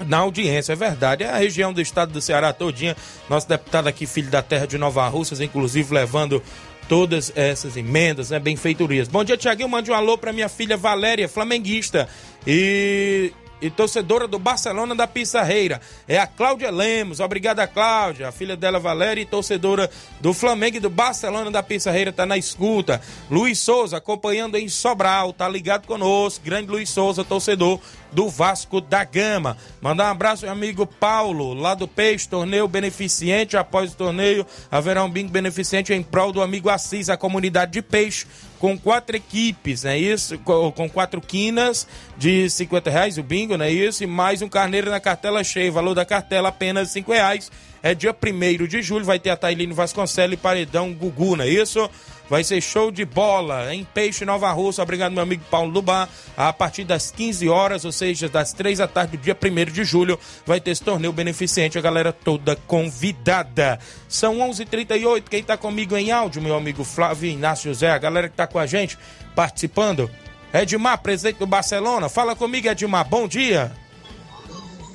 na 0.00 0.18
audiência. 0.18 0.72
É 0.72 0.76
verdade, 0.76 1.24
é 1.24 1.30
a 1.30 1.36
região 1.36 1.72
do 1.72 1.80
estado 1.80 2.12
do 2.12 2.20
Ceará 2.20 2.52
todinha. 2.52 2.96
Nosso 3.28 3.48
deputado 3.48 3.86
aqui, 3.86 4.06
filho 4.06 4.30
da 4.30 4.42
terra 4.42 4.66
de 4.66 4.78
Nova 4.78 5.06
Russas, 5.08 5.40
inclusive 5.40 5.94
levando 5.94 6.42
todas 6.88 7.32
essas 7.34 7.76
emendas, 7.76 8.30
né, 8.30 8.38
benfeitorias. 8.38 9.08
Bom 9.08 9.24
dia, 9.24 9.36
Tiaguinho. 9.36 9.68
Mande 9.68 9.90
um 9.90 9.94
alô 9.94 10.18
para 10.18 10.32
minha 10.32 10.48
filha 10.48 10.76
Valéria, 10.76 11.28
flamenguista. 11.28 12.08
E 12.46 13.32
e 13.64 13.70
torcedora 13.70 14.28
do 14.28 14.38
Barcelona 14.38 14.94
da 14.94 15.06
Pissarreira. 15.06 15.80
É 16.06 16.18
a 16.18 16.26
Cláudia 16.26 16.70
Lemos. 16.70 17.18
Obrigada, 17.18 17.66
Cláudia. 17.66 18.28
A 18.28 18.32
filha 18.32 18.58
dela, 18.58 18.78
Valéria, 18.78 19.22
e 19.22 19.24
torcedora 19.24 19.90
do 20.20 20.34
Flamengo 20.34 20.76
e 20.76 20.80
do 20.80 20.90
Barcelona 20.90 21.50
da 21.50 21.62
Pissarreira, 21.62 22.12
tá 22.12 22.26
na 22.26 22.36
escuta. 22.36 23.00
Luiz 23.30 23.58
Souza, 23.58 23.96
acompanhando 23.96 24.58
em 24.58 24.68
Sobral, 24.68 25.32
tá 25.32 25.48
ligado 25.48 25.86
conosco. 25.86 26.44
Grande 26.44 26.70
Luiz 26.70 26.90
Souza, 26.90 27.24
torcedor 27.24 27.80
do 28.12 28.28
Vasco 28.28 28.82
da 28.82 29.02
Gama. 29.02 29.56
Mandar 29.80 30.08
um 30.08 30.10
abraço 30.10 30.44
ao 30.44 30.52
amigo 30.52 30.86
Paulo, 30.86 31.54
lá 31.54 31.74
do 31.74 31.88
Peixe, 31.88 32.28
torneio 32.28 32.68
beneficente. 32.68 33.56
Após 33.56 33.92
o 33.92 33.96
torneio, 33.96 34.46
haverá 34.70 35.02
um 35.02 35.10
bingo 35.10 35.30
beneficente 35.30 35.92
em 35.92 36.02
prol 36.02 36.32
do 36.32 36.42
amigo 36.42 36.68
Assis, 36.68 37.08
a 37.08 37.16
comunidade 37.16 37.72
de 37.72 37.82
Peixe, 37.82 38.26
com 38.58 38.78
quatro 38.78 39.16
equipes, 39.16 39.84
é 39.84 39.98
isso? 39.98 40.38
Com 40.38 40.88
quatro 40.88 41.20
quinas 41.20 41.86
de 42.16 42.48
50 42.48 42.90
reais, 42.90 43.18
o 43.18 43.22
bingo, 43.22 43.56
não 43.56 43.64
é 43.64 43.70
isso? 43.70 44.02
E 44.02 44.06
mais 44.06 44.42
um 44.42 44.48
carneiro 44.48 44.90
na 44.90 45.00
cartela 45.00 45.44
cheia, 45.44 45.70
valor 45.70 45.94
da 45.94 46.04
cartela 46.04 46.48
apenas 46.48 46.90
5 46.90 47.12
reais. 47.12 47.50
É 47.82 47.94
dia 47.94 48.14
1 48.14 48.66
de 48.66 48.80
julho, 48.80 49.04
vai 49.04 49.18
ter 49.18 49.30
a 49.30 49.36
Tailino 49.36 49.74
Vasconcelos 49.74 50.34
e 50.34 50.36
Paredão 50.38 50.92
Gugu, 50.94 51.36
não 51.36 51.44
é 51.44 51.48
isso? 51.48 51.90
Vai 52.28 52.42
ser 52.42 52.60
show 52.60 52.90
de 52.90 53.04
bola 53.04 53.74
em 53.74 53.84
Peixe 53.84 54.24
Nova 54.24 54.50
Russa. 54.50 54.82
Obrigado, 54.82 55.12
meu 55.12 55.22
amigo 55.22 55.44
Paulo 55.50 55.70
Lubar. 55.70 56.08
A 56.36 56.52
partir 56.52 56.84
das 56.84 57.10
15 57.10 57.48
horas, 57.48 57.84
ou 57.84 57.92
seja, 57.92 58.28
das 58.28 58.52
3 58.52 58.78
da 58.78 58.88
tarde 58.88 59.16
do 59.16 59.22
dia 59.22 59.36
1 59.36 59.72
de 59.72 59.84
julho, 59.84 60.18
vai 60.46 60.60
ter 60.60 60.70
esse 60.70 60.82
torneio 60.82 61.12
beneficente. 61.12 61.78
A 61.78 61.82
galera 61.82 62.12
toda 62.12 62.56
convidada. 62.66 63.78
São 64.08 64.38
11:38 64.38 64.62
h 64.62 64.66
38 64.70 65.30
Quem 65.30 65.40
está 65.40 65.56
comigo 65.56 65.96
em 65.96 66.10
áudio, 66.10 66.40
meu 66.40 66.56
amigo 66.56 66.82
Flávio 66.82 67.30
Inácio 67.30 67.72
Zé, 67.74 67.90
a 67.90 67.98
galera 67.98 68.28
que 68.28 68.34
está 68.34 68.46
com 68.46 68.58
a 68.58 68.66
gente 68.66 68.98
participando. 69.34 70.10
Edmar, 70.52 70.98
presidente 71.02 71.38
do 71.38 71.46
Barcelona. 71.46 72.08
Fala 72.08 72.34
comigo, 72.34 72.68
Edmar. 72.68 73.06
Bom 73.06 73.28
dia. 73.28 73.83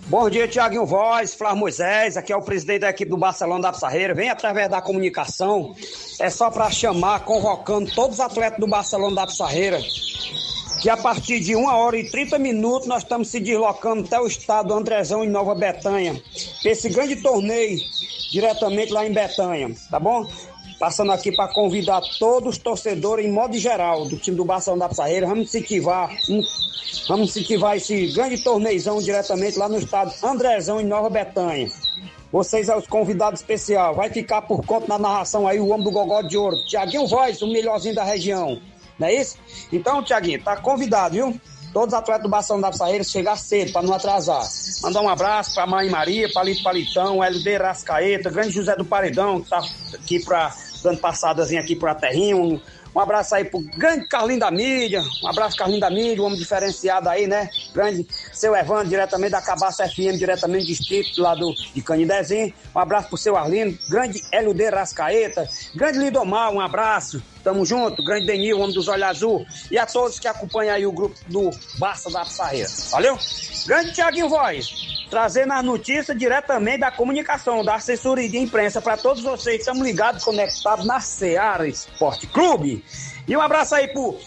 Bom 0.10 0.28
dia, 0.28 0.47
Tiaguinho 0.47 0.88
Voz, 0.88 1.36
Flávio 1.36 1.60
Moisés, 1.60 2.18
aqui 2.18 2.34
é 2.34 2.36
o 2.36 2.41
presidente 2.41 2.80
da 2.80 2.89
equipe 2.89 3.12
do 3.12 3.16
Barcelona 3.16 3.62
da 3.62 3.72
Pissarreira. 3.72 4.16
Vem 4.16 4.28
através 4.28 4.68
da 4.68 4.82
comunicação, 4.82 5.76
é 6.20 6.32
só 6.32 6.49
para 6.49 6.72
chamar, 6.72 7.20
convocando 7.20 7.93
todos 7.93 8.16
os 8.16 8.20
atletas 8.20 8.60
do 8.60 8.66
Barcelona 8.66 9.18
da 9.18 9.28
Pissarreira, 9.28 9.80
que 10.82 10.89
a 10.89 10.97
partir 10.97 11.39
de 11.39 11.55
1 11.55 11.64
hora 11.64 11.95
e 11.95 12.10
30 12.10 12.39
minutos 12.39 12.88
nós 12.88 13.03
estamos 13.03 13.28
se 13.28 13.39
deslocando 13.39 14.03
até 14.03 14.20
o 14.20 14.26
estado 14.26 14.70
do 14.70 14.74
Andrezão 14.74 15.24
em 15.24 15.30
Nova 15.30 15.53
Betânia. 15.53 16.20
Esse 16.66 16.89
grande 16.89 17.18
torneio 17.18 17.78
diretamente 18.32 18.91
lá 18.91 19.05
em 19.05 19.14
Betânia, 19.14 19.70
tá 19.91 19.99
bom? 19.99 20.28
Passando 20.80 21.12
aqui 21.12 21.32
para 21.36 21.54
convidar 21.54 22.02
todos 22.18 22.56
os 22.56 22.58
torcedores, 22.58 23.26
em 23.26 23.32
modo 23.32 23.58
geral, 23.58 24.06
do 24.06 24.16
time 24.16 24.38
do 24.38 24.46
Barcelona 24.46 24.86
da 24.86 24.90
Pissarreira, 24.90 25.28
vamos 25.28 25.50
incentivar 25.50 26.10
Vamos 27.08 27.30
incentivar 27.30 27.76
esse 27.78 28.08
grande 28.14 28.38
torneizão 28.44 29.00
diretamente 29.00 29.58
lá 29.58 29.68
no 29.68 29.78
estado 29.78 30.14
Andrezão, 30.24 30.80
em 30.80 30.86
Nova 30.86 31.10
Betânia. 31.10 31.70
Vocês, 32.32 32.70
os 32.70 32.88
convidados 32.88 33.40
especial, 33.40 33.96
vai 33.96 34.10
ficar 34.10 34.44
por 34.44 34.64
conta 34.66 34.88
da 34.88 35.00
narração 35.00 35.48
aí 35.48 35.60
o 35.60 35.70
homem 35.70 35.84
do 35.84 35.92
Gogó 35.92 36.22
de 36.22 36.38
Ouro, 36.38 36.56
Tiaguinho 36.68 37.08
Voz, 37.08 37.42
o 37.42 37.48
melhorzinho 37.48 37.96
da 37.96 38.04
região. 38.04 38.62
Não 39.00 39.08
é 39.08 39.16
isso? 39.16 39.38
Então, 39.72 40.04
Tiaguinho, 40.04 40.44
tá 40.44 40.56
convidado, 40.58 41.16
viu? 41.16 41.42
Todos 41.74 41.94
os 41.94 42.00
atletas 42.00 42.24
do 42.24 42.30
Bação 42.30 42.60
da 42.60 42.72
Saíra 42.72 43.04
chegar 43.04 43.38
cedo 43.38 43.72
para 43.72 43.82
não 43.82 43.94
atrasar. 43.94 44.44
Mandar 44.82 45.02
um 45.02 45.10
abraço 45.10 45.54
para 45.56 45.68
Mãe 45.68 45.90
Maria, 45.90 46.32
Palito 46.32 46.64
Palitão, 46.64 47.24
LD 47.24 47.58
Rascaeta, 47.58 48.30
Grande 48.30 48.52
José 48.52 48.76
do 48.76 48.86
Paredão, 48.86 49.42
que 49.42 49.50
tá 49.50 49.64
aqui 49.94 50.24
para 50.24 50.56
dando 50.84 51.00
passadazinha 51.00 51.62
aqui 51.62 51.76
para 51.76 51.92
a 51.92 51.96
terrinha. 51.96 52.36
Um, 52.36 52.60
Um 52.94 53.00
abraço 53.00 53.36
aí 53.36 53.46
pro 53.46 53.62
grande 53.78 54.08
Carlinho 54.08 54.40
da 54.40 54.50
Mídia. 54.50 55.04
Um 55.24 55.28
abraço, 55.28 55.56
Carlinho 55.58 55.80
da 55.80 55.90
Mídia, 55.90 56.22
um 56.22 56.26
homem 56.26 56.40
diferenciado 56.40 57.08
aí, 57.08 57.28
né? 57.28 57.50
Grande 57.74 58.06
seu 58.34 58.56
Evandro, 58.56 58.90
diretamente 58.90 59.32
da 59.32 59.42
Cabaça 59.42 59.88
FM, 59.88 60.18
diretamente 60.18 60.64
do 60.64 60.68
distrito 60.68 61.22
lá 61.22 61.36
do, 61.36 61.54
de 61.54 61.82
Canidezinho. 61.82 62.54
Um 62.76 62.80
abraço 62.80 63.10
pro 63.10 63.18
seu 63.18 63.38
Arlindo, 63.38 63.78
grande 63.90 64.22
Hélio 64.32 64.54
de 64.54 64.70
Rascaeta, 64.70 65.48
grande 65.76 66.00
Lidomar, 66.00 66.52
um 66.52 66.60
abraço. 66.60 67.22
Tamo 67.44 67.66
junto, 67.66 68.04
grande 68.04 68.26
Denil, 68.26 68.60
homem 68.60 68.74
dos 68.74 68.88
olhos 68.88 69.08
azul. 69.08 69.46
E 69.72 69.78
a 69.78 69.86
todos 69.86 70.20
que 70.20 70.28
acompanham 70.28 70.76
aí 70.76 70.86
o 70.86 70.92
grupo 70.92 71.16
do 71.28 71.52
Barça 71.78 72.10
da 72.10 72.26
Pissarreira. 72.26 72.70
Valeu? 72.92 73.18
Grande 73.66 73.94
Tiaguinho 73.94 74.30
Voz 74.30 75.00
trazendo 75.10 75.54
as 75.54 75.66
notícias 75.66 76.18
diretamente 76.18 76.80
da 76.80 76.92
comunicação, 76.92 77.64
da 77.64 77.76
assessoria 77.76 78.30
de 78.30 78.38
imprensa 78.38 78.82
para 78.82 78.96
todos 78.96 79.24
vocês. 79.24 79.60
Estamos 79.60 79.84
ligados, 79.84 80.24
conectados 80.24 80.86
na 80.86 81.00
Seara 81.00 81.68
Esporte 81.68 82.28
Clube. 82.28 82.79
E 83.28 83.36
um 83.36 83.42
abraço 83.42 83.76
aí 83.76 83.88
pro. 83.88 84.18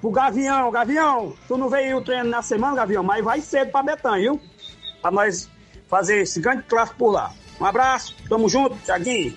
Pro 0.00 0.10
Gavião, 0.10 0.70
Gavião, 0.70 1.34
tu 1.48 1.56
não 1.56 1.68
veio 1.68 1.98
o 1.98 2.02
treino 2.02 2.28
na 2.28 2.42
semana, 2.42 2.76
Gavião, 2.76 3.02
mas 3.02 3.24
vai 3.24 3.40
cedo 3.40 3.70
pra 3.70 3.82
Betânia, 3.82 4.20
viu? 4.20 4.40
Pra 5.00 5.10
nós 5.10 5.48
fazer 5.88 6.20
esse 6.20 6.40
grande 6.40 6.62
clássico 6.64 6.98
por 6.98 7.10
lá. 7.12 7.32
Um 7.60 7.64
abraço, 7.64 8.14
tamo 8.28 8.48
junto, 8.48 8.76
Thiaguinho. 8.76 9.36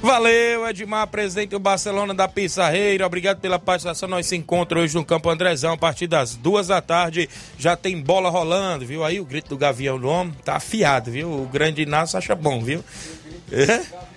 Valeu, 0.00 0.66
Edmar, 0.68 1.08
presidente 1.08 1.50
do 1.50 1.58
Barcelona 1.58 2.14
da 2.14 2.28
Pissarreira. 2.28 3.04
Obrigado 3.04 3.40
pela 3.40 3.58
participação. 3.58 4.08
Nós 4.08 4.26
se 4.26 4.36
encontramos 4.36 4.84
hoje 4.84 4.94
no 4.94 5.04
Campo 5.04 5.28
Andrezão 5.28 5.72
a 5.72 5.76
partir 5.76 6.06
das 6.06 6.36
duas 6.36 6.68
da 6.68 6.80
tarde. 6.80 7.28
Já 7.58 7.76
tem 7.76 8.00
bola 8.00 8.30
rolando, 8.30 8.86
viu? 8.86 9.02
Aí 9.02 9.18
o 9.18 9.24
grito 9.24 9.48
do 9.48 9.56
Gavião 9.56 9.98
do 9.98 10.08
Homem 10.08 10.32
tá 10.44 10.54
afiado, 10.54 11.10
viu? 11.10 11.28
O 11.28 11.46
grande 11.46 11.82
Inácio 11.82 12.16
acha 12.16 12.36
bom, 12.36 12.62
viu? 12.62 12.84
É? 13.50 14.07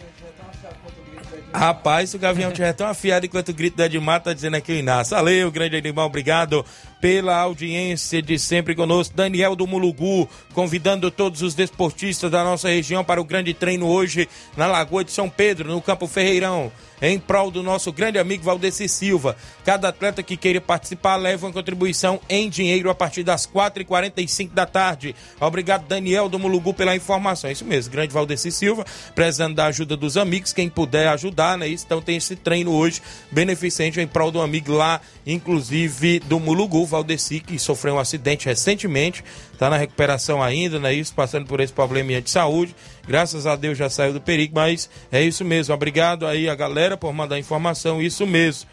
Rapaz, 1.53 2.13
o 2.13 2.19
Gavião 2.19 2.51
tiver 2.51 2.73
tão 2.73 2.87
afiado 2.87 3.25
enquanto 3.25 3.49
o 3.49 3.53
grito 3.53 3.77
do 3.77 3.83
Edmar 3.83 4.21
tá 4.21 4.33
dizendo 4.33 4.55
aqui 4.55 4.71
o 4.71 4.75
Inácio. 4.75 5.15
Valeu, 5.15 5.51
grande 5.51 5.75
animal, 5.75 6.07
obrigado 6.07 6.65
pela 7.01 7.35
audiência 7.35 8.21
de 8.21 8.37
sempre 8.37 8.75
conosco. 8.75 9.15
Daniel 9.15 9.55
do 9.55 9.65
Mulugu, 9.65 10.29
convidando 10.53 11.09
todos 11.09 11.41
os 11.41 11.55
desportistas 11.55 12.29
da 12.29 12.43
nossa 12.43 12.69
região 12.69 13.03
para 13.03 13.19
o 13.19 13.25
grande 13.25 13.53
treino 13.53 13.87
hoje 13.87 14.29
na 14.55 14.67
Lagoa 14.67 15.03
de 15.03 15.11
São 15.11 15.27
Pedro, 15.27 15.69
no 15.69 15.81
Campo 15.81 16.07
Ferreirão 16.07 16.71
em 17.01 17.17
prol 17.17 17.49
do 17.49 17.63
nosso 17.63 17.91
grande 17.91 18.19
amigo 18.19 18.43
Valdeci 18.43 18.87
Silva. 18.87 19.35
Cada 19.65 19.89
atleta 19.89 20.21
que 20.21 20.37
queira 20.37 20.61
participar 20.61 21.15
leva 21.15 21.47
uma 21.47 21.53
contribuição 21.53 22.19
em 22.29 22.47
dinheiro 22.47 22.89
a 22.89 22.95
partir 22.95 23.23
das 23.23 23.47
4h45 23.47 24.51
da 24.51 24.65
tarde. 24.65 25.15
Obrigado, 25.39 25.87
Daniel 25.87 26.29
do 26.29 26.37
Mulugu, 26.37 26.73
pela 26.73 26.95
informação. 26.95 27.49
É 27.49 27.53
isso 27.53 27.65
mesmo, 27.65 27.91
grande 27.91 28.13
Valdeci 28.13 28.51
Silva, 28.51 28.85
precisando 29.15 29.55
da 29.55 29.65
ajuda 29.65 29.97
dos 29.97 30.15
amigos, 30.15 30.53
quem 30.53 30.69
puder 30.69 31.07
ajudar, 31.07 31.57
né? 31.57 31.67
Então 31.67 32.01
tem 32.01 32.17
esse 32.17 32.35
treino 32.35 32.71
hoje 32.71 33.01
beneficente 33.31 33.99
em 33.99 34.07
prol 34.07 34.29
do 34.29 34.41
amigo 34.41 34.71
lá, 34.71 35.01
inclusive 35.25 36.19
do 36.19 36.39
Mulugu, 36.39 36.85
Valdeci, 36.91 37.39
que 37.39 37.57
sofreu 37.57 37.95
um 37.95 37.99
acidente 37.99 38.45
recentemente, 38.45 39.23
está 39.51 39.69
na 39.69 39.77
recuperação 39.77 40.43
ainda, 40.43 40.79
né? 40.79 40.93
Isso, 40.93 41.13
passando 41.13 41.47
por 41.47 41.59
esse 41.59 41.73
probleminha 41.73 42.21
de 42.21 42.29
saúde. 42.29 42.75
Graças 43.07 43.47
a 43.47 43.55
Deus 43.55 43.77
já 43.77 43.89
saiu 43.89 44.13
do 44.13 44.21
perigo, 44.21 44.53
mas 44.55 44.89
é 45.11 45.21
isso 45.23 45.43
mesmo. 45.43 45.73
Obrigado 45.73 46.27
aí 46.27 46.47
a 46.47 46.55
galera 46.55 46.95
por 46.95 47.11
mandar 47.13 47.39
informação, 47.39 48.01
isso 48.01 48.27
mesmo. 48.27 48.69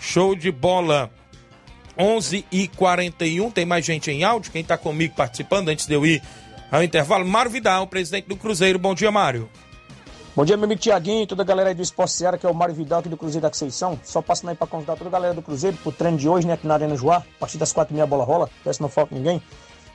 Show 0.00 0.34
de 0.34 0.50
bola. 0.50 1.10
11 1.96 2.44
e 2.52 2.68
41 2.68 3.50
tem 3.50 3.66
mais 3.66 3.84
gente 3.84 4.10
em 4.10 4.22
áudio. 4.22 4.52
Quem 4.52 4.62
está 4.62 4.78
comigo 4.78 5.14
participando 5.16 5.68
antes 5.68 5.86
de 5.86 5.94
eu 5.94 6.06
ir 6.06 6.22
ao 6.70 6.82
intervalo? 6.82 7.26
Mário 7.26 7.50
Vidal, 7.50 7.86
presidente 7.88 8.28
do 8.28 8.36
Cruzeiro. 8.36 8.78
Bom 8.78 8.94
dia, 8.94 9.10
Mário. 9.10 9.50
Bom 10.38 10.44
dia, 10.44 10.56
meu 10.56 10.66
amigo 10.66 10.80
Tiaguinho, 10.80 11.26
toda 11.26 11.42
a 11.42 11.44
galera 11.44 11.70
aí 11.70 11.74
do 11.74 11.82
Esporte 11.82 12.12
Seara, 12.12 12.38
que 12.38 12.46
é 12.46 12.48
o 12.48 12.54
Mário 12.54 12.72
Vidal 12.72 13.00
aqui 13.00 13.08
do 13.08 13.16
Cruzeiro 13.16 13.42
da 13.42 13.48
Conceição. 13.48 13.98
Só 14.04 14.22
passando 14.22 14.50
aí 14.50 14.54
para 14.54 14.68
convidar 14.68 14.94
toda 14.94 15.10
a 15.10 15.12
galera 15.12 15.34
do 15.34 15.42
Cruzeiro 15.42 15.76
pro 15.78 15.90
treino 15.90 16.16
de 16.16 16.28
hoje, 16.28 16.46
né, 16.46 16.52
aqui 16.52 16.64
na 16.64 16.74
Arena 16.74 16.94
Joá, 16.94 17.16
a 17.16 17.40
partir 17.40 17.58
das 17.58 17.72
quatro 17.72 17.92
e 17.92 17.96
meia 17.96 18.06
bola 18.06 18.22
rola, 18.22 18.48
peço 18.62 18.80
não 18.80 18.88
falta 18.88 19.16
ninguém. 19.16 19.42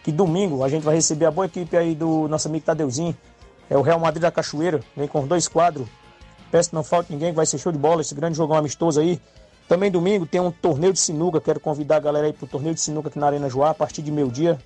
Que 0.04 0.12
domingo 0.12 0.62
a 0.62 0.68
gente 0.68 0.84
vai 0.84 0.96
receber 0.96 1.28
a 1.28 1.32
boa 1.32 1.46
equipe 1.46 1.78
aí 1.78 1.96
do 1.96 2.28
nosso 2.28 2.50
amigo 2.50 2.66
Tadeuzinho, 2.66 3.16
é 3.70 3.78
o 3.78 3.82
Real 3.82 3.98
Madrid 3.98 4.22
da 4.22 4.32
Cachoeira, 4.32 4.82
vem 4.98 5.08
com 5.08 5.26
dois 5.26 5.48
quadros. 5.48 5.88
Peço 6.52 6.72
que 6.72 6.76
não 6.76 6.84
falte 6.84 7.14
ninguém, 7.14 7.32
vai 7.32 7.46
ser 7.46 7.58
show 7.58 7.72
de 7.72 7.78
bola 7.78 8.02
esse 8.02 8.14
grande 8.14 8.36
jogão 8.36 8.58
amistoso 8.58 9.00
aí. 9.00 9.22
Também 9.70 9.90
domingo 9.90 10.26
tem 10.26 10.42
um 10.42 10.52
torneio 10.52 10.92
de 10.92 11.00
sinuca, 11.00 11.40
quero 11.40 11.62
convidar 11.62 11.96
a 11.96 12.02
galera 12.02 12.28
aí 12.28 12.34
pro 12.34 12.48
torneio 12.48 12.76
de 12.76 12.82
sinuca 12.82 13.08
aqui 13.08 13.18
na 13.18 13.28
Arena 13.28 13.48
Joá, 13.48 13.70
a 13.70 13.74
partir 13.74 14.02
de 14.02 14.12
meio 14.12 14.30
dia. 14.30 14.60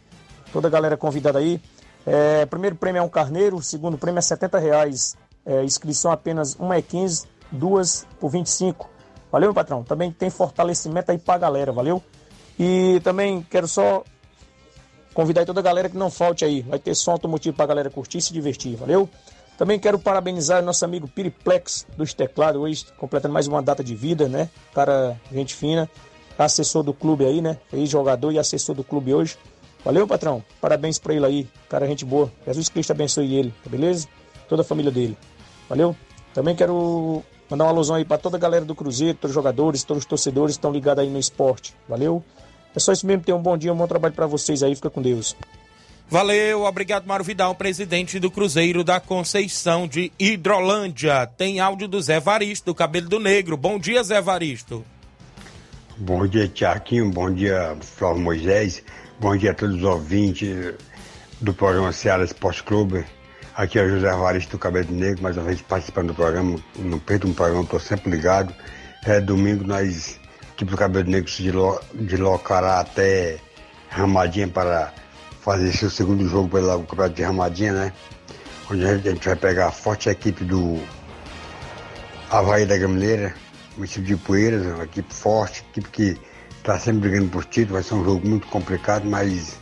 Toda 0.52 0.70
a 0.70 0.72
galera 0.72 0.98
convidada 0.98 1.38
aí. 1.38 1.62
É, 2.04 2.48
primeiro 2.48 2.76
prêmio 2.76 2.98
é 2.98 3.04
um 3.04 3.10
carneiro, 3.10 3.62
segundo 3.62 3.96
prêmio 3.96 4.18
é 4.18 4.24
70 4.24 4.58
reais. 4.58 5.16
É, 5.48 5.64
inscrição 5.64 6.12
apenas 6.12 6.56
uma 6.56 6.76
é 6.76 6.82
15, 6.82 7.26
duas 7.50 8.06
por 8.20 8.30
25. 8.30 8.90
Valeu, 9.32 9.48
meu 9.48 9.56
patrão? 9.56 9.82
Também 9.82 10.12
tem 10.12 10.30
fortalecimento 10.30 11.10
aí 11.10 11.18
pra 11.18 11.38
galera, 11.38 11.72
valeu? 11.72 12.04
E 12.60 13.00
também 13.04 13.42
quero 13.50 13.68
só 13.68 14.04
convidar 15.14 15.46
toda 15.46 15.62
a 15.62 15.64
galera 15.64 15.90
que 15.90 15.96
não 15.98 16.12
falte 16.12 16.44
aí. 16.44 16.62
Vai 16.62 16.80
ter 16.80 16.94
som 16.96 17.12
automotivo 17.12 17.56
pra 17.56 17.66
galera 17.66 17.90
curtir 17.90 18.18
e 18.18 18.22
se 18.22 18.34
divertir, 18.34 18.76
valeu? 18.76 19.10
Também 19.58 19.80
quero 19.80 19.98
parabenizar 19.98 20.62
nosso 20.62 20.86
amigo 20.86 21.08
Piriplex 21.08 21.88
dos 21.96 22.14
teclados, 22.14 22.62
hoje 22.62 22.86
completando 22.98 23.34
mais 23.34 23.48
uma 23.48 23.62
data 23.62 23.84
de 23.84 23.96
vida, 23.96 24.28
né? 24.28 24.50
Cara, 24.74 25.20
gente 25.32 25.56
fina, 25.56 25.90
assessor 26.38 26.84
do 26.84 26.94
clube 26.94 27.26
aí, 27.26 27.42
né? 27.42 27.58
Ex-jogador 27.74 28.32
e 28.32 28.38
assessor 28.38 28.76
do 28.76 28.84
clube 28.84 29.14
hoje. 29.14 29.38
Valeu, 29.84 30.06
patrão. 30.06 30.44
Parabéns 30.60 31.00
pra 31.00 31.14
ele 31.14 31.26
aí. 31.26 31.48
Cara, 31.70 31.88
gente 31.88 32.06
boa. 32.06 32.32
Jesus 32.46 32.70
Cristo 32.70 32.92
abençoe 32.92 33.34
ele, 33.34 33.54
tá 33.64 33.70
beleza? 33.70 34.08
Toda 34.48 34.62
a 34.62 34.66
família 34.66 34.92
dele. 34.92 35.18
Valeu? 35.70 35.96
Também 36.34 36.56
quero 36.56 37.24
mandar 37.50 37.66
uma 37.66 37.72
alusão 37.72 37.96
aí 37.96 38.06
para 38.06 38.18
toda 38.18 38.38
a 38.38 38.40
galera 38.40 38.66
do 38.66 38.76
Cruzeiro, 38.76 39.18
todos 39.18 39.32
os 39.32 39.36
jogadores, 39.36 39.84
todos 39.84 40.04
os 40.04 40.08
torcedores 40.08 40.56
que 40.56 40.60
estão 40.60 40.72
ligados 40.72 41.04
aí 41.04 41.10
no 41.10 41.20
esporte. 41.20 41.74
Valeu? 41.88 42.24
É 42.76 42.80
só 42.80 42.92
isso 42.92 43.08
mesmo. 43.08 43.24
Tenham 43.24 43.40
um 43.40 43.42
bom 43.42 43.58
dia, 43.58 43.74
um 43.74 43.78
bom 43.78 43.88
trabalho 43.88 44.14
para 44.14 44.28
vocês 44.28 44.62
aí. 44.62 44.76
Fica 44.76 44.90
com 44.90 45.02
Deus. 45.02 45.36
Valeu, 46.10 46.64
obrigado 46.64 47.06
Mário 47.06 47.26
Vidal, 47.26 47.54
presidente 47.54 48.18
do 48.18 48.32
Cruzeiro 48.32 48.82
da 48.82 48.98
Conceição 48.98 49.86
de 49.86 50.10
Hidrolândia. 50.18 51.28
Tem 51.28 51.60
áudio 51.60 51.86
do 51.86 52.02
Zé 52.02 52.18
Varisto, 52.18 52.68
do 52.68 52.76
Cabelo 52.76 53.10
do 53.10 53.20
Negro. 53.20 53.58
Bom 53.58 53.78
dia, 53.78 54.02
Zé 54.04 54.22
Varisto. 54.22 54.86
Bom 55.98 56.26
dia, 56.26 56.48
Tiaquinho. 56.48 57.12
Bom 57.12 57.34
dia, 57.34 57.76
Flávio 57.82 58.22
Moisés. 58.22 58.82
Bom 59.20 59.36
dia 59.36 59.52
a 59.52 59.54
todos 59.54 59.76
os 59.76 59.84
ouvintes 59.84 60.76
do 61.42 61.54
programa 61.54 61.92
Ceará 61.92 62.24
Esporte 62.24 62.64
Clube. 62.64 63.04
Aqui 63.58 63.80
é 63.80 63.84
o 63.84 63.90
José 63.90 64.12
Varisto 64.12 64.52
do 64.52 64.60
Cabelo 64.60 64.92
Negro, 64.92 65.24
mais 65.24 65.36
uma 65.36 65.46
vez 65.46 65.60
participando 65.64 66.10
do 66.10 66.14
programa. 66.14 66.60
Não 66.76 67.00
perco 67.00 67.28
um 67.28 67.34
programa, 67.34 67.64
estou 67.64 67.80
sempre 67.80 68.12
ligado. 68.12 68.54
É 69.04 69.20
domingo 69.20 69.66
nós, 69.66 70.20
tipo 70.56 70.70
do 70.70 70.78
Cabelo 70.78 71.10
Negro, 71.10 71.28
se 71.28 71.52
deslocará 71.96 72.82
até 72.82 73.40
Ramadinha 73.90 74.48
para 74.48 74.94
fazer 75.42 75.72
seu 75.72 75.90
segundo 75.90 76.30
jogo 76.30 76.50
pelo 76.50 76.84
Campeonato 76.84 77.16
de 77.16 77.24
Ramadinha, 77.24 77.74
né? 77.74 77.94
Onde 78.70 78.86
a 78.86 78.96
gente 78.96 79.28
vai 79.28 79.36
pegar 79.36 79.70
a 79.70 79.72
forte 79.72 80.08
equipe 80.08 80.44
do 80.44 80.80
Havaí 82.30 82.64
da 82.64 82.78
Gamileira, 82.78 83.34
município 83.76 84.04
de 84.04 84.18
Poeiras, 84.18 84.68
uma 84.68 84.84
equipe 84.84 85.12
forte, 85.12 85.66
equipe 85.72 85.90
que 85.90 86.22
está 86.60 86.78
sempre 86.78 87.10
brigando 87.10 87.32
por 87.32 87.44
título, 87.44 87.74
vai 87.74 87.82
ser 87.82 87.96
um 87.96 88.06
jogo 88.06 88.28
muito 88.28 88.46
complicado, 88.50 89.04
mas 89.10 89.58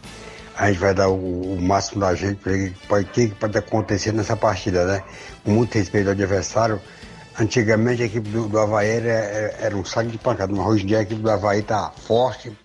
a 0.58 0.68
gente 0.68 0.80
vai 0.80 0.94
dar 0.94 1.10
o, 1.10 1.56
o 1.56 1.62
máximo 1.62 2.02
da 2.02 2.16
gente 2.16 2.40
para 2.88 3.02
o 3.02 3.06
que 3.06 3.28
pode 3.28 3.58
acontecer 3.58 4.14
nessa 4.14 4.38
partida, 4.38 4.86
né? 4.86 5.04
Com 5.44 5.52
muito 5.52 5.74
respeito 5.78 6.08
ao 6.08 6.14
adversário. 6.14 6.80
Antigamente 7.38 8.02
a 8.02 8.06
equipe 8.06 8.30
do, 8.30 8.48
do 8.48 8.58
Havaí 8.58 8.90
era, 8.90 9.10
era, 9.60 9.76
um 9.76 9.84
saco 9.84 10.10
de 10.10 10.18
pancada, 10.18 10.54
mas 10.54 10.66
hoje 10.66 10.84
em 10.84 10.88
dia 10.88 11.00
a 11.00 11.02
equipe 11.02 11.22
do 11.22 11.30
Havaí 11.30 11.60
está 11.60 11.92
forte 11.92 12.58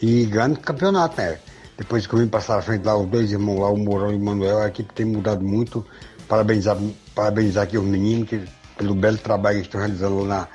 e 0.00 0.24
o 0.26 0.56
campeonato, 0.58 1.20
né? 1.20 1.38
Depois 1.76 2.06
que 2.06 2.14
eu 2.14 2.20
vim 2.20 2.28
passar 2.28 2.58
à 2.58 2.62
frente 2.62 2.84
lá, 2.84 2.96
os 2.96 3.08
dois 3.08 3.32
irmãos 3.32 3.60
lá, 3.60 3.70
o 3.70 3.76
Mourão 3.76 4.12
e 4.12 4.16
o 4.16 4.20
Manuel, 4.20 4.60
a 4.60 4.68
equipe 4.68 4.94
tem 4.94 5.04
mudado 5.04 5.44
muito. 5.44 5.84
Parabenizar, 6.28 6.76
parabenizar 7.14 7.64
aqui 7.64 7.76
os 7.76 7.84
meninos 7.84 8.28
que, 8.28 8.42
pelo 8.78 8.94
belo 8.94 9.18
trabalho 9.18 9.60
que 9.60 9.66
estão 9.66 9.80
realizando 9.80 10.24
na 10.24 10.48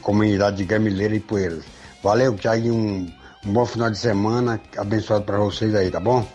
comunidade 0.00 0.56
de 0.56 0.64
Gamileira 0.64 1.14
e 1.14 1.20
Poeiras. 1.20 1.64
Valeu, 2.02 2.34
Thiago, 2.34 2.72
um, 2.72 3.12
um 3.46 3.52
bom 3.52 3.66
final 3.66 3.90
de 3.90 3.98
semana, 3.98 4.60
abençoado 4.76 5.24
para 5.24 5.38
vocês 5.38 5.74
aí, 5.74 5.90
tá 5.90 6.00
bom? 6.00 6.26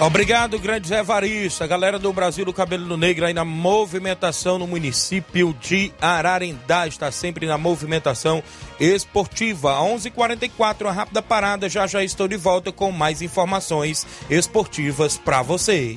Obrigado, 0.00 0.58
grande 0.58 0.88
Zé 0.88 1.00
Varista. 1.00 1.64
Galera 1.64 1.96
do 1.96 2.12
Brasil 2.12 2.44
do 2.44 2.52
Cabelo 2.52 2.96
Negro 2.96 3.24
aí 3.24 3.32
na 3.32 3.44
movimentação 3.44 4.58
no 4.58 4.66
município 4.66 5.54
de 5.60 5.92
Ararendá. 6.00 6.88
Está 6.88 7.12
sempre 7.12 7.46
na 7.46 7.56
movimentação 7.56 8.42
esportiva. 8.80 9.78
11:44 9.80 10.06
h 10.06 10.10
44 10.10 10.88
a 10.88 10.92
rápida 10.92 11.22
parada. 11.22 11.68
Já 11.68 11.86
já 11.86 12.02
estou 12.02 12.26
de 12.26 12.36
volta 12.36 12.72
com 12.72 12.90
mais 12.90 13.22
informações 13.22 14.04
esportivas 14.28 15.16
para 15.16 15.40
você. 15.40 15.96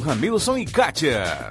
Ramilson 0.00 0.58
e 0.58 0.64
Kátia. 0.64 1.50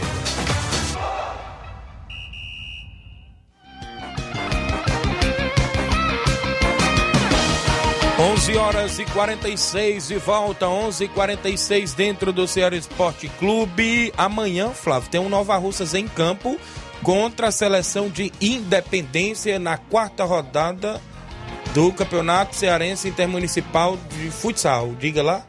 11 8.22 8.56
horas 8.56 9.00
e 9.00 9.06
46 9.06 10.10
de 10.10 10.18
volta, 10.18 10.68
11 10.68 11.06
e 11.06 11.08
46 11.08 11.96
dentro 11.96 12.32
do 12.32 12.48
Ceará 12.48 12.76
Esporte 12.76 13.28
Clube. 13.40 14.14
Amanhã, 14.16 14.70
Flávio, 14.70 15.10
tem 15.10 15.20
um 15.20 15.28
Nova 15.28 15.58
Russas 15.58 15.96
em 15.96 16.08
campo 16.08 16.56
contra 17.02 17.48
a 17.48 17.52
seleção 17.52 18.10
de 18.10 18.32
Independência 18.40 19.58
na 19.58 19.76
quarta 19.76 20.24
rodada 20.24 21.02
do 21.74 21.92
Campeonato 21.92 22.56
Cearense 22.56 23.08
Intermunicipal 23.08 23.98
de 24.12 24.30
Futsal. 24.30 24.94
Diga 25.00 25.24
lá. 25.24 25.44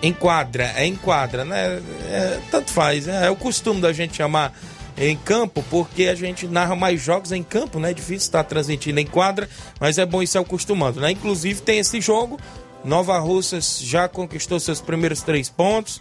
Enquadra, 0.00 0.72
é 0.76 0.86
enquadra, 0.86 1.44
né? 1.44 1.82
É, 2.08 2.38
tanto 2.48 2.70
faz, 2.70 3.06
né? 3.06 3.26
é 3.26 3.30
o 3.30 3.34
costume 3.34 3.80
da 3.80 3.92
gente 3.92 4.16
chamar 4.16 4.56
em 4.96 5.16
campo, 5.16 5.62
porque 5.70 6.04
a 6.04 6.14
gente 6.14 6.46
narra 6.46 6.74
mais 6.74 7.00
jogos 7.00 7.32
em 7.32 7.42
campo, 7.42 7.78
né? 7.78 7.90
É 7.90 7.94
difícil 7.94 8.16
estar 8.28 8.44
transmitindo 8.44 8.98
em 8.98 9.06
quadra, 9.06 9.48
mas 9.78 9.98
é 9.98 10.06
bom 10.06 10.22
isso 10.22 10.38
acostumando, 10.38 11.00
né? 11.00 11.10
Inclusive 11.10 11.60
tem 11.60 11.78
esse 11.78 12.00
jogo, 12.00 12.38
Nova 12.84 13.18
Russas 13.18 13.78
já 13.80 14.08
conquistou 14.08 14.58
seus 14.58 14.80
primeiros 14.80 15.22
três 15.22 15.48
pontos, 15.48 16.00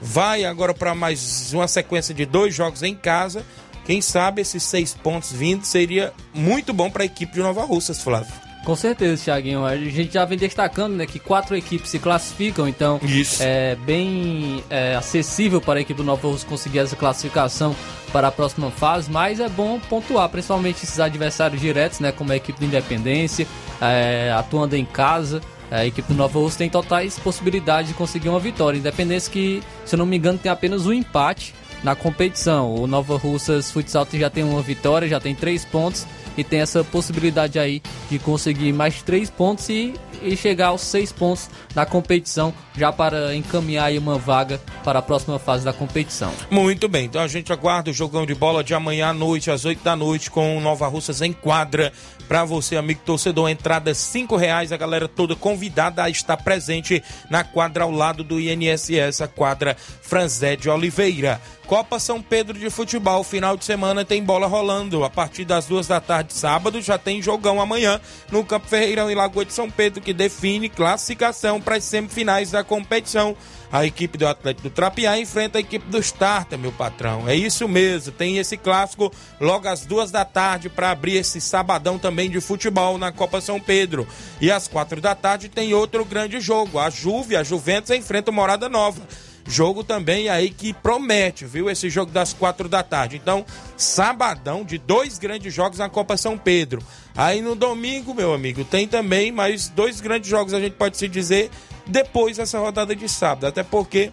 vai 0.00 0.44
agora 0.44 0.74
para 0.74 0.94
mais 0.94 1.52
uma 1.52 1.66
sequência 1.68 2.14
de 2.14 2.26
dois 2.26 2.54
jogos 2.54 2.82
em 2.82 2.94
casa. 2.94 3.44
Quem 3.86 4.00
sabe 4.00 4.42
esses 4.42 4.62
seis 4.62 4.94
pontos 4.94 5.30
vindo 5.30 5.64
seria 5.64 6.12
muito 6.32 6.72
bom 6.72 6.90
para 6.90 7.02
a 7.02 7.06
equipe 7.06 7.34
de 7.34 7.40
Nova 7.40 7.64
Russas, 7.64 8.02
Flávio. 8.02 8.43
Com 8.64 8.74
certeza, 8.74 9.22
Thiaguinho. 9.24 9.64
A 9.64 9.76
gente 9.76 10.14
já 10.14 10.24
vem 10.24 10.38
destacando 10.38 10.94
né, 10.94 11.06
que 11.06 11.18
quatro 11.18 11.54
equipes 11.54 11.90
se 11.90 11.98
classificam, 11.98 12.66
então 12.66 12.98
Isso. 13.02 13.42
é 13.42 13.76
bem 13.76 14.64
é, 14.70 14.94
acessível 14.96 15.60
para 15.60 15.78
a 15.78 15.82
equipe 15.82 15.98
do 15.98 16.04
Nova 16.04 16.26
Rússia 16.26 16.48
conseguir 16.48 16.78
essa 16.78 16.96
classificação 16.96 17.76
para 18.10 18.28
a 18.28 18.32
próxima 18.32 18.70
fase, 18.70 19.10
mas 19.10 19.38
é 19.40 19.48
bom 19.48 19.78
pontuar, 19.78 20.28
principalmente 20.28 20.84
esses 20.84 20.98
adversários 20.98 21.60
diretos, 21.60 22.00
né, 22.00 22.10
como 22.10 22.32
a 22.32 22.36
equipe 22.36 22.58
do 22.58 22.64
Independência, 22.64 23.46
é, 23.80 24.32
atuando 24.36 24.76
em 24.76 24.84
casa. 24.84 25.42
A 25.70 25.84
equipe 25.84 26.08
do 26.08 26.14
Nova 26.14 26.38
Rússia 26.38 26.58
tem 26.58 26.70
totais 26.70 27.18
possibilidades 27.18 27.88
de 27.88 27.94
conseguir 27.94 28.28
uma 28.28 28.38
vitória. 28.38 28.78
Independência 28.78 29.32
que, 29.32 29.62
se 29.84 29.94
eu 29.94 29.98
não 29.98 30.06
me 30.06 30.16
engano, 30.16 30.38
tem 30.38 30.50
apenas 30.50 30.86
um 30.86 30.92
empate 30.92 31.54
na 31.84 31.94
competição. 31.94 32.74
O 32.74 32.86
Nova 32.86 33.16
Russas 33.16 33.70
Futsal 33.70 34.08
já 34.14 34.30
tem 34.30 34.42
uma 34.42 34.62
vitória, 34.62 35.06
já 35.06 35.20
tem 35.20 35.34
três 35.34 35.64
pontos 35.64 36.06
e 36.36 36.42
tem 36.42 36.60
essa 36.60 36.82
possibilidade 36.82 37.58
aí 37.58 37.80
de 38.10 38.18
conseguir 38.18 38.72
mais 38.72 39.02
três 39.02 39.30
pontos 39.30 39.68
e, 39.68 39.94
e 40.22 40.36
chegar 40.36 40.68
aos 40.68 40.80
seis 40.80 41.12
pontos 41.12 41.48
da 41.74 41.86
competição, 41.86 42.52
já 42.76 42.90
para 42.92 43.36
encaminhar 43.36 43.86
aí 43.86 43.98
uma 43.98 44.18
vaga 44.18 44.60
para 44.82 44.98
a 44.98 45.02
próxima 45.02 45.38
fase 45.38 45.64
da 45.64 45.72
competição. 45.72 46.32
Muito 46.50 46.88
bem, 46.88 47.04
então 47.04 47.20
a 47.20 47.28
gente 47.28 47.52
aguarda 47.52 47.90
o 47.90 47.94
jogão 47.94 48.26
de 48.26 48.34
bola 48.34 48.64
de 48.64 48.74
amanhã 48.74 49.08
à 49.08 49.12
noite, 49.12 49.50
às 49.50 49.64
oito 49.64 49.84
da 49.84 49.94
noite, 49.94 50.30
com 50.30 50.60
Nova 50.60 50.88
Russas 50.88 51.20
em 51.20 51.32
quadra. 51.32 51.92
Para 52.26 52.42
você, 52.42 52.76
amigo 52.76 53.00
torcedor, 53.04 53.50
entrada 53.50 53.92
cinco 53.92 54.34
reais, 54.34 54.72
a 54.72 54.78
galera 54.78 55.06
toda 55.06 55.36
convidada 55.36 56.02
a 56.02 56.08
estar 56.08 56.38
presente 56.38 57.02
na 57.28 57.44
quadra 57.44 57.84
ao 57.84 57.90
lado 57.90 58.24
do 58.24 58.40
INSS, 58.40 59.20
a 59.20 59.28
quadra 59.28 59.76
Franzé 59.76 60.56
de 60.56 60.70
Oliveira. 60.70 61.38
Copa 61.66 61.98
São 61.98 62.20
Pedro 62.20 62.58
de 62.58 62.68
Futebol, 62.68 63.24
final 63.24 63.56
de 63.56 63.64
semana 63.64 64.04
tem 64.04 64.22
bola 64.22 64.46
rolando. 64.46 65.02
A 65.02 65.08
partir 65.08 65.46
das 65.46 65.64
duas 65.64 65.86
da 65.86 65.98
tarde, 65.98 66.34
sábado, 66.34 66.80
já 66.82 66.98
tem 66.98 67.22
jogão 67.22 67.58
amanhã 67.60 67.98
no 68.30 68.44
Campo 68.44 68.68
Ferreirão 68.68 69.10
em 69.10 69.14
Lagoa 69.14 69.46
de 69.46 69.52
São 69.52 69.70
Pedro, 69.70 70.02
que 70.02 70.12
define 70.12 70.68
classificação 70.68 71.60
para 71.60 71.76
as 71.76 71.84
semifinais 71.84 72.50
da 72.50 72.62
competição. 72.62 73.34
A 73.72 73.84
equipe 73.84 74.18
do 74.18 74.28
Atlético 74.28 74.68
do 74.68 74.74
Trapiá 74.74 75.18
enfrenta 75.18 75.58
a 75.58 75.60
equipe 75.60 75.88
do 75.88 75.98
Starter, 75.98 76.58
meu 76.58 76.70
patrão. 76.70 77.28
É 77.28 77.34
isso 77.34 77.66
mesmo. 77.66 78.12
Tem 78.12 78.36
esse 78.38 78.56
clássico 78.56 79.10
logo 79.40 79.66
às 79.66 79.86
duas 79.86 80.10
da 80.10 80.24
tarde 80.24 80.68
para 80.68 80.90
abrir 80.90 81.16
esse 81.16 81.40
sabadão 81.40 81.98
também 81.98 82.30
de 82.30 82.40
futebol 82.40 82.98
na 82.98 83.10
Copa 83.10 83.40
São 83.40 83.58
Pedro. 83.58 84.06
E 84.40 84.52
às 84.52 84.68
quatro 84.68 85.00
da 85.00 85.14
tarde 85.14 85.48
tem 85.48 85.74
outro 85.74 86.04
grande 86.04 86.38
jogo. 86.40 86.78
A 86.78 86.88
Juve, 86.90 87.34
a 87.34 87.42
Juventus 87.42 87.90
enfrenta 87.90 88.30
o 88.30 88.34
Morada 88.34 88.68
Nova. 88.68 89.02
Jogo 89.46 89.84
também 89.84 90.28
aí 90.28 90.48
que 90.50 90.72
promete, 90.72 91.44
viu? 91.44 91.68
Esse 91.68 91.90
jogo 91.90 92.10
das 92.10 92.32
quatro 92.32 92.68
da 92.68 92.82
tarde. 92.82 93.16
Então, 93.16 93.44
sabadão 93.76 94.64
de 94.64 94.78
dois 94.78 95.18
grandes 95.18 95.52
jogos 95.52 95.78
na 95.78 95.88
Copa 95.88 96.16
São 96.16 96.38
Pedro. 96.38 96.82
Aí 97.16 97.40
no 97.42 97.54
domingo, 97.54 98.14
meu 98.14 98.32
amigo, 98.32 98.64
tem 98.64 98.88
também 98.88 99.30
mais 99.30 99.68
dois 99.68 100.00
grandes 100.00 100.30
jogos, 100.30 100.54
a 100.54 100.60
gente 100.60 100.74
pode 100.74 100.96
se 100.96 101.06
dizer, 101.06 101.50
depois 101.86 102.38
dessa 102.38 102.58
rodada 102.58 102.96
de 102.96 103.08
sábado. 103.08 103.46
Até 103.46 103.62
porque 103.62 104.10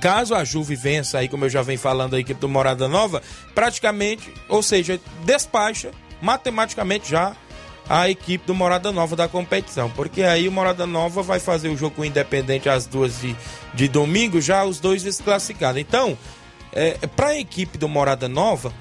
caso 0.00 0.34
a 0.34 0.42
Juve 0.42 0.74
vença 0.74 1.18
aí, 1.18 1.28
como 1.28 1.44
eu 1.44 1.50
já 1.50 1.60
venho 1.60 1.78
falando, 1.78 2.16
a 2.16 2.20
equipe 2.20 2.40
do 2.40 2.48
Morada 2.48 2.88
Nova, 2.88 3.22
praticamente, 3.54 4.32
ou 4.48 4.62
seja, 4.62 4.98
despacha 5.24 5.90
matematicamente 6.22 7.10
já 7.10 7.36
a 7.90 8.08
equipe 8.08 8.46
do 8.46 8.54
Morada 8.54 8.92
Nova 8.92 9.16
da 9.16 9.26
competição. 9.26 9.90
Porque 9.90 10.22
aí 10.22 10.46
o 10.46 10.52
Morada 10.52 10.86
Nova 10.86 11.24
vai 11.24 11.40
fazer 11.40 11.68
o 11.68 11.76
jogo 11.76 12.04
independente 12.04 12.68
às 12.68 12.86
duas 12.86 13.20
de, 13.20 13.34
de 13.74 13.88
domingo, 13.88 14.40
já 14.40 14.64
os 14.64 14.78
dois 14.78 15.02
desclassificados. 15.02 15.80
Então, 15.80 16.16
é, 16.72 16.92
para 17.16 17.30
a 17.30 17.38
equipe 17.38 17.76
do 17.76 17.88
Morada 17.88 18.28
Nova, 18.28 18.72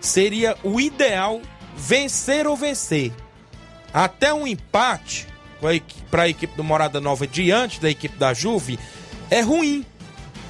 seria 0.00 0.56
o 0.62 0.76
vencer 1.76 2.46
ou 2.46 2.56
vencer. 2.56 3.12
Até 3.92 4.32
um 4.32 4.46
empate 4.46 5.26
para 6.08 6.22
a 6.22 6.28
equipe 6.28 6.56
do 6.56 6.62
Morada 6.62 7.00
Nova 7.00 7.26
diante 7.26 7.80
da 7.80 7.90
equipe 7.90 8.16
da 8.16 8.32
Juve 8.32 8.78
é 9.30 9.40
ruim. 9.40 9.84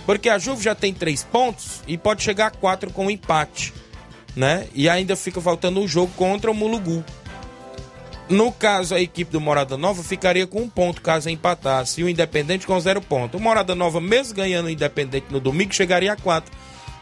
Porque 0.05 0.29
a 0.29 0.39
Juve 0.39 0.63
já 0.63 0.75
tem 0.75 0.93
três 0.93 1.25
pontos 1.25 1.81
e 1.89 1.97
pode 1.97 2.23
chegar 2.23 2.49
a 2.49 2.51
quatro 2.51 2.91
com 2.91 3.07
um 3.07 3.11
empate. 3.11 3.73
Né? 4.37 4.69
E 4.75 4.91
ainda 4.91 5.17
fica 5.17 5.41
faltando 5.41 5.81
o 5.81 5.85
um 5.85 5.89
jogo 5.89 6.13
contra 6.17 6.51
o 6.51 6.55
Mulugu. 6.55 7.03
No 8.29 8.51
caso, 8.51 8.95
a 8.95 9.01
equipe 9.01 9.31
do 9.31 9.41
Morada 9.41 9.77
Nova 9.77 10.03
ficaria 10.03 10.47
com 10.47 10.63
um 10.63 10.69
ponto 10.69 11.03
caso 11.03 11.29
empatasse 11.29 12.01
e 12.01 12.05
o 12.05 12.09
Independente 12.09 12.67
com 12.67 12.79
zero 12.81 13.03
ponto. 13.03 13.37
O 13.37 13.41
Morada 13.41 13.75
Nova, 13.75 14.01
mesmo 14.01 14.35
ganhando 14.35 14.67
o 14.67 14.71
Independente 14.71 15.27
no 15.31 15.41
domingo, 15.41 15.75
chegaria 15.75 16.13
a 16.13 16.17
quatro. 16.17 16.51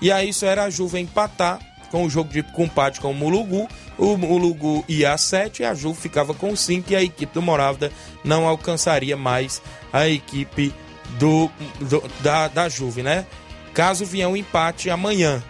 E 0.01 0.11
aí 0.11 0.31
isso 0.31 0.45
era 0.45 0.65
a 0.65 0.71
Juve 0.71 0.99
empatar 0.99 1.61
com 1.93 2.05
o 2.05 2.11
jogo 2.11 2.33
de 2.33 2.43
compate 2.43 3.01
com 3.01 3.13
o 3.13 3.15
Mulugu. 3.15 3.69
O 3.97 4.17
Mulugu 4.17 4.85
ia 4.89 5.13
a 5.13 5.19
7 5.19 5.63
e 5.63 5.65
a 5.65 5.75
Juve 5.75 6.01
ficava 6.01 6.35
com 6.35 6.57
5 6.57 6.91
e 6.91 6.97
a 6.97 7.03
equipe 7.03 7.33
do 7.33 7.43
Morávida 7.43 7.93
não 8.25 8.49
alcançaria 8.49 9.17
mais 9.17 9.63
a 9.93 10.09
equipe 10.09 10.75
do, 11.21 11.49
do 11.81 12.03
da, 12.21 12.49
da 12.49 12.69
Juve, 12.69 13.03
né? 13.03 13.27
Caso 13.73 14.05
vier 14.05 14.27
um 14.27 14.37
empate 14.37 14.91
amanhã. 14.91 15.43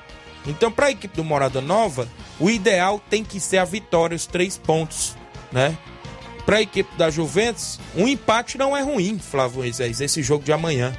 Então, 0.46 0.70
para 0.70 0.86
a 0.86 0.90
equipe 0.90 1.16
do 1.16 1.24
Morada 1.24 1.60
Nova, 1.60 2.08
o 2.38 2.50
ideal 2.50 3.00
tem 3.08 3.24
que 3.24 3.38
ser 3.38 3.58
a 3.58 3.64
vitória, 3.64 4.16
os 4.16 4.26
três 4.26 4.58
pontos, 4.58 5.16
né? 5.52 5.76
Para 6.44 6.56
a 6.56 6.62
equipe 6.62 6.96
da 6.96 7.08
Juventus, 7.08 7.78
um 7.94 8.08
empate 8.08 8.58
não 8.58 8.76
é 8.76 8.82
ruim, 8.82 9.18
Flávio 9.18 9.58
Moisés, 9.58 10.00
esse 10.00 10.22
jogo 10.22 10.44
de 10.44 10.52
amanhã. 10.52 10.92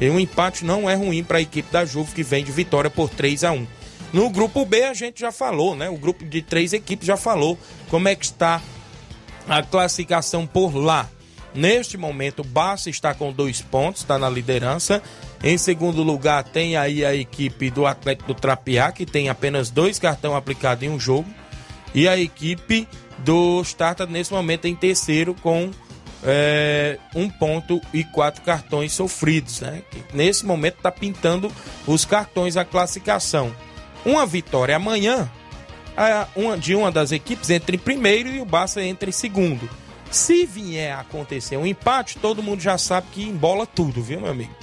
E 0.00 0.10
um 0.10 0.20
empate 0.20 0.64
não 0.64 0.88
é 0.88 0.94
ruim 0.94 1.24
para 1.24 1.38
a 1.38 1.40
equipe 1.40 1.72
da 1.72 1.84
Juve, 1.84 2.12
que 2.12 2.22
vem 2.22 2.44
de 2.44 2.52
vitória 2.52 2.90
por 2.90 3.08
3 3.08 3.44
a 3.44 3.52
1 3.52 3.66
No 4.12 4.28
grupo 4.28 4.64
B, 4.66 4.84
a 4.84 4.92
gente 4.92 5.20
já 5.20 5.32
falou, 5.32 5.74
né? 5.74 5.88
O 5.88 5.96
grupo 5.96 6.24
de 6.24 6.42
três 6.42 6.74
equipes 6.74 7.06
já 7.06 7.16
falou 7.16 7.58
como 7.88 8.08
é 8.08 8.14
que 8.14 8.26
está 8.26 8.60
a 9.48 9.62
classificação 9.62 10.46
por 10.46 10.74
lá. 10.76 11.08
Neste 11.54 11.96
momento, 11.96 12.40
o 12.40 12.44
Barça 12.44 12.90
está 12.90 13.14
com 13.14 13.32
dois 13.32 13.62
pontos, 13.62 14.02
está 14.02 14.18
na 14.18 14.28
liderança. 14.28 15.02
Em 15.42 15.56
segundo 15.56 16.02
lugar, 16.02 16.44
tem 16.44 16.76
aí 16.76 17.02
a 17.02 17.14
equipe 17.14 17.70
do 17.70 17.86
Atlético 17.86 18.34
do 18.34 18.38
Trapiá, 18.38 18.92
que 18.92 19.06
tem 19.06 19.30
apenas 19.30 19.70
dois 19.70 19.98
cartões 19.98 20.34
aplicados 20.34 20.84
em 20.84 20.90
um 20.90 21.00
jogo. 21.00 21.28
E 21.94 22.06
a 22.06 22.18
equipe 22.18 22.86
do 23.18 23.60
Starta, 23.62 24.06
nesse 24.06 24.32
momento, 24.32 24.66
em 24.66 24.74
terceiro, 24.74 25.34
com 25.34 25.70
é, 26.24 26.98
um 27.14 27.28
ponto 27.28 27.80
e 27.92 28.04
quatro 28.04 28.42
cartões 28.42 28.92
sofridos. 28.92 29.60
Né? 29.60 29.82
Nesse 30.12 30.44
momento, 30.44 30.76
está 30.76 30.90
pintando 30.90 31.50
os 31.86 32.04
cartões 32.04 32.56
a 32.56 32.64
classificação. 32.64 33.54
Uma 34.04 34.26
vitória 34.26 34.76
amanhã 34.76 35.30
de 36.60 36.74
uma 36.74 36.92
das 36.92 37.10
equipes 37.10 37.50
entre 37.50 37.78
primeiro 37.78 38.28
e 38.28 38.40
o 38.40 38.44
Barça 38.44 38.82
entra 38.82 39.08
em 39.08 39.12
segundo. 39.12 39.68
Se 40.10 40.46
vier 40.46 40.92
a 40.92 41.00
acontecer 41.00 41.56
um 41.56 41.66
empate, 41.66 42.18
todo 42.18 42.42
mundo 42.42 42.60
já 42.60 42.78
sabe 42.78 43.08
que 43.12 43.22
embola 43.22 43.66
tudo, 43.66 44.02
viu, 44.02 44.20
meu 44.20 44.30
amigo? 44.30 44.54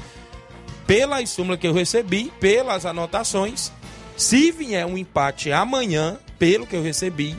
Pela 0.87 1.25
súmula 1.25 1.57
que 1.57 1.67
eu 1.67 1.73
recebi, 1.73 2.31
pelas 2.39 2.85
anotações, 2.85 3.71
se 4.15 4.51
vier 4.51 4.85
um 4.85 4.97
empate 4.97 5.51
amanhã, 5.51 6.17
pelo 6.37 6.67
que 6.67 6.75
eu 6.75 6.83
recebi, 6.83 7.35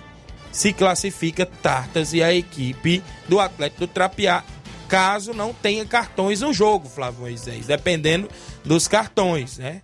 se 0.54 0.72
classifica 0.72 1.44
Tartas 1.44 2.12
e 2.12 2.22
a 2.22 2.32
equipe 2.32 3.02
do 3.28 3.40
Atlético 3.40 3.80
do 3.80 3.88
Trapiá, 3.88 4.44
caso 4.88 5.34
não 5.34 5.52
tenha 5.52 5.84
cartões 5.84 6.42
no 6.42 6.52
jogo, 6.52 6.88
Flávio 6.88 7.22
Moisés, 7.22 7.66
dependendo 7.66 8.28
dos 8.64 8.86
cartões, 8.86 9.58
né? 9.58 9.82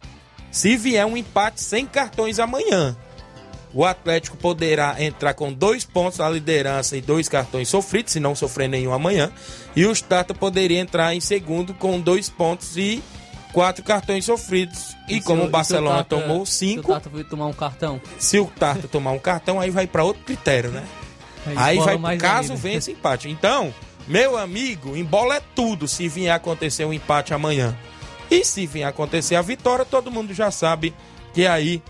Se 0.53 0.77
vier 0.77 1.05
um 1.05 1.17
empate 1.17 1.61
sem 1.61 1.85
cartões 1.85 2.39
amanhã, 2.39 2.97
o 3.75 3.85
Atlético 3.85 4.37
poderá 4.37 4.95
entrar 5.03 5.35
com 5.35 5.53
dois 5.53 5.85
pontos 5.85 6.21
na 6.21 6.31
liderança 6.31 6.97
e 6.97 7.01
dois 7.01 7.29
cartões 7.29 7.69
sofridos, 7.69 8.13
se 8.13 8.21
não 8.21 8.37
sofrer 8.37 8.69
nenhum 8.69 8.93
amanhã. 8.93 9.33
E 9.75 9.85
o 9.87 10.03
Tata 10.03 10.33
poderia 10.33 10.79
entrar 10.79 11.15
em 11.15 11.21
segundo 11.21 11.75
com 11.75 12.01
dois 12.01 12.29
pontos 12.29 12.77
e 12.77 13.03
quatro 13.53 13.85
cartões 13.85 14.25
sofridos. 14.25 14.97
E, 15.09 15.17
e 15.17 15.21
como 15.21 15.45
o 15.45 15.49
Barcelona 15.49 16.05
tata, 16.05 16.17
tomou 16.17 16.47
cinco. 16.47 16.83
Se 16.83 16.91
o 16.91 16.95
Tata 16.95 17.25
tomar 17.25 17.47
um 17.47 17.53
cartão. 17.53 18.01
Se 18.19 18.39
o 18.39 18.47
Tata 18.47 18.89
tomar 18.89 19.13
um 19.13 19.19
cartão, 19.19 19.61
aí 19.61 19.71
vai 19.71 19.87
para 19.87 20.05
outro 20.05 20.23
critério, 20.25 20.71
né? 20.71 20.85
Aí, 21.47 21.79
aí 21.79 21.99
vai 21.99 22.17
caso 22.17 22.55
venha 22.55 22.79
esse 22.79 22.93
empate. 22.93 23.29
Então, 23.29 23.75
meu 24.07 24.37
amigo, 24.37 24.97
embola 24.97 25.37
é 25.37 25.43
tudo 25.55 25.89
se 25.89 26.09
vier 26.09 26.35
acontecer 26.35 26.85
um 26.85 26.93
empate 26.93 27.33
amanhã. 27.33 27.77
E 28.31 28.45
se 28.45 28.67
vier 28.67 28.89
acontecer 28.89 29.35
a 29.35 29.43
vitória, 29.43 29.85
todo 29.85 30.11
mundo 30.11 30.33
já 30.33 30.51
sabe 30.51 30.95
que 31.33 31.47
aí 31.47 31.83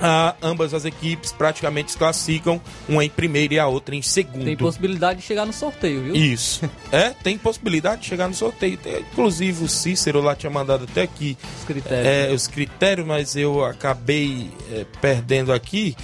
ah, 0.00 0.34
ambas 0.42 0.72
as 0.72 0.84
equipes 0.84 1.30
praticamente 1.32 1.92
se 1.92 1.98
classificam, 1.98 2.60
uma 2.88 3.04
em 3.04 3.10
primeiro 3.10 3.54
e 3.54 3.58
a 3.58 3.66
outra 3.66 3.94
em 3.94 4.02
segundo. 4.02 4.44
Tem 4.44 4.56
possibilidade 4.56 5.20
de 5.20 5.26
chegar 5.26 5.44
no 5.44 5.52
sorteio, 5.52 6.04
viu? 6.04 6.16
Isso. 6.16 6.68
é, 6.90 7.10
tem 7.10 7.36
possibilidade 7.36 8.02
de 8.02 8.08
chegar 8.08 8.26
no 8.26 8.34
sorteio. 8.34 8.76
Tem, 8.78 9.00
inclusive 9.00 9.64
o 9.64 9.68
Cícero 9.68 10.20
lá 10.20 10.34
tinha 10.34 10.50
mandado 10.50 10.84
até 10.84 11.02
aqui 11.02 11.36
os 11.58 11.64
critérios, 11.64 12.06
é, 12.06 12.32
os 12.32 12.46
critérios 12.46 13.06
mas 13.06 13.36
eu 13.36 13.64
acabei 13.64 14.50
é, 14.72 14.86
perdendo 15.00 15.52
aqui. 15.52 15.94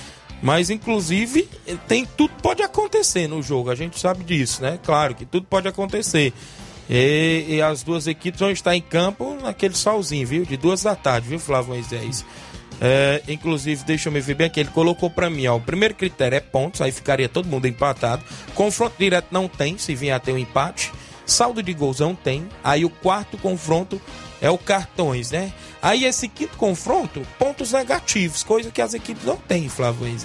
Mas 0.42 0.68
inclusive 0.68 1.48
tem 1.88 2.04
tudo 2.04 2.34
pode 2.42 2.62
acontecer 2.62 3.26
no 3.26 3.42
jogo, 3.42 3.70
a 3.70 3.74
gente 3.74 3.98
sabe 3.98 4.22
disso, 4.22 4.62
né? 4.62 4.78
Claro 4.84 5.14
que 5.14 5.24
tudo 5.24 5.46
pode 5.46 5.66
acontecer. 5.66 6.32
E, 6.88 7.46
e, 7.48 7.62
as 7.62 7.82
duas 7.82 8.06
equipes 8.06 8.38
vão 8.38 8.50
estar 8.50 8.76
em 8.76 8.80
campo 8.80 9.36
naquele 9.42 9.74
solzinho, 9.74 10.26
viu? 10.26 10.44
De 10.44 10.56
duas 10.56 10.82
da 10.84 10.94
tarde, 10.94 11.28
viu, 11.28 11.38
Flávio 11.38 11.70
Moisés? 11.70 12.24
É, 12.24 12.26
inclusive, 13.28 13.84
deixa 13.84 14.08
eu 14.08 14.12
me 14.12 14.20
ver 14.20 14.34
bem 14.34 14.46
aqui, 14.46 14.60
ele 14.60 14.68
colocou 14.70 15.08
para 15.08 15.30
mim, 15.30 15.46
ó, 15.46 15.56
o 15.56 15.60
primeiro 15.60 15.94
critério 15.94 16.36
é 16.36 16.40
pontos, 16.40 16.80
aí 16.80 16.92
ficaria 16.92 17.28
todo 17.28 17.48
mundo 17.48 17.66
empatado. 17.66 18.22
Confronto 18.54 18.96
direto 18.98 19.28
não 19.30 19.48
tem, 19.48 19.78
se 19.78 19.94
vier 19.94 20.14
a 20.14 20.20
ter 20.20 20.32
um 20.32 20.38
empate. 20.38 20.92
Saldo 21.24 21.62
de 21.62 21.72
gols 21.72 21.98
não 21.98 22.14
tem. 22.14 22.48
Aí 22.62 22.84
o 22.84 22.90
quarto 22.90 23.36
confronto 23.36 24.00
é 24.40 24.48
o 24.48 24.56
cartões, 24.56 25.32
né? 25.32 25.52
Aí 25.82 26.04
esse 26.04 26.28
quinto 26.28 26.56
confronto, 26.56 27.26
pontos 27.38 27.72
negativos, 27.72 28.42
coisa 28.42 28.70
que 28.70 28.80
as 28.80 28.94
equipes 28.94 29.24
não 29.24 29.36
têm, 29.36 29.68
Flávio 29.68 30.04
Reis. 30.04 30.24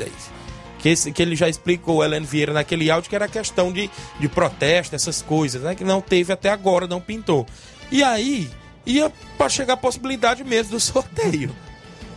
Que, 0.79 0.89
esse, 0.89 1.11
que 1.11 1.21
ele 1.21 1.35
já 1.35 1.47
explicou, 1.47 2.03
Helen 2.03 2.21
Vieira, 2.21 2.53
naquele 2.53 2.89
áudio, 2.89 3.09
que 3.09 3.15
era 3.15 3.27
questão 3.27 3.71
de, 3.71 3.89
de 4.19 4.27
protesto, 4.27 4.95
essas 4.95 5.21
coisas, 5.21 5.61
né? 5.61 5.75
Que 5.75 5.83
não 5.83 6.01
teve 6.01 6.33
até 6.33 6.49
agora, 6.49 6.87
não 6.87 6.99
pintou. 6.99 7.45
E 7.91 8.03
aí, 8.03 8.49
ia 8.85 9.11
para 9.37 9.49
chegar 9.49 9.73
a 9.73 9.77
possibilidade 9.77 10.43
mesmo 10.43 10.71
do 10.71 10.79
sorteio. 10.79 11.55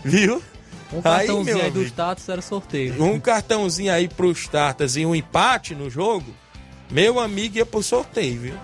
Viu? 0.05 0.43
Um 0.93 1.03
cartãozinho 1.03 1.57
aí, 1.57 1.63
aí 1.63 1.71
dos 1.71 1.91
Tatas 1.91 2.29
era 2.29 2.43
sorteio. 2.43 3.03
Um 3.03 3.19
cartãozinho 3.19 3.93
aí 3.93 4.07
pros 4.07 4.47
Tatas 4.47 4.97
e 4.97 5.05
um 5.05 5.15
empate 5.15 5.75
no 5.75 5.91
jogo, 5.91 6.33
meu 6.91 7.19
amigo 7.19 7.57
ia 7.57 7.67
pro 7.67 7.83
sorteio, 7.83 8.41
viu? 8.41 8.55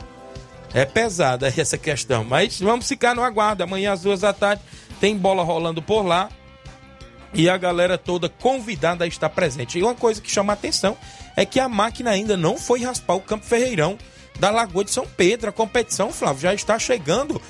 É 0.72 0.84
pesada 0.84 1.52
essa 1.56 1.76
questão. 1.76 2.22
Mas 2.24 2.60
vamos 2.60 2.86
ficar 2.86 3.14
no 3.14 3.22
aguardo. 3.22 3.62
Amanhã 3.62 3.92
às 3.92 4.02
duas 4.02 4.20
da 4.20 4.32
tarde 4.32 4.62
tem 5.00 5.16
bola 5.16 5.42
rolando 5.42 5.82
por 5.82 6.02
lá. 6.02 6.28
E 7.32 7.48
a 7.48 7.56
galera 7.56 7.96
toda 7.96 8.28
convidada 8.28 9.04
a 9.04 9.06
estar 9.08 9.28
presente. 9.30 9.78
E 9.78 9.82
uma 9.82 9.94
coisa 9.94 10.20
que 10.20 10.30
chama 10.30 10.52
a 10.52 10.54
atenção 10.54 10.96
é 11.36 11.44
que 11.44 11.60
a 11.60 11.68
máquina 11.68 12.10
ainda 12.10 12.36
não 12.36 12.56
foi 12.56 12.82
raspar 12.82 13.14
o 13.14 13.20
Campo 13.20 13.46
Ferreirão 13.46 13.96
da 14.38 14.50
Lagoa 14.50 14.84
de 14.84 14.90
São 14.90 15.06
Pedro. 15.06 15.50
A 15.50 15.52
competição, 15.52 16.12
Flávio, 16.12 16.42
já 16.42 16.54
está 16.54 16.78
chegando 16.78 17.40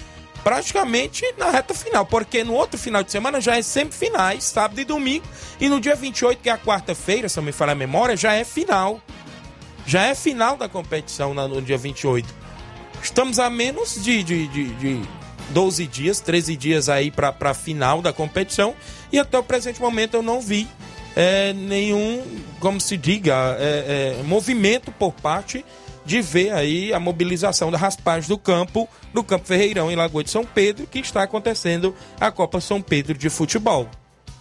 praticamente 0.43 1.25
na 1.37 1.51
reta 1.51 1.75
final, 1.75 2.05
porque 2.07 2.43
no 2.45 2.55
outro 2.55 2.79
final 2.79 3.03
de 3.03 3.11
semana 3.11 3.41
já 3.41 3.57
é 3.57 3.63
semifinais, 3.63 4.45
sábado 4.45 4.81
e 4.81 4.85
domingo, 4.85 5.25
e 5.61 5.69
no 5.69 5.81
dia 5.81 5.95
28, 5.95 6.41
que 6.41 6.49
é 6.49 6.53
a 6.53 6.59
quarta-feira, 6.59 7.29
se 7.29 7.39
eu 7.39 7.43
me 7.43 7.53
falar 7.53 7.73
a 7.73 7.75
memória, 7.75 8.17
já 8.17 8.35
é 8.35 8.45
final. 8.45 9.01
Já 9.87 10.05
é 10.05 10.15
final 10.15 10.57
da 10.57 10.69
competição 10.69 11.35
no 11.35 11.61
dia 11.61 11.79
28. 11.79 12.33
Estamos 13.03 13.39
a 13.39 13.49
menos 13.49 14.03
de, 14.03 14.23
de, 14.23 14.47
de, 14.49 14.75
de 14.75 15.03
12 15.51 15.87
dias, 15.87 16.21
13 16.21 16.57
dias 16.57 16.89
aí 16.89 17.11
para 17.11 17.35
a 17.41 17.55
final 17.55 18.03
da 18.03 18.13
competição, 18.13 18.75
e 19.11 19.19
até 19.19 19.39
o 19.39 19.43
presente 19.43 19.81
momento 19.81 20.15
eu 20.15 20.23
não 20.23 20.41
vi 20.41 20.69
é, 21.17 21.53
nenhum, 21.53 22.23
como 22.61 22.81
se 22.81 22.97
diga, 22.97 23.57
é, 23.59 24.17
é, 24.21 24.23
movimento 24.23 24.93
por 24.93 25.13
parte 25.13 25.65
de 26.05 26.21
ver 26.21 26.53
aí 26.53 26.93
a 26.93 27.01
mobilização 27.01 27.71
da 27.71 27.79
raspagem 27.79 28.29
do 28.29 28.39
campo, 28.39 28.89
do 29.13 29.23
Campo 29.23 29.47
Ferreirão 29.47 29.91
em 29.91 29.97
Lagoa 29.97 30.25
de 30.25 30.31
São 30.31 30.45
Pedro, 30.45 30.87
que 30.87 30.99
está 30.99 31.23
acontecendo 31.23 31.95
a 32.19 32.31
Copa 32.31 32.61
São 32.61 32.81
Pedro 32.81 33.17
de 33.17 33.29
futebol. 33.29 33.89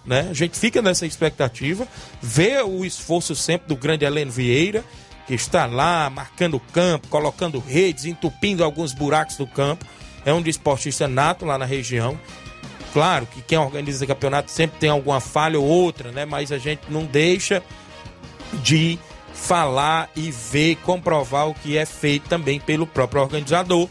Né? 0.05 0.27
A 0.29 0.33
gente 0.33 0.57
fica 0.57 0.81
nessa 0.81 1.05
expectativa, 1.05 1.87
vê 2.21 2.61
o 2.61 2.85
esforço 2.85 3.35
sempre 3.35 3.67
do 3.67 3.75
grande 3.75 4.05
Heleno 4.05 4.31
Vieira, 4.31 4.83
que 5.27 5.33
está 5.33 5.65
lá 5.67 6.09
marcando 6.09 6.55
o 6.55 6.59
campo, 6.59 7.07
colocando 7.09 7.59
redes, 7.59 8.05
entupindo 8.05 8.63
alguns 8.63 8.93
buracos 8.93 9.37
do 9.37 9.45
campo. 9.45 9.85
É 10.25 10.33
um 10.33 10.41
desportista 10.41 11.07
nato 11.07 11.45
lá 11.45 11.57
na 11.57 11.65
região. 11.65 12.19
Claro 12.91 13.27
que 13.27 13.41
quem 13.41 13.57
organiza 13.57 14.07
campeonato 14.07 14.49
sempre 14.49 14.79
tem 14.79 14.89
alguma 14.89 15.19
falha 15.19 15.59
ou 15.59 15.65
outra, 15.65 16.11
né? 16.11 16.25
Mas 16.25 16.51
a 16.51 16.57
gente 16.57 16.81
não 16.89 17.05
deixa 17.05 17.61
de 18.63 18.97
falar 19.39 20.09
e 20.15 20.29
ver, 20.29 20.75
comprovar 20.77 21.47
o 21.47 21.53
que 21.53 21.77
é 21.77 21.85
feito 21.85 22.27
também 22.27 22.59
pelo 22.59 22.85
próprio 22.85 23.21
organizador, 23.21 23.87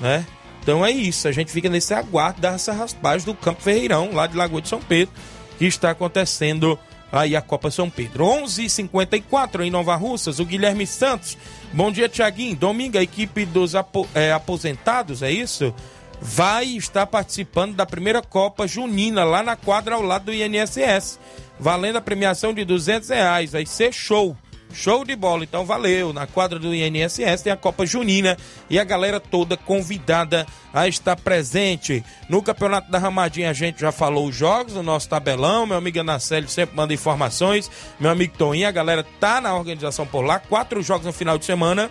né? 0.00 0.26
Então 0.62 0.84
é 0.84 0.90
isso, 0.90 1.28
a 1.28 1.32
gente 1.32 1.52
fica 1.52 1.68
nesse 1.68 1.94
aguardo 1.94 2.40
dessa 2.40 2.72
raspagem 2.72 3.24
do 3.24 3.34
Campo 3.34 3.62
Ferreirão, 3.62 4.10
lá 4.12 4.26
de 4.26 4.36
Lagoa 4.36 4.60
de 4.60 4.68
São 4.68 4.80
Pedro, 4.80 5.14
que 5.58 5.64
está 5.64 5.90
acontecendo 5.90 6.76
aí 7.12 7.36
a 7.36 7.40
Copa 7.40 7.70
São 7.70 7.88
Pedro. 7.88 8.24
11:54 8.24 9.62
em 9.62 9.70
Nova 9.70 9.94
Russas, 9.94 10.40
o 10.40 10.44
Guilherme 10.44 10.86
Santos. 10.86 11.38
Bom 11.72 11.92
dia, 11.92 12.08
Tiaguinho. 12.08 12.56
Domingo 12.56 12.98
a 12.98 13.02
equipe 13.02 13.44
dos 13.44 13.76
apo 13.76 14.08
é, 14.12 14.32
aposentados, 14.32 15.22
é 15.22 15.30
isso? 15.30 15.72
Vai 16.20 16.64
estar 16.64 17.06
participando 17.06 17.74
da 17.74 17.86
primeira 17.86 18.20
Copa 18.20 18.66
Junina 18.66 19.22
lá 19.22 19.42
na 19.42 19.54
quadra 19.54 19.94
ao 19.94 20.02
lado 20.02 20.26
do 20.26 20.34
INSS, 20.34 21.20
valendo 21.60 21.96
a 21.96 22.00
premiação 22.00 22.52
de 22.52 22.64
200 22.64 23.10
reais. 23.10 23.52
Vai 23.52 23.66
ser 23.66 23.92
show 23.92 24.36
Show 24.76 25.06
de 25.06 25.16
bola, 25.16 25.42
então 25.42 25.64
valeu. 25.64 26.12
Na 26.12 26.26
quadra 26.26 26.58
do 26.58 26.74
INSS 26.74 27.40
tem 27.42 27.50
a 27.50 27.56
Copa 27.56 27.86
Junina 27.86 28.36
e 28.68 28.78
a 28.78 28.84
galera 28.84 29.18
toda 29.18 29.56
convidada 29.56 30.46
a 30.72 30.86
estar 30.86 31.16
presente. 31.16 32.04
No 32.28 32.42
Campeonato 32.42 32.90
da 32.90 32.98
Ramadinha 32.98 33.48
a 33.48 33.54
gente 33.54 33.80
já 33.80 33.90
falou 33.90 34.28
os 34.28 34.36
jogos 34.36 34.74
no 34.74 34.82
nosso 34.82 35.08
tabelão. 35.08 35.64
Meu 35.64 35.78
amigo 35.78 35.98
Anacélio 35.98 36.46
sempre 36.46 36.76
manda 36.76 36.92
informações. 36.92 37.70
Meu 37.98 38.10
amigo 38.10 38.36
Toninho, 38.36 38.68
a 38.68 38.70
galera 38.70 39.02
tá 39.18 39.40
na 39.40 39.56
organização 39.56 40.06
por 40.06 40.20
lá. 40.20 40.38
Quatro 40.38 40.82
jogos 40.82 41.06
no 41.06 41.12
final 41.12 41.38
de 41.38 41.46
semana. 41.46 41.90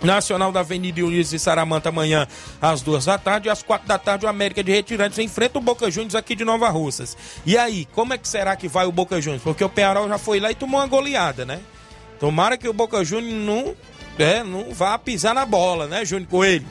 Nacional 0.00 0.52
da 0.52 0.60
Avenida 0.60 1.04
Ulisses 1.04 1.32
e 1.32 1.38
Saramanta 1.40 1.88
amanhã 1.88 2.28
às 2.62 2.82
duas 2.82 3.06
da 3.06 3.18
tarde 3.18 3.48
e 3.48 3.50
às 3.50 3.64
quatro 3.64 3.88
da 3.88 3.98
tarde 3.98 4.26
o 4.26 4.28
América 4.28 4.62
de 4.62 4.70
Retirantes 4.70 5.18
enfrenta 5.18 5.58
o 5.58 5.60
Boca 5.60 5.90
Juniors 5.90 6.14
aqui 6.14 6.36
de 6.36 6.44
Nova 6.44 6.68
Russas. 6.68 7.16
E 7.44 7.58
aí, 7.58 7.86
como 7.92 8.14
é 8.14 8.18
que 8.18 8.28
será 8.28 8.54
que 8.54 8.68
vai 8.68 8.86
o 8.86 8.92
Boca 8.92 9.20
Juniors? 9.20 9.42
Porque 9.42 9.64
o 9.64 9.68
Penharol 9.68 10.06
já 10.06 10.18
foi 10.18 10.38
lá 10.38 10.52
e 10.52 10.54
tomou 10.54 10.78
uma 10.78 10.86
goleada, 10.86 11.44
né? 11.44 11.60
Tomara 12.18 12.56
que 12.56 12.68
o 12.68 12.72
Boca 12.72 13.04
Juniors 13.04 13.44
não, 13.44 13.74
é, 14.18 14.42
não 14.42 14.72
vá 14.72 14.98
pisar 14.98 15.34
na 15.34 15.44
bola, 15.44 15.86
né, 15.86 16.04
Júnior 16.04 16.28
Coelho? 16.28 16.66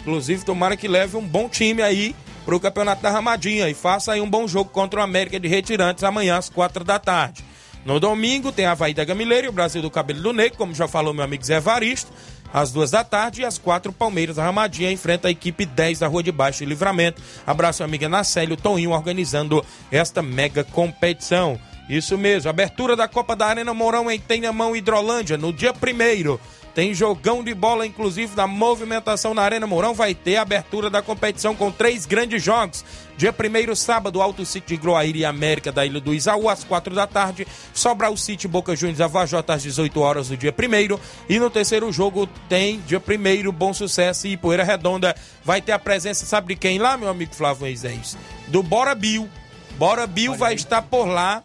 Inclusive, 0.00 0.44
tomara 0.44 0.76
que 0.76 0.88
leve 0.88 1.16
um 1.16 1.26
bom 1.26 1.48
time 1.48 1.82
aí 1.82 2.14
para 2.44 2.56
o 2.56 2.60
Campeonato 2.60 3.02
da 3.02 3.10
Ramadinha 3.10 3.68
e 3.68 3.74
faça 3.74 4.12
aí 4.12 4.20
um 4.20 4.28
bom 4.28 4.48
jogo 4.48 4.70
contra 4.70 5.00
o 5.00 5.02
América 5.02 5.38
de 5.38 5.46
Retirantes 5.46 6.04
amanhã 6.04 6.36
às 6.36 6.48
quatro 6.48 6.82
da 6.82 6.98
tarde. 6.98 7.44
No 7.84 7.98
domingo 7.98 8.52
tem 8.52 8.66
a 8.66 8.72
Havaí 8.72 8.92
da 8.92 9.04
Gamileira 9.04 9.46
e 9.46 9.50
o 9.50 9.52
Brasil 9.52 9.80
do 9.80 9.90
Cabelo 9.90 10.20
do 10.20 10.32
Negro, 10.32 10.58
como 10.58 10.74
já 10.74 10.86
falou 10.86 11.14
meu 11.14 11.24
amigo 11.24 11.44
Zé 11.44 11.60
Varisto. 11.60 12.12
Às 12.52 12.72
duas 12.72 12.90
da 12.90 13.04
tarde 13.04 13.42
e 13.42 13.44
às 13.44 13.58
quatro, 13.58 13.92
Palmeiras 13.92 14.36
da 14.36 14.42
Ramadinha 14.42 14.90
enfrenta 14.90 15.28
a 15.28 15.30
equipe 15.30 15.64
10 15.64 16.00
da 16.00 16.08
Rua 16.08 16.22
de 16.22 16.32
Baixo 16.32 16.58
de 16.58 16.66
Livramento. 16.66 17.22
Abraço, 17.46 17.84
amiga 17.84 18.08
Nacélio 18.08 18.56
Toninho, 18.56 18.90
organizando 18.90 19.64
esta 19.90 20.20
mega 20.20 20.64
competição. 20.64 21.58
Isso 21.90 22.16
mesmo, 22.16 22.48
abertura 22.48 22.94
da 22.94 23.08
Copa 23.08 23.34
da 23.34 23.46
Arena 23.46 23.74
Mourão 23.74 24.08
em 24.08 24.20
Tenhamão, 24.20 24.76
Hidrolândia, 24.76 25.36
no 25.36 25.52
dia 25.52 25.72
primeiro. 25.72 26.40
Tem 26.72 26.94
jogão 26.94 27.42
de 27.42 27.52
bola, 27.52 27.84
inclusive, 27.84 28.36
da 28.36 28.46
movimentação 28.46 29.34
na 29.34 29.42
Arena 29.42 29.66
Mourão. 29.66 29.92
Vai 29.92 30.14
ter 30.14 30.36
a 30.36 30.42
abertura 30.42 30.88
da 30.88 31.02
competição 31.02 31.52
com 31.52 31.68
três 31.72 32.06
grandes 32.06 32.40
jogos. 32.40 32.84
Dia 33.16 33.34
1 33.34 33.74
sábado, 33.74 34.22
Alto 34.22 34.46
City 34.46 34.68
de 34.68 34.76
Groaíra 34.76 35.18
e 35.18 35.24
América 35.24 35.72
da 35.72 35.84
Ilha 35.84 36.00
do 36.00 36.14
Isaú, 36.14 36.48
às 36.48 36.62
quatro 36.62 36.94
da 36.94 37.08
tarde. 37.08 37.44
Sobral 37.74 38.16
City, 38.16 38.46
Boca 38.46 38.76
Juniors, 38.76 39.00
Avajota, 39.00 39.54
às 39.54 39.62
18 39.64 40.00
horas 40.00 40.28
do 40.28 40.36
dia 40.36 40.54
1 40.56 40.98
E 41.28 41.40
no 41.40 41.50
terceiro 41.50 41.90
jogo 41.90 42.28
tem, 42.48 42.80
dia 42.86 43.02
1 43.02 43.50
Bom 43.50 43.74
Sucesso 43.74 44.28
e 44.28 44.36
Poeira 44.36 44.62
Redonda. 44.62 45.16
Vai 45.44 45.60
ter 45.60 45.72
a 45.72 45.78
presença, 45.78 46.24
sabe 46.24 46.54
de 46.54 46.60
quem 46.60 46.78
lá, 46.78 46.96
meu 46.96 47.08
amigo 47.08 47.34
Flávio 47.34 47.62
Moisés? 47.62 48.16
Do 48.46 48.62
Bora 48.62 48.94
Bill. 48.94 49.28
Bora 49.76 50.06
Bill 50.06 50.36
vai 50.36 50.54
estar 50.54 50.82
por 50.82 51.06
lá 51.08 51.42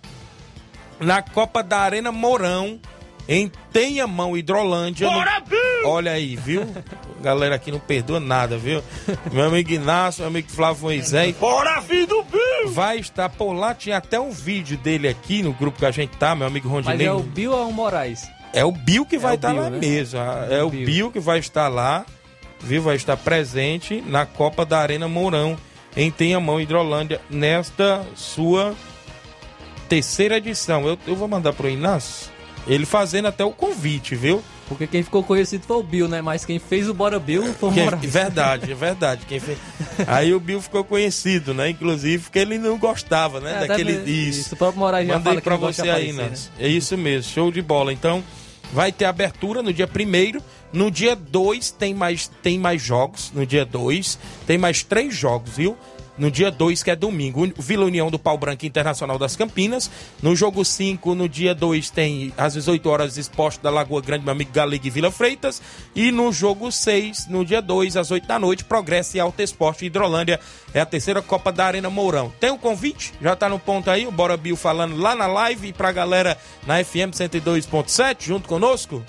na 1.00 1.22
Copa 1.22 1.62
da 1.64 1.80
Arena 1.80 2.12
Mourão, 2.12 2.80
em 3.28 3.52
Tenhamão, 3.72 4.38
Hidrolândia. 4.38 5.10
Bora, 5.10 5.40
no... 5.40 5.46
Bill! 5.48 5.60
Olha 5.86 6.12
aí, 6.12 6.36
viu? 6.36 6.62
Galera 7.22 7.56
aqui 7.56 7.72
não 7.72 7.80
perdoa 7.80 8.20
nada, 8.20 8.58
viu? 8.58 8.84
Meu 9.32 9.46
amigo 9.46 9.72
Inácio, 9.72 10.22
meu 10.22 10.28
amigo 10.30 10.50
Flávio 10.52 10.84
Moisés. 10.84 11.36
Bora, 11.38 11.82
filho 11.82 12.08
do 12.08 12.24
Bill! 12.24 12.70
Vai 12.72 13.00
estar 13.00 13.30
por 13.30 13.54
lá, 13.54 13.74
tinha 13.74 13.98
até 13.98 14.20
um 14.20 14.32
vídeo 14.32 14.78
dele 14.78 15.08
aqui 15.08 15.42
no 15.42 15.54
grupo 15.54 15.80
que 15.80 15.86
a 15.86 15.92
gente 15.92 16.16
tá, 16.18 16.36
meu 16.36 16.46
amigo 16.48 16.70
Mas 16.70 16.86
Rondinei. 16.86 17.08
é 17.08 17.12
o 17.12 17.20
Bill 17.22 17.52
ou 17.52 17.62
é 17.62 17.66
o 17.66 17.72
Moraes? 17.72 18.28
É 18.54 18.64
o 18.64 18.72
Bill 18.72 19.06
que 19.06 19.18
vai 19.18 19.34
o 19.34 19.36
estar 19.36 19.52
Bill, 19.54 19.62
lá 19.62 19.70
né? 19.70 19.80
mesmo. 19.80 20.20
É 20.50 20.64
o 20.64 20.70
Bill. 20.70 20.86
Bill 20.86 21.12
que 21.12 21.20
vai 21.20 21.40
estar 21.40 21.68
lá, 21.68 22.06
viu? 22.60 22.82
Vai 22.82 22.96
estar 22.96 23.18
presente 23.18 24.04
na 24.06 24.26
Copa 24.26 24.66
da 24.66 24.80
Arena 24.80 25.08
Mourão, 25.08 25.58
em 25.98 26.12
Tenhamão, 26.12 26.62
Hidrolândia, 26.62 27.20
nesta 27.30 28.06
sua 28.16 28.76
terceira 29.88 30.38
edição. 30.38 30.88
Eu, 30.88 30.98
eu 31.08 31.16
vou 31.16 31.28
mandar 31.28 31.54
pro 31.54 31.70
Inácio, 31.70 32.30
ele 32.68 32.86
fazendo 32.86 33.28
até 33.28 33.44
o 33.44 33.52
convite, 33.52 34.16
viu? 34.16 34.44
Porque 34.68 34.88
quem 34.88 35.04
ficou 35.04 35.22
conhecido 35.22 35.64
foi 35.68 35.78
o 35.78 35.84
Bill, 35.84 36.08
né? 36.08 36.24
Mas 36.24 36.44
quem 36.44 36.58
fez 36.58 36.90
o 36.90 36.94
Bora 36.94 37.20
Bill 37.20 37.54
foi 37.54 37.70
o 37.70 37.72
Que- 37.72 37.84
Moraes. 37.84 38.12
verdade, 38.12 38.72
é 38.72 38.76
verdade. 38.76 39.22
Quem 39.28 39.40
fez... 39.40 39.60
Aí 40.08 40.34
o 40.34 40.40
Bill 40.40 40.60
ficou 40.60 40.84
conhecido, 40.84 41.54
né? 41.54 41.70
Inclusive 41.70 42.24
porque 42.24 42.40
ele 42.40 42.58
não 42.58 42.76
gostava, 42.80 43.40
né? 43.40 43.64
É, 43.64 43.68
Daquele. 43.68 43.94
deve- 43.94 44.12
isso. 44.12 44.40
isso, 44.42 44.56
o 44.56 44.58
próprio 44.58 44.80
Moraes 44.80 45.08
já 45.08 45.14
Mandei 45.14 45.26
fala 45.34 45.42
que 45.42 45.44
pra 45.44 45.56
você 45.58 45.88
aí, 45.90 46.12
Nancy. 46.12 46.50
É 46.60 46.68
isso 46.68 46.98
mesmo, 46.98 47.32
show 47.32 47.52
de 47.52 47.62
bola. 47.62 47.94
Então, 47.94 48.24
vai 48.74 48.92
ter 48.92 49.06
abertura 49.06 49.62
no 49.62 49.72
dia 49.72 49.88
1 49.88 50.42
No 50.74 50.90
dia 50.90 51.16
2 51.16 51.70
tem 51.70 51.94
mais, 51.94 52.28
tem 52.42 52.58
mais 52.58 52.82
jogos. 52.82 53.32
No 53.36 53.46
dia 53.46 53.64
2 53.68 54.18
tem 54.48 54.58
mais 54.58 54.82
três 54.82 55.14
jogos, 55.16 55.52
viu? 55.56 55.78
No 56.18 56.32
dia 56.32 56.50
2, 56.50 56.82
que 56.82 56.92
é 56.92 56.96
domingo, 56.96 57.46
o 57.58 57.62
Vila 57.62 57.86
União 57.86 58.10
do 58.10 58.18
Pau 58.18 58.38
Branco 58.38 58.66
Internacional 58.66 59.20
das 59.20 59.36
Campinas. 59.36 59.92
No 60.22 60.36
jogo 60.36 60.64
5, 60.64 61.14
no 61.14 61.28
dia 61.28 61.54
2, 61.54 61.90
tem 61.90 62.34
às 62.38 62.54
18 62.54 62.90
horas 62.90 63.18
Esporte 63.18 63.60
da 63.62 63.70
Lagoa 63.70 64.02
Grande, 64.02 64.24
meu 64.24 64.32
amigo 64.32 64.52
Galega 64.54 64.88
e 64.88 64.90
Vila 64.90 65.12
Freitas. 65.12 65.62
E 65.94 66.12
no 66.12 66.32
jogo 66.32 66.72
6, 66.72 67.28
no 67.28 67.44
dia 67.44 67.62
2, 67.62 67.98
às 67.98 68.12
8 68.12 68.26
da 68.26 68.40
noite, 68.40 68.64
Progresso 68.64 69.18
e 69.18 69.20
Alto 69.20 69.42
Esporte 69.42 69.86
Hidrolândia. 69.86 70.40
É 70.74 70.80
a 70.80 70.86
terceira 70.86 71.22
Copa 71.22 71.52
da 71.52 71.66
Arena 71.66 71.90
Mourão. 71.90 72.32
Tem 72.40 72.52
um 72.52 72.58
convite? 72.58 73.14
Já 73.22 73.36
tá 73.36 73.50
no 73.50 73.60
ponto 73.60 73.90
aí, 73.90 74.08
o 74.08 74.12
Bora 74.12 74.38
Bill 74.38 74.56
falando 74.56 74.98
lá 74.98 75.16
na 75.16 75.28
live 75.28 75.68
e 75.68 75.74
pra 75.74 75.92
galera 75.92 76.38
na 76.66 76.84
FM 76.84 77.12
102.7, 77.12 78.24
junto 78.24 78.48
conosco. 78.48 79.04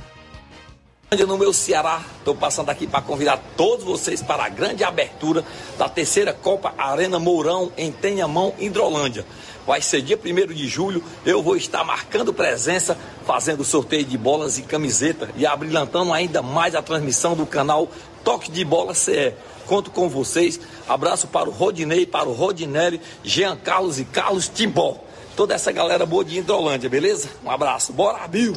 No 1.25 1.39
meu 1.39 1.53
Ceará. 1.53 2.05
Estou 2.19 2.35
passando 2.35 2.69
aqui 2.69 2.85
para 2.85 3.01
convidar 3.01 3.41
todos 3.57 3.85
vocês 3.85 4.21
para 4.23 4.45
a 4.45 4.49
grande 4.49 4.83
abertura 4.83 5.45
da 5.79 5.89
terceira 5.89 6.33
Copa 6.33 6.75
Arena 6.77 7.19
Mourão 7.19 7.71
em 7.77 7.93
Tenhamão, 7.93 8.53
Hidrolândia. 8.59 9.25
Vai 9.65 9.81
ser 9.81 10.03
dia 10.03 10.19
1 10.19 10.53
de 10.53 10.67
julho. 10.67 11.03
Eu 11.25 11.43
vou 11.43 11.57
estar 11.57 11.85
marcando 11.85 12.35
presença, 12.35 12.99
fazendo 13.25 13.65
sorteio 13.65 14.05
de 14.05 14.19
bolas 14.19 14.59
e 14.59 14.63
camiseta 14.63 15.31
e 15.37 15.47
abrilhantando 15.47 16.13
ainda 16.13 16.43
mais 16.43 16.75
a 16.75 16.83
transmissão 16.83 17.37
do 17.37 17.47
canal 17.47 17.89
Toque 18.25 18.51
de 18.51 18.65
Bola 18.65 18.93
CE. 18.93 19.33
Conto 19.67 19.93
com 19.93 20.09
vocês. 20.09 20.59
Abraço 20.89 21.29
para 21.29 21.49
o 21.49 21.53
Rodinei, 21.53 22.05
para 22.05 22.29
o 22.29 22.33
Rodinelli, 22.33 23.01
Jean 23.23 23.57
Carlos 23.57 24.01
e 24.01 24.05
Carlos 24.05 24.49
Timbó. 24.49 24.99
Toda 25.37 25.55
essa 25.55 25.71
galera 25.71 26.05
boa 26.05 26.25
de 26.25 26.39
Hidrolândia, 26.39 26.91
beleza? 26.91 27.29
Um 27.45 27.51
abraço. 27.51 27.93
Bora, 27.93 28.27
Bill! 28.27 28.55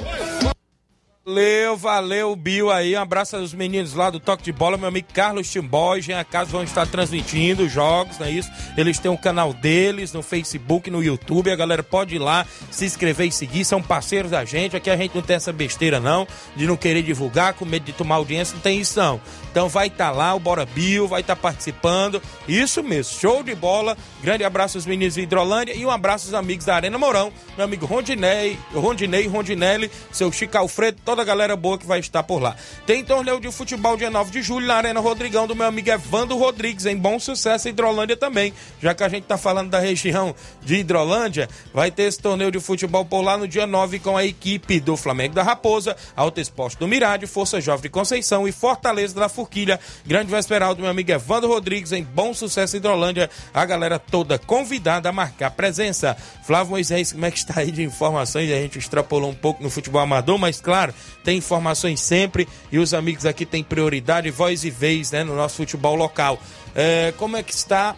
Valeu, 1.30 1.78
valeu, 1.78 2.36
Bill 2.36 2.72
aí. 2.72 2.98
Um 2.98 3.02
abraço 3.02 3.36
aos 3.36 3.54
meninos 3.54 3.94
lá 3.94 4.10
do 4.10 4.20
Toque 4.20 4.42
de 4.42 4.52
Bola. 4.52 4.78
Meu 4.78 4.88
amigo 4.88 5.10
Carlos 5.14 5.48
Timbó 5.48 5.96
e 5.96 6.02
Jean 6.02 6.24
Carlos 6.24 6.52
vão 6.52 6.64
estar 6.64 6.88
transmitindo 6.88 7.66
os 7.66 7.72
jogos, 7.72 8.18
não 8.18 8.26
é 8.26 8.32
isso? 8.32 8.50
Eles 8.76 8.98
têm 8.98 9.12
um 9.12 9.16
canal 9.16 9.54
deles 9.54 10.12
no 10.12 10.24
Facebook, 10.24 10.90
no 10.90 11.04
YouTube. 11.04 11.52
A 11.52 11.56
galera 11.56 11.84
pode 11.84 12.16
ir 12.16 12.20
lá, 12.20 12.48
se 12.72 12.84
inscrever 12.84 13.28
e 13.28 13.32
seguir. 13.32 13.64
São 13.64 13.80
parceiros 13.80 14.32
da 14.32 14.44
gente. 14.44 14.76
Aqui 14.76 14.90
a 14.90 14.98
gente 14.98 15.14
não 15.14 15.22
tem 15.22 15.36
essa 15.36 15.54
besteira, 15.54 16.00
não, 16.00 16.28
de 16.56 16.66
não 16.66 16.76
querer 16.76 17.04
divulgar, 17.04 17.54
com 17.54 17.64
medo 17.64 17.86
de 17.86 17.94
tomar 17.94 18.16
audiência. 18.16 18.56
Não 18.56 18.62
tem 18.62 18.80
isso, 18.80 18.98
não. 18.98 19.22
Então 19.52 19.70
vai 19.70 19.86
estar 19.86 20.10
lá, 20.10 20.34
o 20.34 20.40
Bora 20.40 20.66
Bill 20.66 21.08
vai 21.08 21.22
estar 21.22 21.36
participando. 21.36 22.20
Isso 22.48 22.82
mesmo, 22.82 23.20
show 23.20 23.44
de 23.44 23.54
bola. 23.54 23.96
Grande 24.24 24.44
abraço 24.44 24.78
aos 24.78 24.86
meninos 24.86 25.14
de 25.14 25.22
Hidrolândia 25.22 25.76
e 25.76 25.86
um 25.86 25.92
abraço 25.92 26.28
aos 26.28 26.34
amigos 26.34 26.66
da 26.66 26.76
Arena 26.76 26.98
Mourão. 26.98 27.32
Meu 27.56 27.66
amigo 27.66 27.86
Rondinei, 27.86 28.58
Rondinei, 28.74 29.28
Rondinelli, 29.28 29.92
seu 30.12 30.32
Chico 30.32 30.58
Alfredo, 30.58 31.00
toda 31.04 31.19
a 31.22 31.26
galera 31.26 31.56
boa 31.56 31.78
que 31.78 31.86
vai 31.86 32.00
estar 32.00 32.24
por 32.24 32.42
lá. 32.42 32.56
Tem 32.86 33.04
torneio 33.04 33.40
de 33.40 33.52
futebol 33.52 33.98
dia 33.98 34.10
9 34.10 34.32
de 34.32 34.42
julho 34.42 34.66
na 34.66 34.76
Arena 34.76 35.00
Rodrigão 35.00 35.48
do 35.48 35.56
meu 35.56 35.66
amigo 35.66 35.90
Evandro 35.90 36.38
Rodrigues, 36.38 36.86
em 36.86 36.98
bom 36.98 37.20
sucesso 37.20 37.68
em 37.68 37.72
Hidrolândia 37.72 38.18
também. 38.18 38.54
Já 38.82 38.94
que 38.94 39.04
a 39.04 39.10
gente 39.10 39.24
tá 39.24 39.38
falando 39.38 39.70
da 39.70 39.80
região 39.80 40.36
de 40.62 40.76
Hidrolândia, 40.76 41.48
vai 41.74 41.92
ter 41.92 42.04
esse 42.04 42.20
torneio 42.20 42.52
de 42.52 42.60
futebol 42.60 43.06
por 43.06 43.22
lá 43.22 43.38
no 43.38 43.48
dia 43.48 43.68
9 43.68 44.00
com 44.00 44.18
a 44.18 44.26
equipe 44.26 44.80
do 44.80 44.96
Flamengo 44.96 45.36
da 45.36 45.44
Raposa, 45.44 45.96
Alto 46.16 46.40
Esporte 46.40 46.78
do 46.78 46.88
Mirade, 46.88 47.28
Força 47.28 47.62
Jovem 47.62 47.84
de 47.84 47.90
Conceição 47.90 48.48
e 48.48 48.52
Fortaleza 48.52 49.16
da 49.16 49.30
Forquilha. 49.30 49.80
Grande 50.06 50.32
Vesperal 50.32 50.76
do 50.76 50.82
meu 50.82 50.92
amigo 50.92 51.12
Evandro 51.12 51.50
Rodrigues, 51.50 51.92
em 51.92 52.04
bom 52.04 52.34
sucesso 52.34 52.76
em 52.76 52.80
Hidrolândia. 52.80 53.30
A 53.54 53.66
galera 53.66 54.00
toda 54.00 54.38
convidada 54.38 55.10
a 55.10 55.12
marcar 55.12 55.52
presença. 55.52 56.16
Flávio 56.44 56.72
Moisés, 56.72 57.14
como 57.14 57.26
é 57.26 57.32
que 57.32 57.38
está 57.38 57.60
aí 57.60 57.72
de 57.72 57.84
informações? 57.84 58.52
A 58.52 58.56
gente 58.56 58.80
extrapolou 58.80 59.30
um 59.30 59.36
pouco 59.36 59.62
no 59.62 59.70
futebol 59.70 60.02
amador, 60.02 60.38
mas 60.38 60.60
claro, 60.60 60.94
tem 61.24 61.38
informações 61.38 62.00
sempre 62.00 62.48
e 62.72 62.80
os 62.80 62.94
amigos 62.94 63.26
aqui 63.26 63.46
têm 63.46 63.64
prioridade, 63.64 64.30
voz 64.32 64.64
e 64.64 64.70
vez, 64.70 65.12
né, 65.12 65.24
no 65.24 65.36
nosso 65.36 65.58
futebol 65.58 65.96
local. 65.96 66.40
É, 66.76 67.14
como 67.18 67.38
é 67.38 67.44
que 67.44 67.54
está 67.54 67.96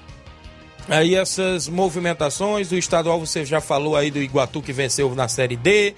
aí 0.90 1.16
essas 1.16 1.68
movimentações 1.68 2.70
do 2.70 2.78
estadual? 2.78 3.20
Você 3.20 3.46
já 3.46 3.62
falou 3.62 3.96
aí 3.96 4.10
do 4.10 4.20
Iguatu 4.20 4.62
que 4.62 4.74
venceu 4.74 5.14
na 5.16 5.28
Série 5.28 5.56
D. 5.56 5.94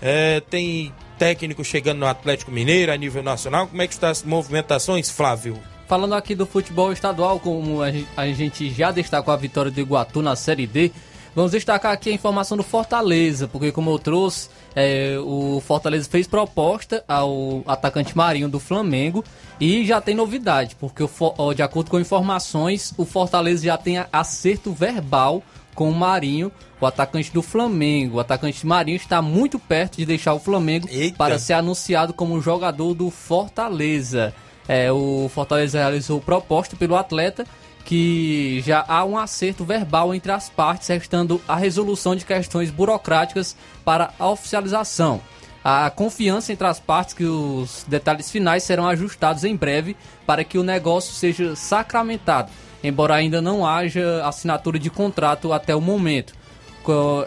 É, 0.00 0.40
tem 0.48 0.92
técnico 1.18 1.64
chegando 1.64 1.98
no 1.98 2.06
Atlético 2.06 2.52
Mineiro 2.52 2.92
a 2.92 2.96
nível 2.96 3.22
nacional. 3.22 3.66
Como 3.66 3.82
é 3.82 3.86
que 3.86 3.94
estão 3.94 4.08
as 4.08 4.22
movimentações, 4.22 5.10
Flávio? 5.10 5.58
Falando 5.88 6.14
aqui 6.14 6.34
do 6.34 6.46
futebol 6.46 6.92
estadual, 6.92 7.40
como 7.40 7.82
a 7.82 7.90
gen- 7.90 8.06
a 8.16 8.26
gente 8.28 8.70
já 8.70 8.92
destacou 8.92 9.34
a 9.34 9.36
vitória 9.36 9.70
do 9.70 9.80
Iguatu 9.80 10.22
na 10.22 10.36
Série 10.36 10.66
D, 10.66 10.92
vamos 11.34 11.50
destacar 11.50 11.92
aqui 11.92 12.10
a 12.10 12.12
informação 12.12 12.56
do 12.56 12.62
Fortaleza, 12.62 13.48
porque 13.48 13.72
como 13.72 13.90
eu 13.90 13.98
trouxe, 13.98 14.50
é, 14.74 15.16
o 15.18 15.60
Fortaleza 15.60 16.08
fez 16.08 16.26
proposta 16.26 17.04
ao 17.08 17.62
atacante 17.66 18.16
Marinho 18.16 18.48
do 18.48 18.60
Flamengo 18.60 19.24
e 19.60 19.84
já 19.84 20.00
tem 20.00 20.14
novidade, 20.14 20.76
porque 20.78 21.02
o 21.02 21.54
de 21.54 21.62
acordo 21.62 21.90
com 21.90 21.98
informações, 21.98 22.94
o 22.96 23.04
Fortaleza 23.04 23.64
já 23.64 23.76
tem 23.76 24.04
acerto 24.12 24.72
verbal 24.72 25.42
com 25.74 25.90
o 25.90 25.94
Marinho, 25.94 26.50
o 26.80 26.86
atacante 26.86 27.32
do 27.32 27.40
Flamengo. 27.40 28.16
O 28.16 28.20
atacante 28.20 28.66
Marinho 28.66 28.96
está 28.96 29.22
muito 29.22 29.58
perto 29.58 29.96
de 29.96 30.06
deixar 30.06 30.34
o 30.34 30.40
Flamengo 30.40 30.88
Eita. 30.90 31.16
para 31.16 31.38
ser 31.38 31.52
anunciado 31.52 32.12
como 32.12 32.40
jogador 32.40 32.94
do 32.94 33.10
Fortaleza. 33.10 34.34
É, 34.66 34.92
o 34.92 35.30
Fortaleza 35.32 35.78
realizou 35.78 36.20
proposta 36.20 36.76
pelo 36.76 36.96
atleta 36.96 37.46
que 37.84 38.62
já 38.66 38.84
há 38.86 39.04
um 39.04 39.16
acerto 39.16 39.64
verbal 39.64 40.14
entre 40.14 40.30
as 40.30 40.48
partes, 40.48 40.88
restando 40.88 41.40
a 41.48 41.56
resolução 41.56 42.14
de 42.14 42.24
questões 42.24 42.70
burocráticas 42.70 43.56
para 43.84 44.10
a 44.18 44.28
oficialização. 44.28 45.20
A 45.64 45.90
confiança 45.90 46.52
entre 46.52 46.66
as 46.66 46.78
partes 46.78 47.14
que 47.14 47.24
os 47.24 47.84
detalhes 47.88 48.30
finais 48.30 48.62
serão 48.62 48.86
ajustados 48.86 49.44
em 49.44 49.56
breve 49.56 49.96
para 50.26 50.44
que 50.44 50.58
o 50.58 50.62
negócio 50.62 51.12
seja 51.12 51.56
sacramentado, 51.56 52.50
embora 52.82 53.14
ainda 53.14 53.42
não 53.42 53.66
haja 53.66 54.24
assinatura 54.26 54.78
de 54.78 54.88
contrato 54.88 55.52
até 55.52 55.74
o 55.74 55.80
momento. 55.80 56.32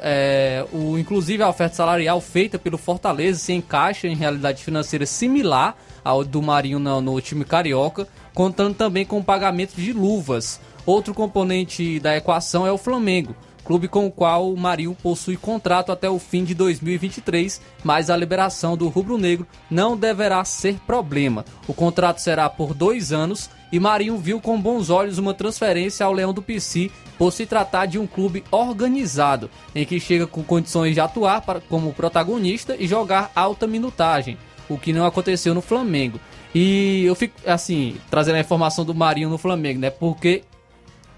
É, 0.01 0.65
o, 0.73 0.97
inclusive 0.97 1.43
a 1.43 1.49
oferta 1.49 1.75
salarial 1.75 2.19
feita 2.19 2.57
pelo 2.57 2.79
Fortaleza 2.79 3.37
se 3.37 3.53
encaixa 3.53 4.07
em 4.07 4.15
realidade 4.15 4.63
financeira 4.63 5.05
similar 5.05 5.75
ao 6.03 6.23
do 6.23 6.41
Marinho 6.41 6.79
no, 6.79 7.01
no 7.01 7.21
time 7.21 7.43
carioca, 7.45 8.07
contando 8.33 8.75
também 8.75 9.05
com 9.05 9.19
o 9.19 9.23
pagamento 9.23 9.75
de 9.75 9.93
luvas. 9.93 10.59
Outro 10.85 11.13
componente 11.13 11.99
da 11.99 12.15
equação 12.17 12.65
é 12.65 12.71
o 12.71 12.77
Flamengo, 12.77 13.35
clube 13.63 13.87
com 13.87 14.07
o 14.07 14.11
qual 14.11 14.51
o 14.51 14.57
Marinho 14.57 14.95
possui 15.01 15.37
contrato 15.37 15.91
até 15.91 16.09
o 16.09 16.17
fim 16.17 16.43
de 16.43 16.55
2023, 16.55 17.61
mas 17.83 18.09
a 18.09 18.17
liberação 18.17 18.75
do 18.75 18.87
rubro-negro 18.89 19.45
não 19.69 19.95
deverá 19.95 20.43
ser 20.43 20.75
problema. 20.87 21.45
O 21.67 21.73
contrato 21.73 22.19
será 22.19 22.49
por 22.49 22.73
dois 22.73 23.11
anos 23.13 23.49
e 23.71 23.79
Marinho 23.79 24.17
viu 24.17 24.41
com 24.41 24.59
bons 24.59 24.89
olhos 24.89 25.17
uma 25.19 25.33
transferência 25.33 26.05
ao 26.05 26.11
Leão 26.13 26.33
do 26.33 26.41
PC 26.41 26.89
por 27.17 27.31
se 27.31 27.45
tratar 27.45 27.85
de 27.85 27.99
um 27.99 28.07
clube 28.07 28.43
organizado, 28.51 29.49
em 29.75 29.85
que 29.85 29.99
chega 29.99 30.25
com 30.25 30.43
condições 30.43 30.95
de 30.95 30.99
atuar 30.99 31.41
para- 31.41 31.61
como 31.61 31.93
protagonista 31.93 32.75
e 32.77 32.87
jogar 32.87 33.31
alta 33.35 33.67
minutagem, 33.67 34.37
o 34.73 34.77
que 34.77 34.93
não 34.93 35.05
aconteceu 35.05 35.53
no 35.53 35.61
Flamengo. 35.61 36.19
E 36.53 37.03
eu 37.05 37.15
fico, 37.15 37.35
assim, 37.45 37.95
trazendo 38.09 38.35
a 38.35 38.39
informação 38.39 38.83
do 38.83 38.93
Marinho 38.93 39.29
no 39.29 39.37
Flamengo, 39.37 39.79
né? 39.79 39.89
Porque 39.89 40.43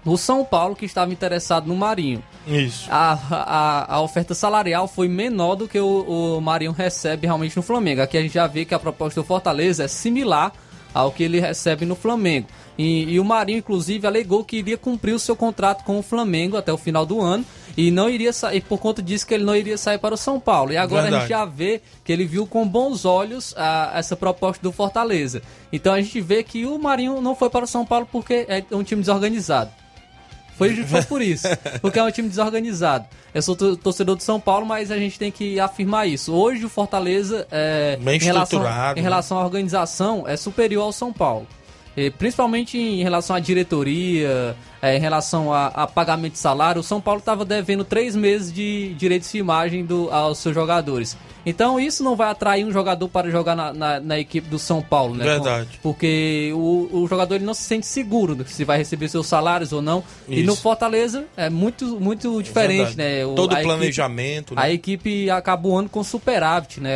o 0.04 0.16
São 0.16 0.44
Paulo 0.44 0.76
que 0.76 0.84
estava 0.84 1.12
interessado 1.12 1.66
no 1.66 1.74
Marinho. 1.74 2.22
Isso. 2.46 2.86
A, 2.90 3.18
a, 3.30 3.94
a 3.94 4.00
oferta 4.00 4.34
salarial 4.34 4.86
foi 4.86 5.08
menor 5.08 5.56
do 5.56 5.66
que 5.66 5.78
o, 5.78 6.36
o 6.36 6.40
Marinho 6.40 6.72
recebe 6.72 7.26
realmente 7.26 7.56
no 7.56 7.62
Flamengo. 7.62 8.02
Aqui 8.02 8.18
a 8.18 8.22
gente 8.22 8.34
já 8.34 8.46
vê 8.46 8.64
que 8.64 8.74
a 8.74 8.78
proposta 8.78 9.20
do 9.20 9.26
Fortaleza 9.26 9.84
é 9.84 9.88
similar 9.88 10.52
ao 10.92 11.10
que 11.10 11.24
ele 11.24 11.40
recebe 11.40 11.84
no 11.84 11.96
Flamengo. 11.96 12.46
E, 12.78 13.14
e 13.14 13.20
o 13.20 13.24
Marinho, 13.24 13.58
inclusive, 13.58 14.06
alegou 14.06 14.44
que 14.44 14.58
iria 14.58 14.76
cumprir 14.76 15.14
o 15.14 15.18
seu 15.18 15.34
contrato 15.34 15.84
com 15.84 15.98
o 15.98 16.02
Flamengo 16.02 16.56
até 16.56 16.72
o 16.72 16.78
final 16.78 17.06
do 17.06 17.20
ano 17.20 17.44
e 17.76 17.90
não 17.90 18.08
iria 18.08 18.32
sair, 18.32 18.60
por 18.60 18.78
conta 18.78 19.02
disso 19.02 19.26
que 19.26 19.34
ele 19.34 19.44
não 19.44 19.54
iria 19.56 19.76
sair 19.76 19.98
para 19.98 20.14
o 20.14 20.16
São 20.18 20.38
Paulo. 20.38 20.72
E 20.72 20.76
agora 20.76 21.00
a 21.00 21.04
Verdade. 21.04 21.22
gente 21.24 21.30
já 21.30 21.44
vê 21.44 21.80
que 22.04 22.12
ele 22.12 22.24
viu 22.24 22.46
com 22.46 22.66
bons 22.66 23.04
olhos 23.04 23.52
a, 23.56 23.92
essa 23.94 24.14
proposta 24.16 24.62
do 24.62 24.70
Fortaleza. 24.70 25.42
Então 25.72 25.92
a 25.92 26.00
gente 26.00 26.20
vê 26.20 26.42
que 26.42 26.64
o 26.66 26.78
Marinho 26.78 27.20
não 27.20 27.34
foi 27.34 27.50
para 27.50 27.64
o 27.64 27.68
São 27.68 27.84
Paulo 27.84 28.08
porque 28.10 28.46
é 28.48 28.62
um 28.72 28.82
time 28.84 29.00
desorganizado. 29.00 29.70
Foi, 30.56 30.72
foi 30.84 31.02
por 31.02 31.20
isso. 31.20 31.48
Porque 31.80 31.98
é 31.98 32.02
um 32.04 32.10
time 32.12 32.28
desorganizado. 32.28 33.06
Eu 33.34 33.42
sou 33.42 33.56
to- 33.56 33.76
torcedor 33.76 34.14
do 34.14 34.22
São 34.22 34.38
Paulo, 34.38 34.64
mas 34.64 34.92
a 34.92 34.96
gente 34.96 35.18
tem 35.18 35.32
que 35.32 35.58
afirmar 35.58 36.06
isso. 36.06 36.32
Hoje 36.32 36.64
o 36.64 36.68
Fortaleza, 36.68 37.44
é, 37.50 37.96
Bem 38.00 38.16
em, 38.20 38.22
relação, 38.24 38.60
em 38.60 38.94
né? 38.94 39.00
relação 39.00 39.36
à 39.36 39.44
organização, 39.44 40.22
é 40.28 40.36
superior 40.36 40.84
ao 40.84 40.92
São 40.92 41.12
Paulo. 41.12 41.44
E, 41.96 42.08
principalmente 42.08 42.78
em 42.78 43.02
relação 43.02 43.34
à 43.34 43.40
diretoria, 43.40 44.54
é, 44.84 44.96
em 44.96 45.00
relação 45.00 45.52
a, 45.52 45.66
a 45.68 45.86
pagamento 45.86 46.32
de 46.34 46.38
salário, 46.38 46.80
o 46.80 46.84
São 46.84 47.00
Paulo 47.00 47.18
estava 47.20 47.44
devendo 47.44 47.84
três 47.84 48.14
meses 48.14 48.52
de 48.52 48.94
direitos 48.94 49.30
de 49.32 49.38
imagem 49.38 49.84
do, 49.84 50.10
aos 50.10 50.38
seus 50.38 50.54
jogadores. 50.54 51.16
Então 51.46 51.78
isso 51.78 52.02
não 52.02 52.16
vai 52.16 52.30
atrair 52.30 52.64
um 52.64 52.72
jogador 52.72 53.06
para 53.06 53.30
jogar 53.30 53.54
na, 53.54 53.70
na, 53.70 54.00
na 54.00 54.18
equipe 54.18 54.48
do 54.48 54.58
São 54.58 54.80
Paulo, 54.80 55.14
né? 55.14 55.24
Verdade. 55.24 55.78
Porque 55.82 56.50
o, 56.54 56.88
o 56.90 57.06
jogador 57.06 57.34
ele 57.34 57.44
não 57.44 57.52
se 57.52 57.64
sente 57.64 57.84
seguro 57.86 58.34
se 58.46 58.64
vai 58.64 58.78
receber 58.78 59.08
seus 59.08 59.26
salários 59.26 59.70
ou 59.70 59.82
não. 59.82 60.02
E 60.26 60.42
no 60.42 60.54
Isso. 60.54 60.62
Fortaleza 60.62 61.26
é 61.36 61.50
muito, 61.50 62.00
muito 62.00 62.42
diferente, 62.42 62.94
Verdade. 62.94 62.96
né? 63.18 63.26
O- 63.26 63.34
Todo 63.34 63.52
equipe- 63.52 63.62
planejamento, 63.68 64.54
né? 64.54 64.62
A 64.62 64.70
equipe 64.70 65.28
acaba 65.28 65.68
o 65.68 65.76
ano 65.76 65.86
com 65.90 66.02
superávit, 66.02 66.80
né? 66.80 66.90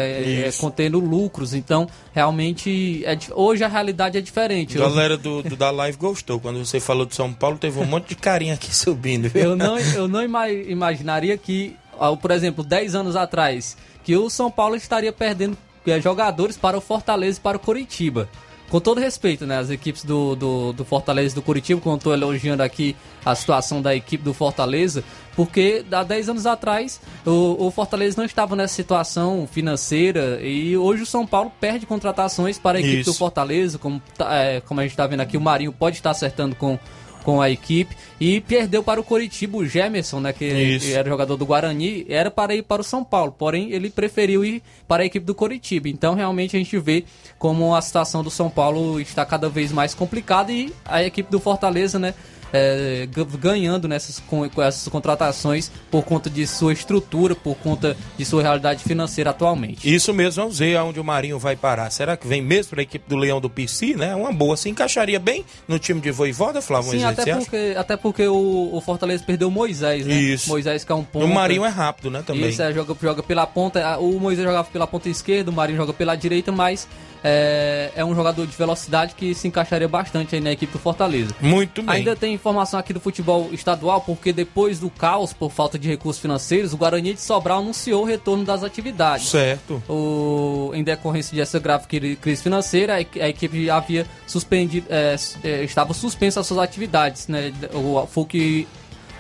É, 0.45 0.49
Isso. 0.49 0.63
contendo 0.63 0.99
lucros. 0.99 1.53
Então, 1.53 1.87
realmente, 2.15 3.03
é 3.05 3.19
hoje 3.35 3.63
a 3.65 3.69
realidade 3.69 4.17
é 4.17 4.21
diferente. 4.23 4.79
A 4.79 4.81
galera 4.89 5.17
do, 5.19 5.43
do- 5.43 5.57
da 5.57 5.71
live 5.71 5.99
gostou. 5.99 6.41
Quando 6.41 6.65
você 6.65 6.81
falou 6.81 7.05
de 7.05 7.15
São 7.15 7.35
Paulo, 7.35 7.59
teve 7.59 7.78
um 7.83 7.87
monte 7.87 8.09
de 8.11 8.15
carinha 8.17 8.55
aqui 8.55 8.75
subindo. 8.75 9.29
viu? 9.29 9.43
Eu 9.43 9.57
não, 9.57 9.79
eu 9.79 10.09
não 10.09 10.23
ima- 10.23 10.49
imaginaria 10.51 11.37
que, 11.37 11.77
por 12.21 12.31
exemplo, 12.31 12.63
10 12.65 12.95
anos 12.95 13.17
atrás, 13.17 13.77
que 14.05 14.17
o 14.17 14.29
São 14.31 14.51
Paulo 14.51 14.77
estaria 14.77 15.13
perdendo 15.13 15.57
eh, 15.87 16.01
jogadores 16.01 16.57
para 16.57 16.77
o 16.77 16.81
Fortaleza 16.81 17.39
e 17.39 17.43
para 17.43 17.57
o 17.57 17.61
Coritiba. 17.61 18.29
Com 18.71 18.81
todo 18.81 19.01
respeito, 19.01 19.47
né? 19.47 19.57
As 19.59 19.71
equipes 19.71 20.05
do, 20.05 20.37
do, 20.37 20.73
do 20.75 20.85
Fortaleza 20.85 21.33
e 21.33 21.35
do 21.37 21.41
Curitiba, 21.41 21.81
quando 21.81 21.97
estou 22.01 22.13
elogiando 22.13 22.63
aqui 22.63 22.95
a 23.25 23.35
situação 23.35 23.81
da 23.81 23.95
equipe 23.95 24.23
do 24.23 24.35
Fortaleza, 24.35 25.03
porque 25.35 25.83
há 25.91 26.03
10 26.03 26.29
anos 26.29 26.45
atrás 26.45 27.01
o, 27.25 27.67
o 27.67 27.71
Fortaleza 27.71 28.17
não 28.19 28.27
estava 28.27 28.55
nessa 28.55 28.75
situação 28.75 29.49
financeira 29.51 30.39
e 30.43 30.77
hoje 30.77 31.03
o 31.03 31.07
São 31.07 31.27
Paulo 31.27 31.51
perde 31.59 31.87
contratações 31.87 32.59
para 32.59 32.77
a 32.77 32.81
equipe 32.83 33.01
Isso. 33.01 33.11
do 33.13 33.17
Fortaleza, 33.17 33.79
como, 33.79 34.03
tá- 34.19 34.35
é, 34.35 34.61
como 34.61 34.81
a 34.81 34.83
gente 34.83 34.93
está 34.93 35.07
vendo 35.07 35.21
aqui, 35.21 35.39
o 35.39 35.41
Marinho 35.41 35.73
pode 35.73 35.97
estar 35.97 36.11
acertando 36.11 36.55
com, 36.55 36.79
com 37.23 37.41
a 37.41 37.51
equipe 37.51 37.97
e 38.21 38.41
perdeu 38.41 38.83
para 38.83 39.01
o 39.01 39.05
Coritiba 39.05 39.59
o 39.59 39.67
Gemerson, 39.67 40.21
né, 40.21 40.33
que, 40.33 40.45
Isso. 40.45 40.95
era 40.95 41.09
jogador 41.09 41.37
do 41.37 41.47
Guarani, 41.47 42.07
era 42.09 42.31
para 42.31 42.55
ir 42.55 42.63
para 42.63 42.81
o 42.83 42.85
São 42.85 43.05
Paulo, 43.05 43.35
porém 43.37 43.71
ele 43.73 43.91
preferiu 43.91 44.45
ir 44.45 44.63
para 44.87 45.03
a 45.03 45.07
equipe 45.07 45.25
do 45.25 45.35
Coritiba. 45.35 45.89
Então 45.89 46.15
realmente 46.15 46.57
a 46.57 46.59
gente 46.59 46.79
vê 46.79 47.05
como 47.39 47.75
a 47.75 47.83
situação 47.83 48.23
do 48.23 48.31
São 48.31 48.51
Paulo 48.51 49.01
está 49.01 49.25
cada 49.25 49.49
vez 49.49 49.73
mais 49.73 49.95
complicada 49.95 50.53
e 50.53 50.73
a 50.85 51.03
equipe 51.03 51.31
do 51.31 51.39
Fortaleza, 51.39 51.99
né, 51.99 52.15
é, 52.53 53.09
ganhando 53.41 53.87
nessas 53.89 54.19
com, 54.21 54.49
com 54.49 54.63
essas 54.63 54.87
contratações 54.89 55.71
por 55.91 56.05
conta 56.05 56.31
de 56.31 56.47
sua 56.47 56.73
estrutura, 56.73 57.35
por 57.35 57.57
conta 57.57 57.97
de 58.17 58.25
sua 58.25 58.43
realidade 58.43 58.83
financeira 58.85 59.31
atualmente. 59.31 59.93
Isso 59.93 60.13
mesmo, 60.15 60.43
vamos 60.43 60.59
ver 60.59 60.77
aonde 60.77 61.01
o 61.01 61.05
Marinho 61.05 61.39
vai 61.39 61.57
parar. 61.57 61.91
Será 61.91 62.17
que 62.17 62.27
vem 62.27 62.41
mesmo 62.43 62.71
para 62.71 62.81
a 62.81 62.83
equipe 62.83 63.09
do 63.09 63.17
Leão 63.17 63.41
do 63.41 63.51
PC, 63.51 63.95
né? 63.97 64.15
Uma 64.15 64.33
boa, 64.33 64.57
se 64.57 64.69
encaixaria 64.69 65.19
bem 65.19 65.45
no 65.67 65.79
time 65.79 66.01
de 66.01 66.11
Voivoda, 66.11 66.61
Flávio 66.61 66.91
Sim, 66.91 67.05
até 67.05 67.23
acha? 67.33 67.41
porque, 67.41 67.75
até 67.77 67.97
porque 67.97 68.27
o, 68.27 68.71
o 68.73 68.81
Fortaleza 68.81 69.23
perdeu 69.25 69.49
o 69.49 69.51
Moisés, 69.51 70.07
né? 70.07 70.15
Isso. 70.15 70.49
Moisés 70.49 70.85
que 70.85 70.93
é 70.93 70.95
um 70.95 71.01
E 71.01 71.05
ponta. 71.05 71.27
o 71.27 71.29
Marinho 71.35 71.65
é 71.65 71.69
rápido, 71.69 72.11
né, 72.11 72.23
também. 72.27 72.49
Isso, 72.49 72.63
é, 72.63 72.73
joga, 72.73 72.95
joga 73.01 73.23
pela 73.23 73.47
ponta. 73.47 73.99
O 73.99 74.19
Moisés 74.19 74.47
jogava 74.47 74.69
pela 74.71 74.87
ponta 74.87 75.09
esquerda, 75.09 75.51
o 75.51 75.55
Marinho 75.55 75.77
joga 75.79 75.93
pela 75.93 76.15
direita, 76.17 76.51
mas 76.53 76.89
é, 77.23 77.91
é 77.97 78.05
um 78.05 78.15
jogador 78.15 78.47
de 78.47 78.57
velocidade 78.57 79.15
que 79.15 79.35
se 79.35 79.49
encaixaria 79.49 79.89
bastante 79.89 80.35
aí 80.35 80.41
na 80.41 80.53
equipe 80.53 80.73
do 80.73 80.79
Fortaleza. 80.79 81.35
Muito 81.41 81.83
bem. 81.83 81.97
Ainda 81.97 82.15
tem 82.17 82.35
informação 82.35 82.79
aqui 82.79 82.93
do 82.93 83.01
futebol 83.01 83.49
estadual, 83.53 84.01
porque 84.01 84.33
depois 84.33 84.79
do 84.81 84.89
caos 84.91 85.33
por 85.33 85.51
falta 85.51 85.79
de 85.79 85.89
recursos 85.89 86.21
financeiros, 86.21 86.73
o 86.73 86.77
Guarani 86.77 87.15
de 87.15 87.21
Sobral 87.21 87.59
anunciou 87.61 88.03
o 88.03 88.05
retorno 88.05 88.45
das 88.45 88.63
atividades. 88.63 89.29
Certo. 89.29 89.83
O, 89.89 90.71
em 90.75 90.83
decorrência 90.83 91.37
dessa 91.37 91.59
grave 91.59 91.87
cri- 91.87 92.17
crise 92.17 92.43
financeira, 92.43 92.95
a, 92.95 93.01
equi- 93.01 93.21
a 93.21 93.29
equipe 93.29 93.69
havia 93.71 94.07
suspendido, 94.27 94.87
é, 94.91 95.17
é, 95.45 95.65
estava 95.65 95.93
suspensa 95.95 96.41
as 96.41 96.47
suas 96.47 96.61
atividades, 96.61 97.29
né? 97.29 97.53
O, 97.75 98.07
foi 98.07 98.23
o 98.23 98.27
que 98.27 98.69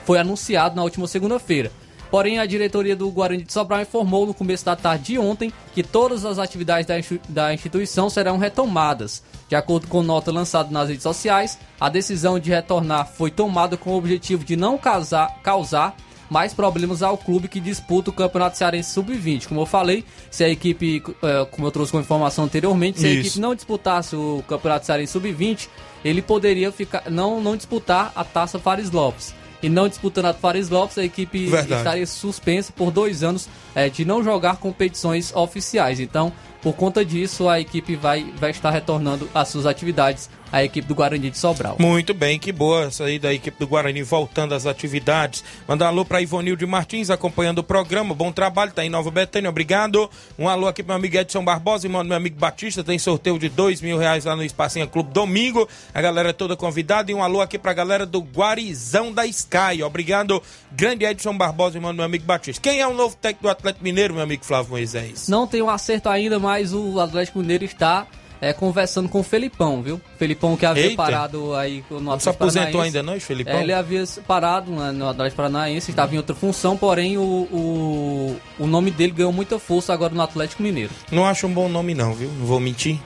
foi 0.04 0.18
anunciado 0.18 0.74
na 0.76 0.82
última 0.82 1.06
segunda-feira. 1.06 1.70
Porém, 2.10 2.38
a 2.38 2.46
diretoria 2.46 2.96
do 2.96 3.10
Guarani 3.10 3.42
de 3.42 3.52
Sobral 3.52 3.82
informou 3.82 4.26
no 4.26 4.32
começo 4.32 4.64
da 4.64 4.74
tarde 4.74 5.04
de 5.12 5.18
ontem 5.18 5.52
que 5.74 5.82
todas 5.82 6.24
as 6.24 6.38
atividades 6.38 6.86
da, 6.86 6.98
insti- 6.98 7.20
da 7.28 7.52
instituição 7.52 8.08
serão 8.08 8.38
retomadas. 8.38 9.22
De 9.48 9.54
acordo 9.54 9.86
com 9.88 10.02
nota 10.02 10.32
lançada 10.32 10.70
nas 10.70 10.88
redes 10.88 11.02
sociais, 11.02 11.58
a 11.80 11.88
decisão 11.88 12.38
de 12.38 12.50
retornar 12.50 13.06
foi 13.12 13.30
tomada 13.30 13.76
com 13.76 13.90
o 13.90 13.96
objetivo 13.96 14.44
de 14.44 14.56
não 14.56 14.78
causar, 14.78 15.40
causar 15.42 15.94
mais 16.30 16.52
problemas 16.52 17.02
ao 17.02 17.16
clube 17.16 17.48
que 17.48 17.58
disputa 17.58 18.10
o 18.10 18.12
Campeonato 18.12 18.58
Cearense 18.58 18.90
Sub-20. 18.92 19.46
Como 19.48 19.60
eu 19.62 19.66
falei, 19.66 20.04
se 20.30 20.44
a 20.44 20.48
equipe, 20.50 21.02
eh, 21.22 21.46
como 21.50 21.66
eu 21.66 21.70
trouxe 21.70 21.90
com 21.92 22.00
informação 22.00 22.44
anteriormente, 22.44 23.00
se 23.00 23.06
a 23.06 23.10
Isso. 23.10 23.20
equipe 23.20 23.40
não 23.40 23.54
disputasse 23.54 24.14
o 24.14 24.44
Campeonato 24.46 24.84
Cearense 24.84 25.12
Sub-20, 25.12 25.68
ele 26.04 26.20
poderia 26.20 26.70
ficar 26.70 27.04
não, 27.10 27.40
não 27.40 27.56
disputar 27.56 28.12
a 28.14 28.22
Taça 28.24 28.58
Fares 28.58 28.90
Lopes. 28.90 29.34
E 29.62 29.68
não 29.68 29.88
disputando 29.88 30.26
a 30.26 30.34
Fares 30.34 30.68
Lopes, 30.68 30.98
a 30.98 31.04
equipe 31.04 31.46
Verdade. 31.46 31.74
estaria 31.74 32.06
suspensa 32.06 32.72
por 32.72 32.90
dois 32.90 33.22
anos 33.22 33.48
eh, 33.74 33.88
de 33.88 34.04
não 34.04 34.22
jogar 34.22 34.56
competições 34.56 35.34
oficiais. 35.34 35.98
Então, 35.98 36.32
Por 36.62 36.74
conta 36.74 37.04
disso, 37.04 37.48
a 37.48 37.60
equipe 37.60 37.96
vai, 37.96 38.24
vai 38.36 38.50
estar 38.50 38.70
retornando 38.70 39.28
às 39.34 39.48
suas 39.48 39.66
atividades 39.66 40.28
a 40.50 40.64
equipe 40.64 40.86
do 40.86 40.94
Guarani 40.94 41.30
de 41.30 41.38
Sobral. 41.38 41.76
Muito 41.78 42.14
bem, 42.14 42.38
que 42.38 42.52
boa 42.52 42.84
essa 42.84 43.04
aí 43.04 43.18
da 43.18 43.32
equipe 43.32 43.58
do 43.58 43.66
Guarani 43.66 44.02
voltando 44.02 44.54
às 44.54 44.66
atividades. 44.66 45.44
Mandar 45.66 45.86
um 45.86 45.88
alô 45.88 46.04
para 46.04 46.22
Ivonilde 46.22 46.64
Martins 46.66 47.10
acompanhando 47.10 47.58
o 47.58 47.62
programa. 47.62 48.14
Bom 48.14 48.32
trabalho, 48.32 48.72
tá 48.72 48.84
em 48.84 48.88
Nova 48.88 49.10
Betânia, 49.10 49.50
obrigado. 49.50 50.10
Um 50.38 50.48
alô 50.48 50.66
aqui 50.66 50.82
para 50.82 50.94
meu 50.94 51.00
amigo 51.00 51.16
Edson 51.16 51.44
Barbosa, 51.44 51.88
do 51.88 52.04
meu 52.04 52.16
amigo 52.16 52.38
Batista. 52.38 52.82
Tem 52.82 52.98
sorteio 52.98 53.38
de 53.38 53.48
dois 53.48 53.80
mil 53.82 53.98
reais 53.98 54.24
lá 54.24 54.34
no 54.34 54.42
Espacinha 54.42 54.86
Clube 54.86 55.12
domingo. 55.12 55.68
A 55.92 56.00
galera 56.00 56.32
toda 56.32 56.56
convidada. 56.56 57.10
E 57.10 57.14
um 57.14 57.22
alô 57.22 57.40
aqui 57.40 57.58
para 57.58 57.70
a 57.70 57.74
galera 57.74 58.06
do 58.06 58.20
Guarizão 58.20 59.12
da 59.12 59.26
Sky. 59.26 59.82
Obrigado, 59.84 60.42
grande 60.72 61.04
Edson 61.04 61.36
Barbosa, 61.36 61.78
do 61.78 61.92
meu 61.92 62.04
amigo 62.04 62.24
Batista. 62.24 62.62
Quem 62.62 62.80
é 62.80 62.86
o 62.86 62.94
novo 62.94 63.16
técnico 63.16 63.42
do 63.42 63.50
Atlético 63.50 63.84
Mineiro, 63.84 64.14
meu 64.14 64.22
amigo 64.22 64.44
Flávio 64.44 64.70
Moisés? 64.70 65.28
Não 65.28 65.46
tem 65.46 65.60
um 65.60 65.68
acerto 65.68 66.08
ainda, 66.08 66.38
mas 66.38 66.47
o 66.72 67.00
Atlético 67.00 67.38
Mineiro 67.38 67.64
está 67.64 68.06
é, 68.40 68.52
conversando 68.52 69.08
com 69.08 69.20
o 69.20 69.22
Felipão, 69.22 69.82
viu? 69.82 70.00
Felipão 70.16 70.56
que 70.56 70.64
havia 70.64 70.84
Eita. 70.84 70.96
parado 70.96 71.54
aí 71.54 71.84
no 71.90 71.96
Atlético 71.96 72.04
Não 72.04 72.20
se 72.20 72.28
aposentou 72.28 72.80
ainda 72.80 73.02
não, 73.02 73.18
Felipão? 73.20 73.54
É, 73.54 73.62
ele 73.62 73.72
havia 73.72 74.04
parado 74.26 74.70
no 74.70 75.08
Atlético 75.08 75.36
Paranaense, 75.36 75.90
estava 75.90 76.14
em 76.14 76.18
outra 76.18 76.34
função, 76.34 76.76
porém 76.76 77.18
o, 77.18 77.22
o, 77.22 78.36
o 78.58 78.66
nome 78.66 78.90
dele 78.90 79.12
ganhou 79.12 79.32
muita 79.32 79.58
força 79.58 79.92
agora 79.92 80.14
no 80.14 80.22
Atlético 80.22 80.62
Mineiro. 80.62 80.92
Não 81.10 81.26
acho 81.26 81.46
um 81.46 81.52
bom 81.52 81.68
nome 81.68 81.94
não, 81.94 82.14
viu? 82.14 82.30
Não 82.30 82.46
vou 82.46 82.60
mentir 82.60 82.98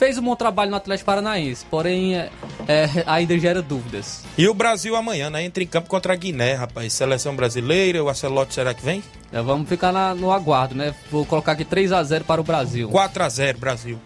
fez 0.00 0.16
um 0.16 0.22
bom 0.22 0.34
trabalho 0.34 0.70
no 0.70 0.78
Atlético 0.78 1.04
Paranaense, 1.04 1.62
porém 1.66 2.16
é, 2.16 2.30
é, 2.66 3.04
ainda 3.06 3.38
gera 3.38 3.60
dúvidas. 3.60 4.24
E 4.38 4.48
o 4.48 4.54
Brasil 4.54 4.96
amanhã, 4.96 5.28
né? 5.28 5.44
Entra 5.44 5.62
em 5.62 5.66
campo 5.66 5.90
contra 5.90 6.14
a 6.14 6.16
Guiné, 6.16 6.54
rapaz. 6.54 6.94
Seleção 6.94 7.36
brasileira, 7.36 8.02
o 8.02 8.08
Acelote 8.08 8.54
será 8.54 8.72
que 8.72 8.82
vem? 8.82 9.04
É, 9.30 9.42
vamos 9.42 9.68
ficar 9.68 9.92
na, 9.92 10.14
no 10.14 10.32
aguardo, 10.32 10.74
né? 10.74 10.94
Vou 11.10 11.26
colocar 11.26 11.52
aqui 11.52 11.66
3 11.66 11.92
a 11.92 12.02
0 12.02 12.24
para 12.24 12.40
o 12.40 12.44
Brasil. 12.44 12.88
4 12.88 13.22
a 13.22 13.28
0 13.28 13.58
Brasil. 13.58 13.98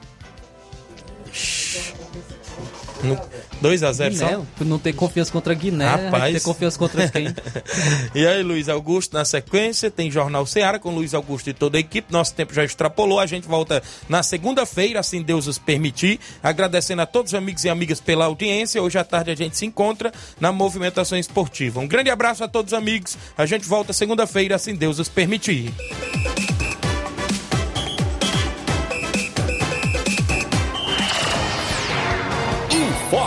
2x0 3.63 4.17
só? 4.17 4.43
Não 4.65 4.79
ter 4.79 4.93
confiança 4.93 5.33
contra 5.33 5.53
a 5.53 5.57
Guiné, 5.57 5.87
Rapaz. 5.87 6.35
ter 6.35 6.41
confiança 6.41 6.79
contra 6.79 7.09
quem? 7.11 7.35
e 8.15 8.27
aí, 8.27 8.43
Luiz 8.43 8.69
Augusto, 8.69 9.15
na 9.15 9.25
sequência, 9.25 9.91
tem 9.91 10.11
Jornal 10.11 10.47
Ceará 10.47 10.79
com 10.79 10.91
Luiz 10.95 11.15
Augusto 11.15 11.49
e 11.51 11.53
toda 11.53 11.77
a 11.77 11.81
equipe. 11.81 12.13
Nosso 12.13 12.35
tempo 12.35 12.53
já 12.55 12.65
extrapolou. 12.65 13.19
A 13.21 13.27
gente 13.27 13.47
volta 13.47 13.83
na 14.09 14.23
segunda-feira, 14.23 15.01
assim 15.01 15.23
Deus 15.23 15.47
os 15.47 15.59
permitir. 15.59 16.21
Agradecendo 16.43 17.03
a 17.03 17.07
todos 17.07 17.33
os 17.33 17.39
amigos 17.39 17.65
e 17.65 17.69
amigas 17.69 18.01
pela 18.01 18.25
audiência. 18.27 18.83
Hoje 18.83 18.99
à 18.99 19.05
tarde 19.05 19.31
a 19.31 19.35
gente 19.35 19.57
se 19.57 19.67
encontra 19.67 20.13
na 20.41 20.53
movimentação 20.53 21.19
esportiva. 21.19 21.81
Um 21.81 21.89
grande 21.89 22.11
abraço 22.11 22.45
a 22.45 22.49
todos 22.49 22.73
os 22.73 22.79
amigos. 22.79 23.17
A 23.37 23.47
gente 23.47 23.67
volta 23.67 23.93
segunda-feira, 23.93 24.55
assim 24.57 24.75
Deus 24.75 24.99
os 24.99 25.09
permitir. 25.09 25.73